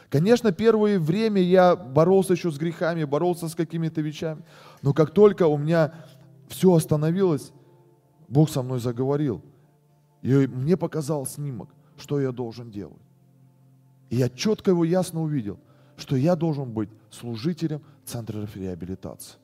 Конечно, 0.09 0.51
первое 0.51 0.99
время 0.99 1.41
я 1.41 1.75
боролся 1.75 2.33
еще 2.33 2.51
с 2.51 2.57
грехами, 2.57 3.03
боролся 3.03 3.49
с 3.49 3.55
какими-то 3.55 4.01
вещами. 4.01 4.43
Но 4.81 4.93
как 4.93 5.11
только 5.11 5.47
у 5.47 5.57
меня 5.57 5.93
все 6.47 6.73
остановилось, 6.73 7.51
Бог 8.27 8.49
со 8.49 8.61
мной 8.61 8.79
заговорил. 8.79 9.41
И 10.21 10.33
мне 10.47 10.77
показал 10.77 11.25
снимок, 11.25 11.69
что 11.97 12.19
я 12.19 12.31
должен 12.31 12.71
делать. 12.71 13.01
И 14.09 14.17
я 14.17 14.29
четко 14.29 14.71
его 14.71 14.85
ясно 14.85 15.21
увидел, 15.21 15.59
что 15.97 16.15
я 16.15 16.35
должен 16.35 16.71
быть 16.71 16.89
служителем 17.09 17.81
центра 18.05 18.47
реабилитации. 18.55 19.35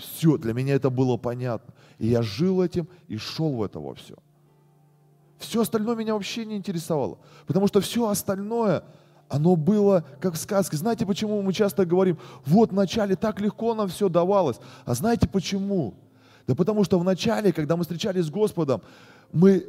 Все, 0.00 0.36
для 0.36 0.52
меня 0.52 0.74
это 0.74 0.90
было 0.90 1.16
понятно. 1.16 1.74
И 1.98 2.08
я 2.08 2.22
жил 2.22 2.62
этим 2.62 2.88
и 3.08 3.16
шел 3.16 3.54
в 3.54 3.62
это 3.62 3.80
во 3.80 3.94
все. 3.94 4.16
Все 5.38 5.62
остальное 5.62 5.96
меня 5.96 6.14
вообще 6.14 6.44
не 6.44 6.56
интересовало. 6.56 7.18
Потому 7.46 7.66
что 7.66 7.80
все 7.80 8.08
остальное, 8.08 8.84
оно 9.28 9.56
было 9.56 10.04
как 10.20 10.34
в 10.34 10.38
сказке. 10.38 10.76
Знаете, 10.76 11.06
почему 11.06 11.40
мы 11.42 11.52
часто 11.52 11.86
говорим, 11.86 12.18
вот 12.44 12.72
вначале 12.72 13.16
так 13.16 13.40
легко 13.40 13.74
нам 13.74 13.88
все 13.88 14.08
давалось. 14.08 14.58
А 14.84 14.94
знаете 14.94 15.28
почему? 15.28 15.94
Да 16.46 16.54
потому 16.54 16.84
что 16.84 16.98
вначале, 16.98 17.52
когда 17.52 17.76
мы 17.76 17.82
встречались 17.82 18.26
с 18.26 18.30
Господом, 18.30 18.82
мы 19.32 19.66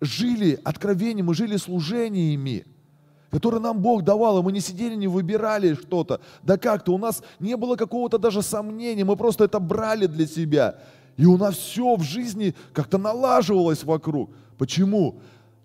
жили 0.00 0.58
откровением, 0.64 1.26
мы 1.26 1.34
жили 1.34 1.56
служениями 1.56 2.66
который 3.30 3.60
нам 3.60 3.80
Бог 3.80 4.02
давал, 4.02 4.38
и 4.38 4.42
мы 4.42 4.52
не 4.52 4.60
сидели, 4.60 4.94
не 4.94 5.08
выбирали 5.08 5.74
что-то. 5.74 6.20
Да 6.42 6.58
как-то 6.58 6.92
у 6.92 6.98
нас 6.98 7.22
не 7.38 7.56
было 7.56 7.76
какого-то 7.76 8.18
даже 8.18 8.42
сомнения, 8.42 9.04
мы 9.04 9.16
просто 9.16 9.44
это 9.44 9.60
брали 9.60 10.06
для 10.06 10.26
себя. 10.26 10.78
И 11.16 11.26
у 11.26 11.36
нас 11.36 11.56
все 11.56 11.96
в 11.96 12.02
жизни 12.02 12.54
как-то 12.72 12.98
налаживалось 12.98 13.84
вокруг. 13.84 14.30
Почему? 14.58 15.20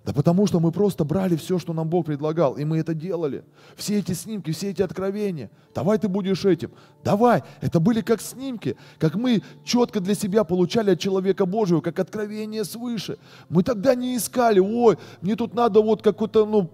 Да 0.06 0.14
потому 0.14 0.46
что 0.46 0.60
мы 0.60 0.72
просто 0.72 1.04
брали 1.04 1.36
все, 1.36 1.58
что 1.58 1.74
нам 1.74 1.90
Бог 1.90 2.06
предлагал, 2.06 2.54
и 2.58 2.64
мы 2.64 2.78
это 2.78 2.94
делали. 2.94 3.44
Все 3.76 3.98
эти 3.98 4.12
снимки, 4.12 4.52
все 4.52 4.70
эти 4.70 4.84
откровения. 4.84 5.50
Давай 5.74 5.98
ты 5.98 6.08
будешь 6.08 6.46
этим. 6.46 6.72
Давай. 7.04 7.44
Это 7.62 7.80
были 7.80 8.02
как 8.02 8.22
снимки, 8.22 8.78
как 9.00 9.16
мы 9.16 9.42
четко 9.64 10.00
для 10.00 10.14
себя 10.14 10.44
получали 10.44 10.92
от 10.92 11.00
человека 11.00 11.48
Божьего, 11.48 11.82
как 11.82 11.98
откровение 12.00 12.66
свыше. 12.66 13.18
Мы 13.50 13.64
тогда 13.64 13.96
не 13.96 14.16
искали, 14.16 14.60
ой, 14.60 15.00
мне 15.22 15.36
тут 15.36 15.56
надо 15.56 15.82
вот 15.82 16.04
какой-то, 16.04 16.46
ну, 16.46 16.70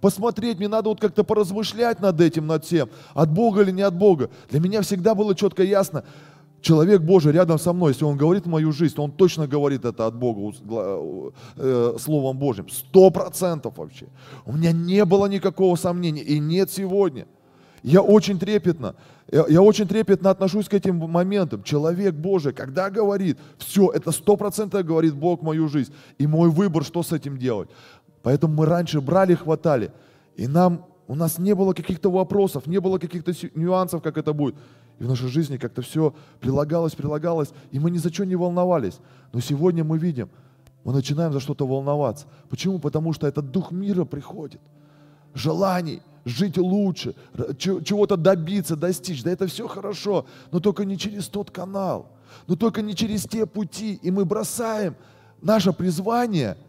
посмотреть, 0.00 0.58
мне 0.58 0.68
надо 0.68 0.88
вот 0.88 1.00
как-то 1.00 1.24
поразмышлять 1.24 2.00
над 2.00 2.20
этим, 2.20 2.46
над 2.46 2.64
всем, 2.64 2.88
от 3.14 3.30
Бога 3.30 3.62
или 3.62 3.70
не 3.70 3.82
от 3.82 3.96
Бога. 3.96 4.30
Для 4.50 4.60
меня 4.60 4.82
всегда 4.82 5.14
было 5.14 5.34
четко 5.34 5.62
ясно, 5.62 6.04
человек 6.60 7.02
Божий 7.02 7.32
рядом 7.32 7.58
со 7.58 7.72
мной, 7.72 7.92
если 7.92 8.04
он 8.04 8.16
говорит 8.16 8.46
мою 8.46 8.72
жизнь, 8.72 8.94
то 8.94 9.04
он 9.04 9.12
точно 9.12 9.46
говорит 9.46 9.84
это 9.84 10.06
от 10.06 10.16
Бога 10.16 10.54
э, 11.56 11.96
Словом 11.98 12.38
Божьим. 12.38 12.68
Сто 12.68 13.10
процентов 13.10 13.78
вообще. 13.78 14.08
У 14.44 14.52
меня 14.52 14.72
не 14.72 15.04
было 15.04 15.26
никакого 15.26 15.76
сомнения 15.76 16.22
и 16.22 16.38
нет 16.38 16.70
сегодня. 16.70 17.26
Я 17.82 18.02
очень 18.02 18.36
трепетно, 18.38 18.96
я, 19.30 19.44
я 19.48 19.62
очень 19.62 19.86
трепетно 19.86 20.30
отношусь 20.30 20.68
к 20.68 20.74
этим 20.74 20.96
моментам. 20.96 21.62
Человек 21.62 22.14
Божий, 22.14 22.52
когда 22.52 22.90
говорит, 22.90 23.38
все, 23.58 23.90
это 23.90 24.10
сто 24.10 24.36
процентов 24.36 24.84
говорит 24.84 25.14
Бог 25.14 25.42
мою 25.42 25.68
жизнь. 25.68 25.92
И 26.18 26.26
мой 26.26 26.50
выбор, 26.50 26.84
что 26.84 27.04
с 27.04 27.12
этим 27.12 27.38
делать. 27.38 27.68
Поэтому 28.26 28.54
мы 28.54 28.66
раньше 28.66 29.00
брали, 29.00 29.34
хватали. 29.34 29.92
И 30.34 30.48
нам, 30.48 30.84
у 31.06 31.14
нас 31.14 31.38
не 31.38 31.54
было 31.54 31.74
каких-то 31.74 32.10
вопросов, 32.10 32.66
не 32.66 32.80
было 32.80 32.98
каких-то 32.98 33.32
нюансов, 33.54 34.02
как 34.02 34.18
это 34.18 34.32
будет. 34.32 34.56
И 34.98 35.04
в 35.04 35.08
нашей 35.08 35.28
жизни 35.28 35.58
как-то 35.58 35.80
все 35.80 36.12
прилагалось, 36.40 36.96
прилагалось, 36.96 37.50
и 37.70 37.78
мы 37.78 37.88
ни 37.92 37.98
за 37.98 38.12
что 38.12 38.26
не 38.26 38.34
волновались. 38.34 38.98
Но 39.32 39.38
сегодня 39.38 39.84
мы 39.84 39.98
видим, 39.98 40.28
мы 40.82 40.92
начинаем 40.92 41.32
за 41.32 41.38
что-то 41.38 41.68
волноваться. 41.68 42.26
Почему? 42.48 42.80
Потому 42.80 43.12
что 43.12 43.28
этот 43.28 43.52
дух 43.52 43.70
мира 43.70 44.04
приходит. 44.04 44.60
Желаний, 45.32 46.02
жить 46.24 46.58
лучше, 46.58 47.14
чего-то 47.60 48.16
добиться, 48.16 48.74
достичь. 48.74 49.22
Да 49.22 49.30
это 49.30 49.46
все 49.46 49.68
хорошо, 49.68 50.26
но 50.50 50.58
только 50.58 50.84
не 50.84 50.98
через 50.98 51.28
тот 51.28 51.52
канал, 51.52 52.08
но 52.48 52.56
только 52.56 52.82
не 52.82 52.96
через 52.96 53.22
те 53.22 53.46
пути. 53.46 54.00
И 54.02 54.10
мы 54.10 54.24
бросаем 54.24 54.96
наше 55.40 55.72
призвание– 55.72 56.56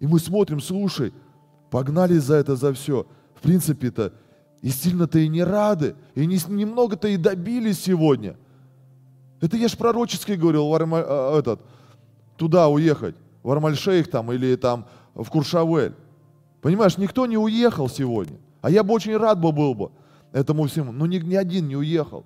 и 0.00 0.06
мы 0.06 0.18
смотрим, 0.18 0.60
слушай, 0.60 1.12
погнали 1.70 2.18
за 2.18 2.36
это, 2.36 2.56
за 2.56 2.72
все. 2.72 3.06
В 3.34 3.42
принципе-то 3.42 4.12
и 4.62 4.70
сильно-то 4.70 5.18
и 5.18 5.28
не 5.28 5.42
рады, 5.42 5.94
и 6.14 6.26
не, 6.26 6.38
немного-то 6.48 7.08
и 7.08 7.16
добились 7.16 7.80
сегодня. 7.80 8.36
Это 9.40 9.56
я 9.56 9.68
ж 9.68 9.76
пророчески 9.76 10.32
говорил, 10.32 10.68
Варма, 10.68 10.98
э, 10.98 11.38
этот, 11.38 11.60
туда 12.36 12.68
уехать, 12.68 13.16
в 13.42 13.50
Армальшейх 13.50 14.08
там 14.10 14.32
или 14.32 14.56
там 14.56 14.86
в 15.14 15.28
Куршавель. 15.28 15.94
Понимаешь, 16.62 16.98
никто 16.98 17.26
не 17.26 17.38
уехал 17.38 17.88
сегодня. 17.88 18.38
А 18.60 18.70
я 18.70 18.82
бы 18.82 18.94
очень 18.94 19.16
рад 19.16 19.40
бы 19.40 19.52
был 19.52 19.74
бы 19.74 19.90
этому 20.32 20.66
всему. 20.66 20.92
Но 20.92 21.06
ни, 21.06 21.18
ни 21.18 21.34
один 21.34 21.68
не 21.68 21.76
уехал. 21.76 22.24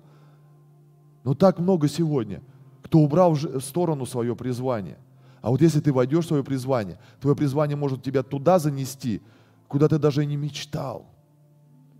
Но 1.23 1.35
так 1.35 1.59
много 1.59 1.87
сегодня, 1.87 2.41
кто 2.81 2.99
убрал 2.99 3.33
в 3.33 3.61
сторону 3.61 4.05
свое 4.05 4.35
призвание– 4.35 4.97
а 5.41 5.49
вот 5.49 5.61
если 5.61 5.79
ты 5.79 5.91
войдешь 5.91 6.25
в 6.25 6.27
свое 6.27 6.43
призвание, 6.43 6.99
твое 7.19 7.35
призвание 7.35 7.75
может 7.75 8.03
тебя 8.03 8.23
туда 8.23 8.59
занести, 8.59 9.21
куда 9.67 9.87
ты 9.87 9.97
даже 9.97 10.25
не 10.25 10.37
мечтал. 10.37 11.05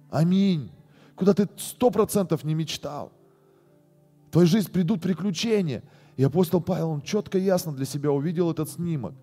Аминь. 0.10 0.72
Куда 1.16 1.34
ты 1.34 1.48
сто 1.58 1.90
процентов 1.90 2.44
не 2.44 2.54
мечтал. 2.54 3.12
В 4.28 4.32
твою 4.32 4.48
жизнь 4.48 4.72
придут 4.72 5.02
приключения. 5.02 5.84
И 6.18 6.24
апостол 6.24 6.62
Павел, 6.62 6.90
он 6.90 7.02
четко 7.02 7.38
и 7.38 7.44
ясно 7.44 7.72
для 7.72 7.86
себя 7.86 8.12
увидел 8.12 8.52
этот 8.52 8.70
снимок. 8.70 9.14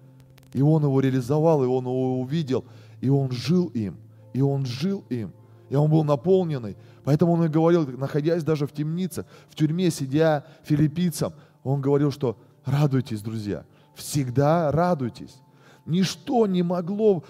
И 0.53 0.63
он 0.63 0.83
его 0.83 1.01
реализовал, 1.01 1.63
и 1.63 1.67
он 1.67 1.85
его 1.85 2.21
увидел, 2.21 2.65
и 3.01 3.09
он 3.09 3.31
жил 3.31 3.67
им, 3.69 3.99
и 4.33 4.41
он 4.41 4.65
жил 4.65 5.05
им, 5.11 5.33
и 5.69 5.77
он 5.77 5.91
был 5.91 6.05
наполненный. 6.05 6.77
Поэтому 7.05 7.33
он 7.33 7.45
и 7.45 7.49
говорил, 7.49 7.87
находясь 7.87 8.43
даже 8.43 8.67
в 8.67 8.73
темнице, 8.73 9.27
в 9.49 9.55
тюрьме, 9.55 9.91
сидя 9.91 10.47
филиппийцам, 10.65 11.35
он 11.65 11.81
говорил, 11.81 12.11
что 12.11 12.39
радуйтесь, 12.65 13.21
друзья, 13.21 13.65
всегда 13.99 14.71
радуйтесь. 14.73 15.37
Ничто 15.85 16.47
не 16.47 16.63
могло 16.63 17.25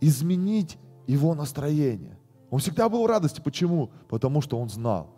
изменить 0.00 0.78
его 1.06 1.34
настроение. 1.34 2.18
Он 2.50 2.58
всегда 2.58 2.88
был 2.88 3.02
в 3.02 3.06
радости. 3.06 3.40
Почему? 3.40 3.90
Потому 4.08 4.40
что 4.40 4.58
он 4.58 4.68
знал, 4.68 5.10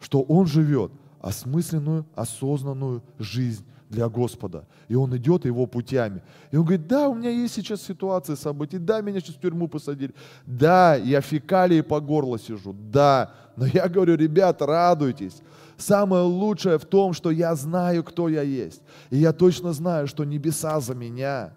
что 0.00 0.22
он 0.22 0.46
живет 0.46 0.92
осмысленную, 1.20 2.06
осознанную 2.14 3.02
жизнь 3.18 3.64
для 3.88 4.08
Господа. 4.08 4.66
И 4.88 4.94
он 4.94 5.16
идет 5.16 5.44
его 5.44 5.66
путями. 5.66 6.22
И 6.50 6.56
он 6.56 6.64
говорит, 6.64 6.86
да, 6.86 7.08
у 7.08 7.14
меня 7.14 7.30
есть 7.30 7.54
сейчас 7.54 7.82
ситуация 7.82 8.36
событий, 8.36 8.78
да, 8.78 9.00
меня 9.00 9.20
сейчас 9.20 9.36
в 9.36 9.40
тюрьму 9.40 9.68
посадили, 9.68 10.14
да, 10.46 10.94
я 10.94 11.20
фекалии 11.20 11.80
по 11.80 12.00
горло 12.00 12.38
сижу, 12.38 12.74
да, 12.74 13.32
но 13.56 13.66
я 13.66 13.88
говорю, 13.88 14.16
ребят, 14.16 14.60
радуйтесь, 14.60 15.40
Самое 15.78 16.24
лучшее 16.24 16.78
в 16.78 16.84
том, 16.84 17.12
что 17.12 17.30
я 17.30 17.54
знаю, 17.54 18.02
кто 18.02 18.28
я 18.28 18.42
есть. 18.42 18.82
И 19.10 19.18
я 19.18 19.32
точно 19.32 19.72
знаю, 19.72 20.08
что 20.08 20.24
небеса 20.24 20.80
за 20.80 20.94
меня. 20.94 21.52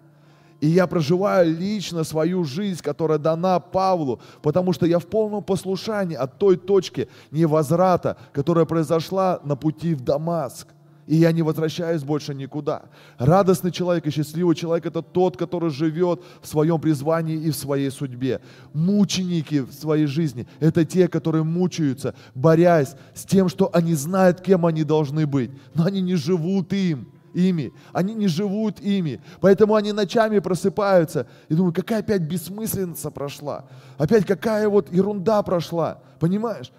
И 0.60 0.68
я 0.68 0.86
проживаю 0.86 1.58
лично 1.58 2.04
свою 2.04 2.44
жизнь, 2.44 2.80
которая 2.80 3.18
дана 3.18 3.58
Павлу, 3.58 4.20
потому 4.40 4.72
что 4.72 4.86
я 4.86 5.00
в 5.00 5.06
полном 5.06 5.42
послушании 5.42 6.14
от 6.14 6.38
той 6.38 6.56
точки 6.56 7.08
невозврата, 7.32 8.16
которая 8.32 8.64
произошла 8.64 9.40
на 9.42 9.56
пути 9.56 9.92
в 9.92 10.02
Дамаск 10.02 10.68
и 11.06 11.16
я 11.16 11.32
не 11.32 11.42
возвращаюсь 11.42 12.02
больше 12.02 12.34
никуда. 12.34 12.82
Радостный 13.18 13.72
человек 13.72 14.06
и 14.06 14.10
счастливый 14.10 14.54
человек– 14.54 14.86
это 14.86 15.02
тот, 15.02 15.36
который 15.36 15.70
живет 15.70 16.22
в 16.40 16.46
своем 16.46 16.80
призвании 16.80 17.36
и 17.36 17.50
в 17.50 17.56
своей 17.56 17.90
судьбе. 17.90 18.40
Мученики 18.72 19.60
в 19.60 19.72
своей 19.72 20.06
жизни– 20.06 20.46
это 20.60 20.84
те, 20.84 21.08
которые 21.08 21.42
мучаются, 21.42 22.14
борясь 22.34 22.94
с 23.14 23.24
тем, 23.24 23.48
что 23.48 23.70
они 23.72 23.94
знают, 23.94 24.40
кем 24.40 24.64
они 24.64 24.84
должны 24.84 25.26
быть, 25.26 25.50
но 25.74 25.84
они 25.86 26.00
не 26.00 26.14
живут 26.14 26.72
им 26.72 27.08
ими. 27.34 27.72
Они 27.92 28.14
не 28.14 28.28
живут 28.28 28.80
ими. 28.80 29.20
Поэтому 29.40 29.74
они 29.74 29.92
ночами 29.92 30.38
просыпаются 30.38 31.26
и 31.48 31.54
думают, 31.54 31.74
какая 31.76 32.00
опять 32.00 32.22
бессмысленность 32.22 33.02
прошла. 33.12 33.64
Опять 33.98 34.24
какая 34.24 34.68
вот 34.68 34.92
ерунда 34.92 35.42
прошла. 35.42 35.98
Понимаешь? 36.20 36.70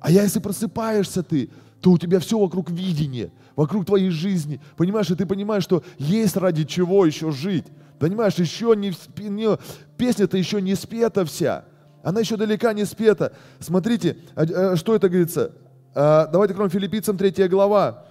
А 0.00 0.10
если 0.10 0.40
просыпаешься 0.40 1.22
ты, 1.22 1.50
то 1.82 1.90
у 1.90 1.98
тебя 1.98 2.20
все 2.20 2.38
вокруг 2.38 2.70
видения, 2.70 3.32
вокруг 3.56 3.84
твоей 3.84 4.10
жизни. 4.10 4.60
Понимаешь, 4.76 5.10
и 5.10 5.16
ты 5.16 5.26
понимаешь, 5.26 5.64
что 5.64 5.82
есть 5.98 6.36
ради 6.36 6.64
чего 6.64 7.04
еще 7.04 7.32
жить. 7.32 7.66
Понимаешь, 7.98 8.34
еще 8.34 8.74
не, 8.76 8.92
не 9.18 9.58
песня-то 9.96 10.38
еще 10.38 10.62
не 10.62 10.76
спета 10.76 11.24
вся. 11.24 11.64
Она 12.04 12.20
еще 12.20 12.36
далека 12.36 12.72
не 12.72 12.84
спета. 12.84 13.32
Смотрите, 13.58 14.16
а, 14.36 14.42
а, 14.72 14.76
что 14.76 14.94
это 14.94 15.08
говорится. 15.08 15.52
А, 15.92 16.28
давайте 16.28 16.54
кроме 16.54 16.70
филиппийцам 16.70 17.18
3 17.18 17.48
глава. 17.48 18.04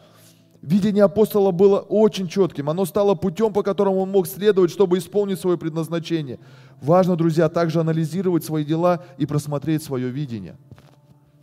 Видение 0.61 1.05
апостола 1.05 1.51
было 1.51 1.79
очень 1.79 2.27
четким. 2.27 2.69
Оно 2.69 2.85
стало 2.85 3.15
путем, 3.15 3.53
по 3.53 3.63
которому 3.63 4.01
он 4.01 4.11
мог 4.11 4.27
следовать, 4.27 4.69
чтобы 4.69 4.97
исполнить 4.97 5.39
свое 5.39 5.57
предназначение. 5.57 6.39
Важно, 6.81 7.15
друзья, 7.15 7.47
также 7.47 7.79
анализировать 7.79 8.43
свои 8.43 8.65
дела 8.65 9.03
и 9.17 9.25
просмотреть 9.25 9.81
свое 9.81 10.09
видение. 10.09 10.57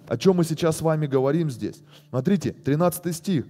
О 0.09 0.17
чем 0.17 0.37
мы 0.37 0.45
сейчас 0.45 0.79
с 0.79 0.83
вами 0.83 1.07
говорим 1.07 1.51
здесь. 1.51 1.81
Смотрите, 2.11 2.53
13 2.53 3.15
стих. 3.15 3.47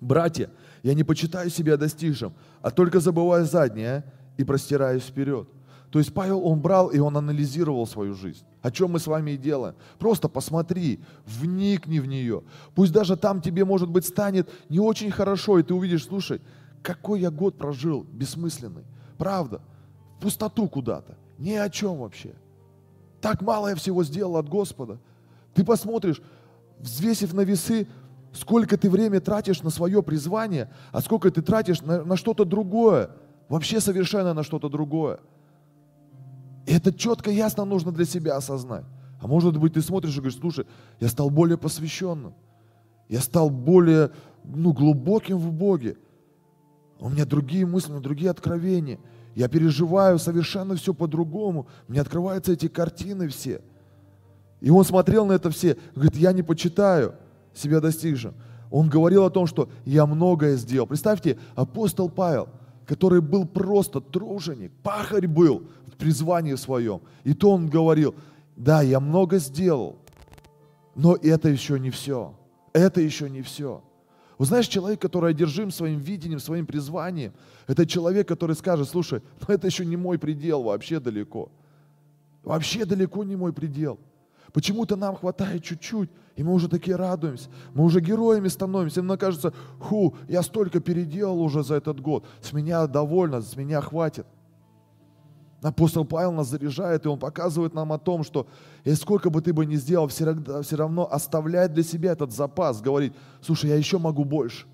«Братья, 0.00 0.50
я 0.82 0.94
не 0.94 1.04
почитаю 1.04 1.50
себя 1.50 1.76
достигшим, 1.76 2.32
а 2.62 2.70
только 2.70 3.00
забываю 3.00 3.44
заднее 3.44 4.04
и 4.36 4.44
простираюсь 4.44 5.02
вперед». 5.02 5.48
То 5.90 6.00
есть 6.00 6.12
Павел, 6.12 6.44
он 6.44 6.60
брал 6.60 6.88
и 6.88 6.98
он 6.98 7.16
анализировал 7.16 7.86
свою 7.86 8.14
жизнь. 8.14 8.44
О 8.62 8.72
чем 8.72 8.90
мы 8.90 8.98
с 8.98 9.06
вами 9.06 9.32
и 9.32 9.36
делаем. 9.36 9.76
Просто 10.00 10.28
посмотри, 10.28 10.98
вникни 11.24 12.00
в 12.00 12.06
нее. 12.06 12.42
Пусть 12.74 12.92
даже 12.92 13.16
там 13.16 13.40
тебе, 13.40 13.64
может 13.64 13.88
быть, 13.88 14.04
станет 14.04 14.50
не 14.68 14.80
очень 14.80 15.12
хорошо, 15.12 15.60
и 15.60 15.62
ты 15.62 15.72
увидишь, 15.72 16.06
слушай, 16.06 16.40
какой 16.82 17.20
я 17.20 17.30
год 17.30 17.56
прожил 17.56 18.02
бессмысленный. 18.02 18.82
Правда, 19.18 19.60
в 20.16 20.22
пустоту 20.22 20.68
куда-то. 20.68 21.16
Ни 21.38 21.52
о 21.52 21.70
чем 21.70 21.98
вообще. 21.98 22.34
Так 23.20 23.40
мало 23.40 23.68
я 23.68 23.76
всего 23.76 24.02
сделал 24.02 24.36
от 24.36 24.48
Господа. 24.48 24.98
Ты 25.54 25.64
посмотришь, 25.64 26.20
взвесив 26.78 27.32
на 27.32 27.42
весы, 27.42 27.86
сколько 28.32 28.76
ты 28.76 28.90
время 28.90 29.20
тратишь 29.20 29.62
на 29.62 29.70
свое 29.70 30.02
призвание, 30.02 30.70
а 30.92 31.00
сколько 31.00 31.30
ты 31.30 31.42
тратишь 31.42 31.82
на, 31.82 32.04
на 32.04 32.16
что-то 32.16 32.44
другое. 32.44 33.10
Вообще 33.48 33.80
совершенно 33.80 34.34
на 34.34 34.42
что-то 34.42 34.68
другое. 34.68 35.20
И 36.66 36.72
это 36.72 36.92
четко, 36.92 37.30
ясно 37.30 37.64
нужно 37.64 37.92
для 37.92 38.04
себя 38.04 38.36
осознать. 38.36 38.84
А 39.20 39.26
может 39.26 39.56
быть, 39.58 39.74
ты 39.74 39.82
смотришь 39.82 40.14
и 40.14 40.18
говоришь, 40.18 40.38
слушай, 40.38 40.66
я 41.00 41.08
стал 41.08 41.30
более 41.30 41.58
посвященным. 41.58 42.34
Я 43.08 43.20
стал 43.20 43.50
более 43.50 44.10
ну, 44.44 44.72
глубоким 44.72 45.38
в 45.38 45.52
Боге. 45.52 45.96
У 46.98 47.08
меня 47.08 47.26
другие 47.26 47.66
мысли, 47.66 47.90
у 47.90 47.94
меня 47.94 48.02
другие 48.02 48.30
откровения– 48.30 48.98
я 49.34 49.48
переживаю 49.48 50.18
совершенно 50.18 50.76
все 50.76 50.94
по-другому. 50.94 51.66
Мне 51.88 52.00
открываются 52.00 52.52
эти 52.52 52.68
картины 52.68 53.28
все. 53.28 53.60
И 54.64 54.70
он 54.70 54.82
смотрел 54.82 55.26
на 55.26 55.34
это 55.34 55.50
все, 55.50 55.76
говорит, 55.94 56.16
я 56.16 56.32
не 56.32 56.42
почитаю 56.42 57.16
себя 57.52 57.80
достигшим. 57.80 58.32
Он 58.70 58.88
говорил 58.88 59.26
о 59.26 59.30
том, 59.30 59.46
что 59.46 59.68
я 59.84 60.06
многое 60.06 60.56
сделал. 60.56 60.86
Представьте, 60.86 61.38
апостол 61.54 62.08
Павел, 62.08 62.48
который 62.86 63.20
был 63.20 63.44
просто 63.46 64.00
труженик, 64.00 64.72
пахарь 64.82 65.26
был 65.26 65.64
в 65.86 65.96
призвании 65.98 66.54
своем. 66.54 67.02
И 67.24 67.34
то 67.34 67.50
он 67.50 67.68
говорил, 67.68 68.14
да, 68.56 68.80
я 68.80 69.00
много 69.00 69.36
сделал, 69.36 69.98
но 70.94 71.14
это 71.14 71.50
еще 71.50 71.78
не 71.78 71.90
все. 71.90 72.34
Это 72.72 73.02
еще 73.02 73.28
не 73.28 73.42
все. 73.42 73.84
Вы 74.38 74.46
знаешь, 74.46 74.66
человек, 74.66 74.98
который 74.98 75.32
одержим 75.32 75.72
своим 75.72 75.98
видением, 75.98 76.40
своим 76.40 76.64
призванием, 76.64 77.34
это 77.66 77.84
человек, 77.84 78.26
который 78.26 78.56
скажет, 78.56 78.88
слушай, 78.88 79.20
ну 79.46 79.54
это 79.54 79.66
еще 79.66 79.84
не 79.84 79.98
мой 79.98 80.18
предел, 80.18 80.62
вообще 80.62 81.00
далеко. 81.00 81.52
Вообще 82.42 82.86
далеко 82.86 83.24
не 83.24 83.36
мой 83.36 83.52
предел. 83.52 83.98
Почему-то 84.54 84.94
нам 84.94 85.16
хватает 85.16 85.64
чуть-чуть, 85.64 86.08
и 86.36 86.44
мы 86.44 86.52
уже 86.52 86.68
такие 86.68 86.94
радуемся. 86.94 87.50
Мы 87.74 87.82
уже 87.82 88.00
героями 88.00 88.46
становимся. 88.46 89.02
Нам 89.02 89.18
кажется, 89.18 89.52
ху, 89.80 90.14
я 90.28 90.42
столько 90.42 90.78
переделал 90.78 91.42
уже 91.42 91.64
за 91.64 91.74
этот 91.74 92.00
год. 92.00 92.24
С 92.40 92.52
меня 92.52 92.86
довольно, 92.86 93.42
с 93.42 93.56
меня 93.56 93.80
хватит. 93.80 94.26
Апостол 95.60 96.04
Павел 96.04 96.30
нас 96.30 96.50
заряжает, 96.50 97.04
и 97.04 97.08
он 97.08 97.18
показывает 97.18 97.74
нам 97.74 97.92
о 97.92 97.98
том, 97.98 98.22
что 98.22 98.46
и 98.84 98.94
сколько 98.94 99.28
бы 99.28 99.40
ты 99.40 99.52
бы 99.52 99.66
ни 99.66 99.74
сделал, 99.74 100.06
все, 100.06 100.24
равно 100.76 101.10
оставлять 101.10 101.74
для 101.74 101.82
себя 101.82 102.12
этот 102.12 102.30
запас, 102.30 102.80
говорить, 102.80 103.12
слушай, 103.40 103.70
я 103.70 103.76
еще 103.76 103.98
могу 103.98 104.24
больше. 104.24 104.66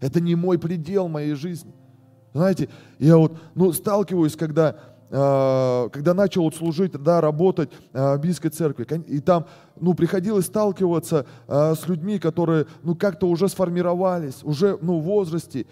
Это 0.00 0.20
не 0.20 0.34
мой 0.34 0.58
предел 0.58 1.08
моей 1.08 1.34
жизни. 1.34 1.72
Знаете, 2.34 2.68
я 2.98 3.16
вот 3.16 3.38
ну, 3.54 3.72
сталкиваюсь, 3.72 4.36
когда, 4.36 4.76
когда 5.12 6.14
начал 6.14 6.50
служить, 6.52 6.92
да, 6.92 7.20
работать 7.20 7.70
э, 7.92 8.16
в 8.16 8.20
Бийской 8.20 8.50
церкви, 8.50 8.86
и 9.06 9.20
там 9.20 9.46
ну, 9.78 9.92
приходилось 9.92 10.46
сталкиваться 10.46 11.26
э, 11.48 11.74
с 11.74 11.86
людьми, 11.86 12.18
которые 12.18 12.66
ну, 12.82 12.94
как-то 12.94 13.28
уже 13.28 13.48
сформировались, 13.48 14.42
уже 14.42 14.78
ну, 14.80 15.00
в 15.00 15.02
возрасте, 15.02 15.66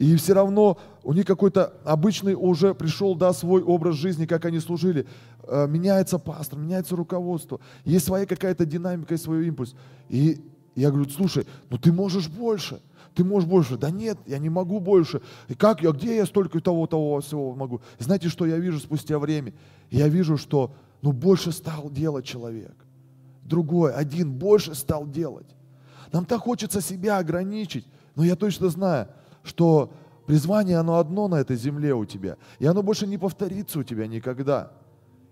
и 0.00 0.16
все 0.16 0.32
равно 0.32 0.76
у 1.04 1.12
них 1.12 1.24
какой-то 1.24 1.72
обычный 1.84 2.34
уже 2.34 2.74
пришел, 2.74 3.14
да, 3.14 3.32
свой 3.32 3.62
образ 3.62 3.94
жизни, 3.94 4.26
как 4.26 4.44
они 4.44 4.58
служили. 4.58 5.06
Э, 5.44 5.68
меняется 5.68 6.18
пастор, 6.18 6.58
меняется 6.58 6.96
руководство. 6.96 7.60
Есть 7.84 8.06
своя 8.06 8.26
какая-то 8.26 8.66
динамика 8.66 9.14
и 9.14 9.18
свой 9.18 9.46
импульс. 9.46 9.74
И 10.08 10.44
я 10.80 10.90
говорю, 10.90 11.08
слушай, 11.08 11.46
ну 11.70 11.78
ты 11.78 11.92
можешь 11.92 12.28
больше. 12.28 12.80
Ты 13.14 13.22
можешь 13.22 13.48
больше. 13.48 13.76
Да 13.76 13.90
нет, 13.90 14.18
я 14.26 14.38
не 14.38 14.50
могу 14.50 14.80
больше. 14.80 15.22
И 15.48 15.54
как 15.54 15.82
я, 15.82 15.92
где 15.92 16.16
я 16.16 16.26
столько 16.26 16.60
того, 16.60 16.86
того 16.86 17.20
всего 17.20 17.54
могу? 17.54 17.80
И 17.98 18.02
знаете, 18.02 18.28
что 18.28 18.44
я 18.44 18.58
вижу 18.58 18.80
спустя 18.80 19.18
время? 19.18 19.52
Я 19.90 20.08
вижу, 20.08 20.36
что 20.36 20.74
ну 21.00 21.12
больше 21.12 21.52
стал 21.52 21.90
делать 21.90 22.24
человек. 22.24 22.74
Другой, 23.44 23.94
один 23.94 24.32
больше 24.32 24.74
стал 24.74 25.06
делать. 25.06 25.46
Нам 26.12 26.24
так 26.24 26.40
хочется 26.40 26.80
себя 26.80 27.18
ограничить. 27.18 27.86
Но 28.16 28.24
я 28.24 28.36
точно 28.36 28.68
знаю, 28.68 29.08
что 29.42 29.92
призвание, 30.26 30.78
оно 30.78 30.98
одно 30.98 31.28
на 31.28 31.36
этой 31.36 31.56
земле 31.56 31.94
у 31.94 32.04
тебя, 32.04 32.36
и 32.58 32.66
оно 32.66 32.82
больше 32.82 33.06
не 33.06 33.18
повторится 33.18 33.80
у 33.80 33.82
тебя 33.82 34.06
никогда. 34.06 34.72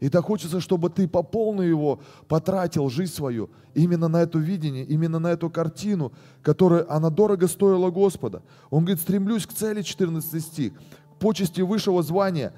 И 0.03 0.09
так 0.09 0.25
хочется, 0.25 0.61
чтобы 0.61 0.91
ты 0.91 1.07
по 1.07 1.23
полной 1.23 1.69
его 1.69 2.01
потратил 2.27 2.91
жизнь 2.91 3.13
свою 3.13 3.51
именно 3.73 4.09
на 4.09 4.23
это 4.23 4.37
видение, 4.37 4.83
именно 4.83 5.21
на 5.21 5.29
эту 5.29 5.49
картину, 5.49 6.13
которая, 6.43 6.85
она 6.89 7.09
дорого 7.09 7.47
стоила 7.47 7.89
Господа. 7.89 8.43
Он 8.71 8.81
говорит, 8.81 9.01
стремлюсь 9.01 9.47
к 9.47 9.53
цели, 9.53 9.83
14 9.83 10.45
стих, 10.45 10.73
к 10.75 11.21
почести 11.21 11.61
высшего 11.61 12.03
звания 12.03 12.53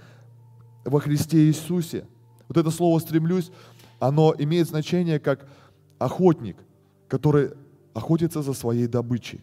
во 0.86 1.00
Христе 1.00 1.46
Иисусе. 1.46 2.06
Вот 2.48 2.56
это 2.56 2.70
слово 2.70 2.98
«стремлюсь», 2.98 3.50
оно 4.00 4.34
имеет 4.38 4.66
значение 4.66 5.18
как 5.18 5.46
охотник, 5.98 6.56
который 7.08 7.50
охотится 7.92 8.40
за 8.40 8.54
своей 8.54 8.86
добычей 8.86 9.42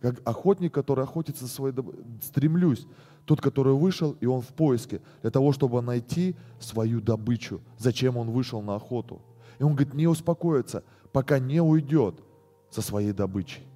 как 0.00 0.20
охотник, 0.24 0.72
который 0.72 1.04
охотится 1.04 1.46
за 1.46 1.50
своей 1.50 1.74
добычей. 1.74 2.04
Стремлюсь. 2.22 2.86
Тот, 3.26 3.40
который 3.40 3.74
вышел, 3.74 4.16
и 4.20 4.26
он 4.26 4.40
в 4.40 4.48
поиске, 4.48 5.02
для 5.20 5.30
того, 5.30 5.52
чтобы 5.52 5.82
найти 5.82 6.34
свою 6.58 7.00
добычу. 7.00 7.60
Зачем 7.76 8.16
он 8.16 8.30
вышел 8.30 8.62
на 8.62 8.76
охоту? 8.76 9.20
И 9.58 9.62
он 9.62 9.74
говорит, 9.74 9.94
не 9.94 10.06
успокоится, 10.06 10.84
пока 11.12 11.38
не 11.38 11.60
уйдет 11.60 12.22
со 12.70 12.82
своей 12.82 13.12
добычей. 13.12 13.66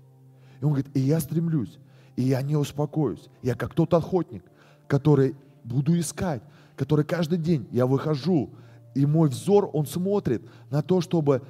И 0.61 0.65
он 0.65 0.73
говорит, 0.73 0.97
и 0.97 1.01
я 1.01 1.21
стремлюсь, 1.21 1.79
и 2.17 2.23
я 2.23 2.43
не 2.43 2.57
успокоюсь. 2.57 3.29
Я 3.43 3.55
как 3.55 3.75
тот 3.75 3.93
охотник, 3.93 4.45
который 4.87 5.35
буду 5.65 5.99
искать, 5.99 6.43
который 6.77 7.05
каждый 7.05 7.39
день 7.39 7.67
я 7.73 7.87
выхожу, 7.87 8.51
и 8.95 9.05
мой 9.05 9.29
взор, 9.29 9.69
он 9.73 9.87
смотрит 9.87 10.43
на 10.71 10.83
то, 10.83 11.01
чтобы 11.01 11.43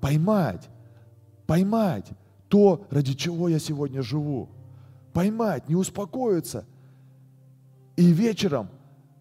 поймать, 0.00 0.68
поймать 1.46 2.10
то, 2.48 2.86
ради 2.90 3.14
чего 3.14 3.48
я 3.48 3.58
сегодня 3.58 4.02
живу. 4.02 4.48
Поймать, 5.12 5.68
не 5.68 5.74
успокоиться. 5.74 6.64
И 7.98 8.12
вечером 8.12 8.68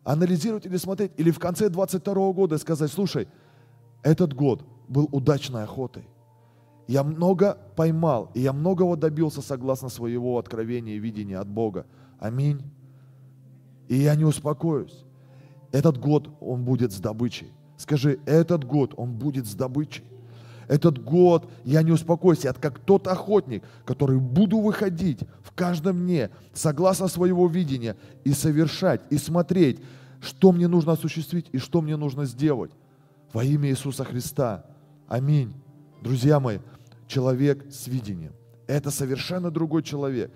анализировать 0.03 0.67
или 0.67 0.77
смотреть, 0.77 1.11
или 1.17 1.31
в 1.31 1.39
конце 1.39 1.67
22 1.67 2.31
года 2.33 2.59
сказать, 2.59 2.91
слушай, 2.91 3.27
этот 4.03 4.35
год 4.35 4.63
был 4.87 5.09
удачной 5.11 5.63
охотой. 5.63 6.07
Я 6.87 7.03
много 7.03 7.57
поймал, 7.75 8.29
и 8.35 8.41
я 8.41 8.53
многого 8.53 8.95
добился 8.95 9.41
согласно 9.41 9.89
своего 9.89 10.37
откровения 10.37 10.93
и 10.93 10.99
видения 10.99 11.39
от 11.39 11.47
Бога. 11.47 11.87
Аминь. 12.19 12.61
И 13.87 13.95
я 13.95 14.13
не 14.13 14.25
успокоюсь. 14.25 15.05
Этот 15.71 15.97
год 15.97 16.29
он 16.39 16.63
будет 16.63 16.93
с 16.93 16.99
добычей. 16.99 17.51
Скажи, 17.77 18.19
этот 18.27 18.63
год 18.63 18.93
он 18.95 19.13
будет 19.13 19.47
с 19.47 19.55
добычей 19.55 20.03
этот 20.67 21.01
год 21.03 21.49
я 21.63 21.81
не 21.81 21.91
успокоюсь, 21.91 22.43
я 22.43 22.53
как 22.53 22.79
тот 22.79 23.07
охотник, 23.07 23.63
который 23.85 24.19
буду 24.19 24.59
выходить 24.59 25.19
в 25.41 25.53
каждом 25.53 25.99
дне, 25.99 26.29
согласно 26.53 27.07
своего 27.07 27.47
видения, 27.47 27.95
и 28.25 28.33
совершать, 28.33 29.01
и 29.09 29.17
смотреть, 29.17 29.79
что 30.19 30.51
мне 30.51 30.67
нужно 30.67 30.93
осуществить 30.93 31.47
и 31.51 31.57
что 31.57 31.81
мне 31.81 31.95
нужно 31.95 32.25
сделать 32.25 32.71
во 33.33 33.43
имя 33.43 33.69
Иисуса 33.69 34.03
Христа. 34.03 34.65
Аминь. 35.07 35.53
Друзья 36.01 36.39
мои, 36.39 36.59
человек 37.07 37.65
с 37.71 37.87
видением. 37.87 38.33
Это 38.67 38.91
совершенно 38.91 39.51
другой 39.51 39.83
человек. 39.83 40.31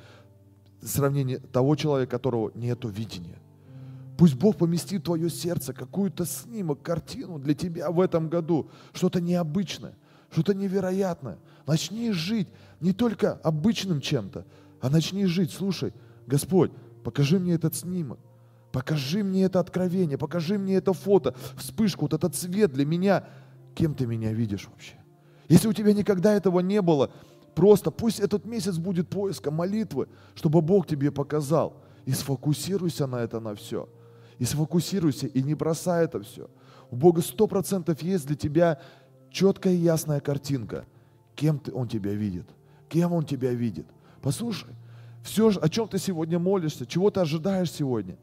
Сравнение 0.82 1.40
того 1.40 1.76
человека, 1.76 2.12
которого 2.12 2.52
нету 2.56 2.88
видения. 2.88 3.38
Пусть 4.18 4.36
Бог 4.36 4.58
поместит 4.58 5.02
в 5.02 5.06
твое 5.06 5.30
сердце 5.30 5.74
какую-то 5.74 6.26
снимок, 6.26 6.82
картину 6.82 7.40
для 7.40 7.54
тебя 7.54 7.92
в 7.92 8.00
этом 8.00 8.30
году, 8.30 8.70
что-то 8.94 9.20
необычное 9.20 9.96
что-то 10.32 10.54
невероятное. 10.54 11.38
Начни 11.68 12.12
жить 12.12 12.48
не 12.80 12.94
только 12.94 13.34
обычным 13.44 14.02
чем-то, 14.02 14.46
а 14.80 14.90
начни 14.90 15.26
жить. 15.26 15.52
Слушай, 15.52 15.94
Господь, 16.26 16.72
покажи 17.04 17.40
мне 17.40 17.54
этот 17.54 17.76
снимок, 17.76 18.20
покажи 18.72 19.24
мне 19.24 19.44
это 19.44 19.60
откровение, 19.60 20.18
покажи 20.18 20.58
мне 20.58 20.76
это 20.76 20.94
фото, 20.94 21.36
вспышку, 21.58 22.06
вот 22.06 22.14
этот 22.14 22.36
цвет 22.36 22.74
для 22.74 22.86
меня. 22.86 23.26
Кем 23.76 23.94
ты 23.94 24.06
меня 24.06 24.34
видишь 24.34 24.68
вообще? 24.68 24.96
Если 25.48 25.68
у 25.68 25.74
тебя 25.74 25.94
никогда 25.94 26.34
этого 26.34 26.62
не 26.62 26.82
было, 26.82 27.12
просто 27.56 27.92
пусть 27.92 28.20
этот 28.20 28.46
месяц 28.46 28.78
будет 28.78 29.10
поиска, 29.10 29.52
молитвы, 29.52 30.08
чтобы 30.34 30.62
Бог 30.62 30.88
тебе 30.88 31.12
показал. 31.12 31.82
И 32.06 32.14
сфокусируйся 32.14 33.06
на 33.06 33.18
это, 33.18 33.40
на 33.40 33.54
все. 33.56 33.88
И 34.40 34.46
сфокусируйся, 34.46 35.28
и 35.28 35.44
не 35.44 35.54
бросай 35.54 36.06
это 36.06 36.22
все. 36.22 36.50
У 36.90 36.96
Бога 36.96 37.22
сто 37.22 37.48
процентов 37.48 38.02
есть 38.02 38.28
для 38.28 38.36
тебя 38.36 38.82
четкая 39.32 39.74
ясная 39.74 40.20
картинка, 40.20 40.86
кем 41.36 41.60
ты, 41.60 41.74
Он 41.74 41.88
тебя 41.88 42.14
видит, 42.14 42.48
кем 42.90 43.14
Он 43.14 43.26
тебя 43.26 43.52
видит. 43.52 43.88
Послушай, 44.22 44.76
все, 45.24 45.50
о 45.50 45.70
чем 45.70 45.88
ты 45.88 45.98
сегодня 45.98 46.38
молишься, 46.38 46.86
чего 46.86 47.10
ты 47.10 47.22
ожидаешь 47.22 47.72
сегодня, 47.72 48.18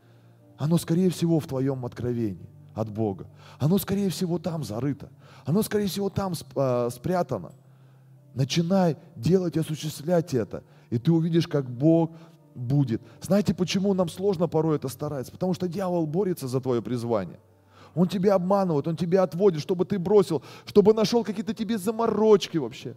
оно, 0.57 0.77
скорее 0.79 1.11
всего, 1.11 1.41
в 1.41 1.47
твоем 1.47 1.85
откровении 1.87 2.49
от 2.75 2.91
Бога. 2.91 3.27
Оно, 3.59 3.79
скорее 3.79 4.09
всего, 4.11 4.39
там 4.39 4.65
зарыто. 4.65 5.09
Оно, 5.45 5.63
скорее 5.63 5.87
всего, 5.87 6.11
там 6.11 6.35
э, 6.55 6.89
спрятано. 6.93 7.53
Начинай 8.35 8.97
делать 9.17 9.57
и 9.57 9.61
осуществлять 9.61 10.35
это, 10.35 10.63
и 10.91 10.99
ты 10.99 11.11
увидишь, 11.11 11.49
как 11.49 11.69
Бог 11.71 12.13
будет. 12.55 13.03
Знаете, 13.21 13.55
почему 13.55 13.95
нам 13.95 14.09
сложно 14.09 14.49
порой 14.49 14.77
это 14.77 14.89
стараться? 14.89 15.33
Потому 15.33 15.55
что 15.55 15.69
дьявол 15.69 16.07
борется 16.07 16.49
за 16.49 16.61
твое 16.61 16.83
призвание. 16.83 17.39
Он 17.95 18.09
тебя 18.09 18.35
обманывает, 18.35 18.87
он 18.87 18.97
тебя 18.97 19.23
отводит, 19.23 19.61
чтобы 19.61 19.85
ты 19.85 19.99
бросил, 19.99 20.43
чтобы 20.67 20.95
нашел 20.95 21.25
какие-то 21.25 21.55
тебе 21.55 21.79
заморочки 21.79 22.59
вообще. 22.59 22.97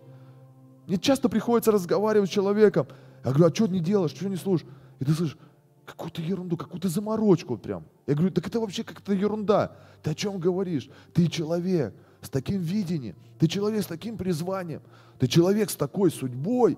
Мне 0.88 0.98
часто 0.98 1.30
приходится 1.30 1.72
разговаривать 1.72 2.30
с 2.30 2.34
человеком. 2.34 2.88
Я 3.24 3.32
говорю, 3.32 3.52
а 3.52 3.56
что 3.56 3.68
не 3.68 3.80
делаешь, 3.80 4.12
что 4.12 4.28
не 4.28 4.36
слушаешь? 4.36 4.70
И 5.00 5.06
ты 5.06 5.14
слышишь, 5.14 5.38
какую-то 5.86 6.22
ерунду, 6.22 6.58
какую-то 6.58 6.90
заморочку 6.90 7.58
прям. 7.58 7.86
Я 8.08 8.16
говорю, 8.16 8.32
так 8.32 8.48
это 8.48 8.60
вообще 8.60 8.84
как-то 8.84 9.14
ерунда. 9.14 9.76
Ты 10.02 10.12
о 10.12 10.16
чем 10.16 10.40
говоришь? 10.40 10.90
Ты 11.14 11.28
человек 11.28 11.94
с 12.22 12.30
таким 12.30 12.62
видением, 12.62 13.16
ты 13.40 13.48
человек 13.48 13.84
с 13.84 13.88
таким 13.88 14.18
призванием, 14.18 14.82
ты 15.18 15.28
человек 15.28 15.70
с 15.70 15.76
такой 15.76 16.12
судьбой, 16.12 16.78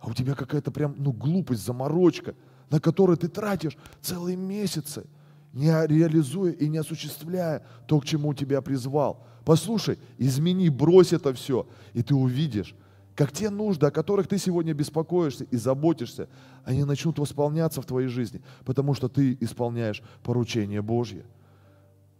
а 0.00 0.08
у 0.08 0.12
тебя 0.12 0.34
какая-то 0.34 0.70
прям, 0.70 0.94
ну, 0.98 1.12
глупость, 1.12 1.64
заморочка, 1.64 2.34
на 2.70 2.80
которую 2.80 3.16
ты 3.16 3.28
тратишь 3.28 3.76
целые 4.00 4.36
месяцы, 4.36 5.06
не 5.52 5.70
реализуя 5.86 6.52
и 6.52 6.68
не 6.68 6.78
осуществляя 6.78 7.62
то, 7.86 8.00
к 8.00 8.04
чему 8.04 8.34
тебя 8.34 8.62
призвал. 8.62 9.24
Послушай, 9.44 9.98
измени, 10.18 10.68
брось 10.68 11.12
это 11.12 11.34
все, 11.34 11.66
и 11.92 12.02
ты 12.02 12.14
увидишь, 12.14 12.74
как 13.14 13.32
те 13.32 13.50
нужды, 13.50 13.86
о 13.86 13.90
которых 13.90 14.26
ты 14.26 14.38
сегодня 14.38 14.72
беспокоишься 14.72 15.44
и 15.44 15.56
заботишься, 15.56 16.28
они 16.64 16.84
начнут 16.84 17.18
восполняться 17.18 17.82
в 17.82 17.86
твоей 17.86 18.08
жизни, 18.08 18.40
потому 18.64 18.94
что 18.94 19.08
ты 19.08 19.36
исполняешь 19.40 20.02
поручение 20.22 20.80
Божье. 20.80 21.24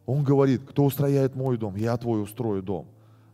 Он 0.04 0.22
говорит, 0.22 0.62
кто 0.68 0.84
устрояет 0.84 1.34
мой 1.34 1.56
дом, 1.56 1.76
я 1.76 1.96
твой 1.96 2.22
устрою 2.22 2.62
дом. 2.62 2.86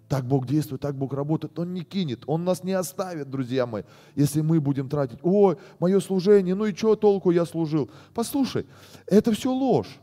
Так 0.09 0.25
Бог 0.25 0.47
действует, 0.47 0.81
так 0.81 0.97
Бог 0.97 1.13
работает. 1.13 1.59
Он 1.59 1.75
не 1.75 1.83
кинет, 1.83 2.25
Он 2.27 2.45
нас 2.45 2.65
не 2.65 2.73
оставит, 2.73 3.29
друзья 3.29 3.67
мои, 3.67 3.83
если 4.15 4.41
мы 4.41 4.59
будем 4.59 4.89
тратить. 4.89 5.19
Ой, 5.23 5.59
мое 5.79 6.01
служение, 6.01 6.55
ну 6.55 6.65
и 6.65 6.75
что 6.75 6.97
толку 6.97 7.31
я 7.31 7.45
служил? 7.45 7.91
Послушай, 8.15 8.67
это 9.07 9.33
все 9.33 9.53
ложь. 9.53 9.99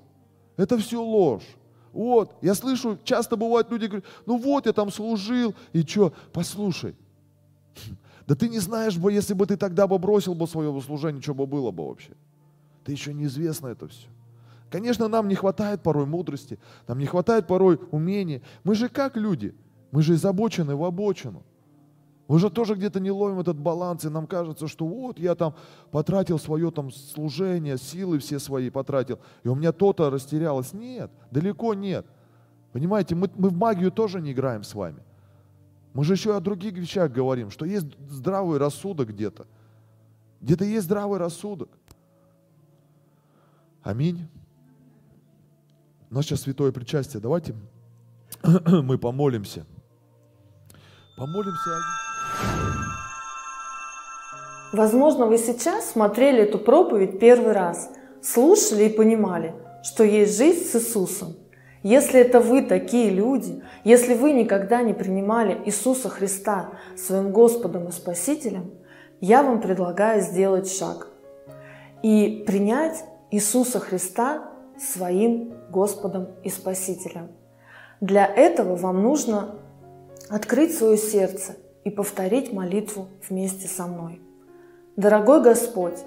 Это 0.57 0.77
все 0.77 1.01
ложь. 1.01 1.45
Вот, 1.91 2.35
я 2.41 2.53
слышу, 2.53 2.99
часто 3.03 3.35
бывают 3.35 3.71
люди 3.71 3.85
говорят, 3.85 4.05
ну 4.25 4.37
вот 4.37 4.67
я 4.67 4.73
там 4.73 4.91
служил, 4.91 5.55
и 5.73 5.81
что? 5.81 6.13
Послушай, 6.33 6.95
да 8.27 8.35
ты 8.35 8.47
не 8.47 8.59
знаешь 8.59 8.97
бы, 8.97 9.11
если 9.11 9.33
бы 9.33 9.45
ты 9.47 9.57
тогда 9.57 9.87
бы 9.87 9.97
бросил 9.97 10.35
бы 10.35 10.45
свое 10.45 10.81
служение, 10.81 11.21
что 11.21 11.33
бы 11.33 11.47
было 11.47 11.71
бы 11.71 11.87
вообще. 11.87 12.11
Ты 12.83 12.91
еще 12.91 13.13
неизвестно 13.13 13.67
это 13.67 13.87
все. 13.87 14.07
Конечно, 14.69 15.07
нам 15.07 15.27
не 15.27 15.35
хватает 15.35 15.81
порой 15.81 16.05
мудрости, 16.05 16.59
нам 16.87 16.99
не 16.99 17.05
хватает 17.05 17.47
порой 17.47 17.79
умения. 17.91 18.41
Мы 18.63 18.75
же 18.75 18.87
как 18.87 19.17
люди– 19.17 19.55
мы 19.95 20.01
же 20.01 20.13
из 20.13 20.25
обочины 20.25 20.75
в 20.75 20.83
обочину. 20.83 21.41
Мы 22.27 22.37
же 22.39 22.49
тоже 22.49 22.75
где-то 22.75 22.99
не 22.99 23.11
ловим 23.11 23.39
этот 23.39 23.57
баланс, 23.57 24.03
и 24.03 24.09
нам 24.09 24.27
кажется, 24.27 24.67
что 24.67 24.85
вот 24.85 25.19
я 25.19 25.35
там 25.35 25.55
потратил 25.89 26.37
свое 26.37 26.69
там 26.69 26.91
служение, 26.91 27.77
силы 27.77 28.19
все 28.19 28.39
свои 28.39 28.69
потратил, 28.69 29.19
и 29.45 29.47
у 29.47 29.55
меня 29.55 29.71
то-то 29.71 30.09
растерялось. 30.09 30.73
Нет, 30.73 31.11
далеко 31.31 31.73
нет. 31.73 32.05
Понимаете, 32.73 33.15
мы, 33.15 33.31
мы 33.37 33.47
в 33.47 33.55
магию 33.55 33.89
тоже 33.89 34.19
не 34.19 34.33
играем 34.33 34.65
с 34.65 34.75
вами. 34.75 35.01
Мы 35.93 36.03
же 36.03 36.11
еще 36.11 36.35
о 36.35 36.41
других 36.41 36.73
вещах 36.73 37.09
говорим, 37.09 37.49
что 37.49 37.63
есть 37.63 37.87
здравый 38.09 38.59
рассудок 38.59 39.07
где-то. 39.11 39.47
Где-то 40.41 40.65
есть 40.65 40.87
здравый 40.87 41.19
рассудок. 41.19 41.69
Аминь. 43.81 44.27
У 46.09 46.15
нас 46.15 46.25
сейчас 46.25 46.41
святое 46.41 46.73
причастие. 46.73 47.21
Давайте 47.21 47.55
мы 48.83 48.97
помолимся. 48.97 49.65
Помолимся. 51.17 51.69
Возможно, 54.73 55.27
вы 55.27 55.37
сейчас 55.37 55.91
смотрели 55.91 56.41
эту 56.43 56.59
проповедь 56.59 57.19
первый 57.19 57.53
раз, 57.53 57.89
слушали 58.21 58.85
и 58.85 58.89
понимали, 58.89 59.55
что 59.81 60.03
есть 60.03 60.37
жизнь 60.37 60.65
с 60.65 60.75
Иисусом. 60.75 61.37
Если 61.83 62.19
это 62.19 62.41
вы 62.41 62.63
такие 62.63 63.11
люди, 63.11 63.63
если 63.85 64.13
вы 64.13 64.33
никогда 64.33 64.81
не 64.81 64.93
принимали 64.93 65.61
Иисуса 65.65 66.09
Христа 66.09 66.71
своим 66.97 67.31
Господом 67.31 67.87
и 67.87 67.91
Спасителем, 67.91 68.71
я 69.21 69.41
вам 69.41 69.61
предлагаю 69.61 70.21
сделать 70.21 70.69
шаг 70.69 71.07
и 72.03 72.43
принять 72.45 73.05
Иисуса 73.31 73.79
Христа 73.79 74.51
своим 74.77 75.53
Господом 75.69 76.27
и 76.43 76.49
Спасителем. 76.49 77.29
Для 78.01 78.25
этого 78.25 78.75
вам 78.75 79.01
нужно 79.01 79.55
открыть 80.29 80.75
свое 80.75 80.97
сердце 80.97 81.55
и 81.83 81.89
повторить 81.89 82.53
молитву 82.53 83.07
вместе 83.27 83.67
со 83.67 83.87
мной. 83.87 84.21
Дорогой 84.95 85.41
Господь, 85.41 85.99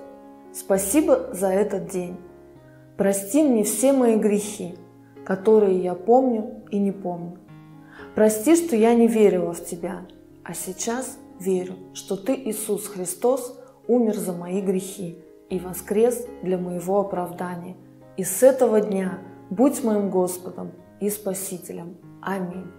спасибо 0.53 1.31
за 1.33 1.49
этот 1.49 1.89
день. 1.89 2.17
Прости 2.97 3.43
мне 3.43 3.63
все 3.63 3.93
мои 3.93 4.17
грехи, 4.17 4.75
которые 5.25 5.81
я 5.81 5.95
помню 5.95 6.65
и 6.71 6.79
не 6.79 6.91
помню. 6.91 7.39
Прости, 8.15 8.57
что 8.57 8.75
я 8.75 8.95
не 8.95 9.07
верила 9.07 9.53
в 9.53 9.65
Тебя, 9.65 10.07
а 10.43 10.55
сейчас 10.55 11.19
верю, 11.39 11.75
что 11.95 12.17
Ты, 12.17 12.35
Иисус 12.35 12.89
Христос, 12.89 13.59
умер 13.87 14.17
за 14.17 14.33
мои 14.33 14.61
грехи 14.61 15.19
и 15.51 15.59
воскрес 15.59 16.27
для 16.43 16.59
моего 16.59 17.01
оправдания. 17.01 17.77
И 18.17 18.25
с 18.25 18.43
этого 18.43 18.81
дня 18.81 19.21
будь 19.51 19.85
моим 19.85 20.11
Господом 20.11 20.73
и 21.01 21.09
Спасителем. 21.09 21.97
Аминь. 22.21 22.78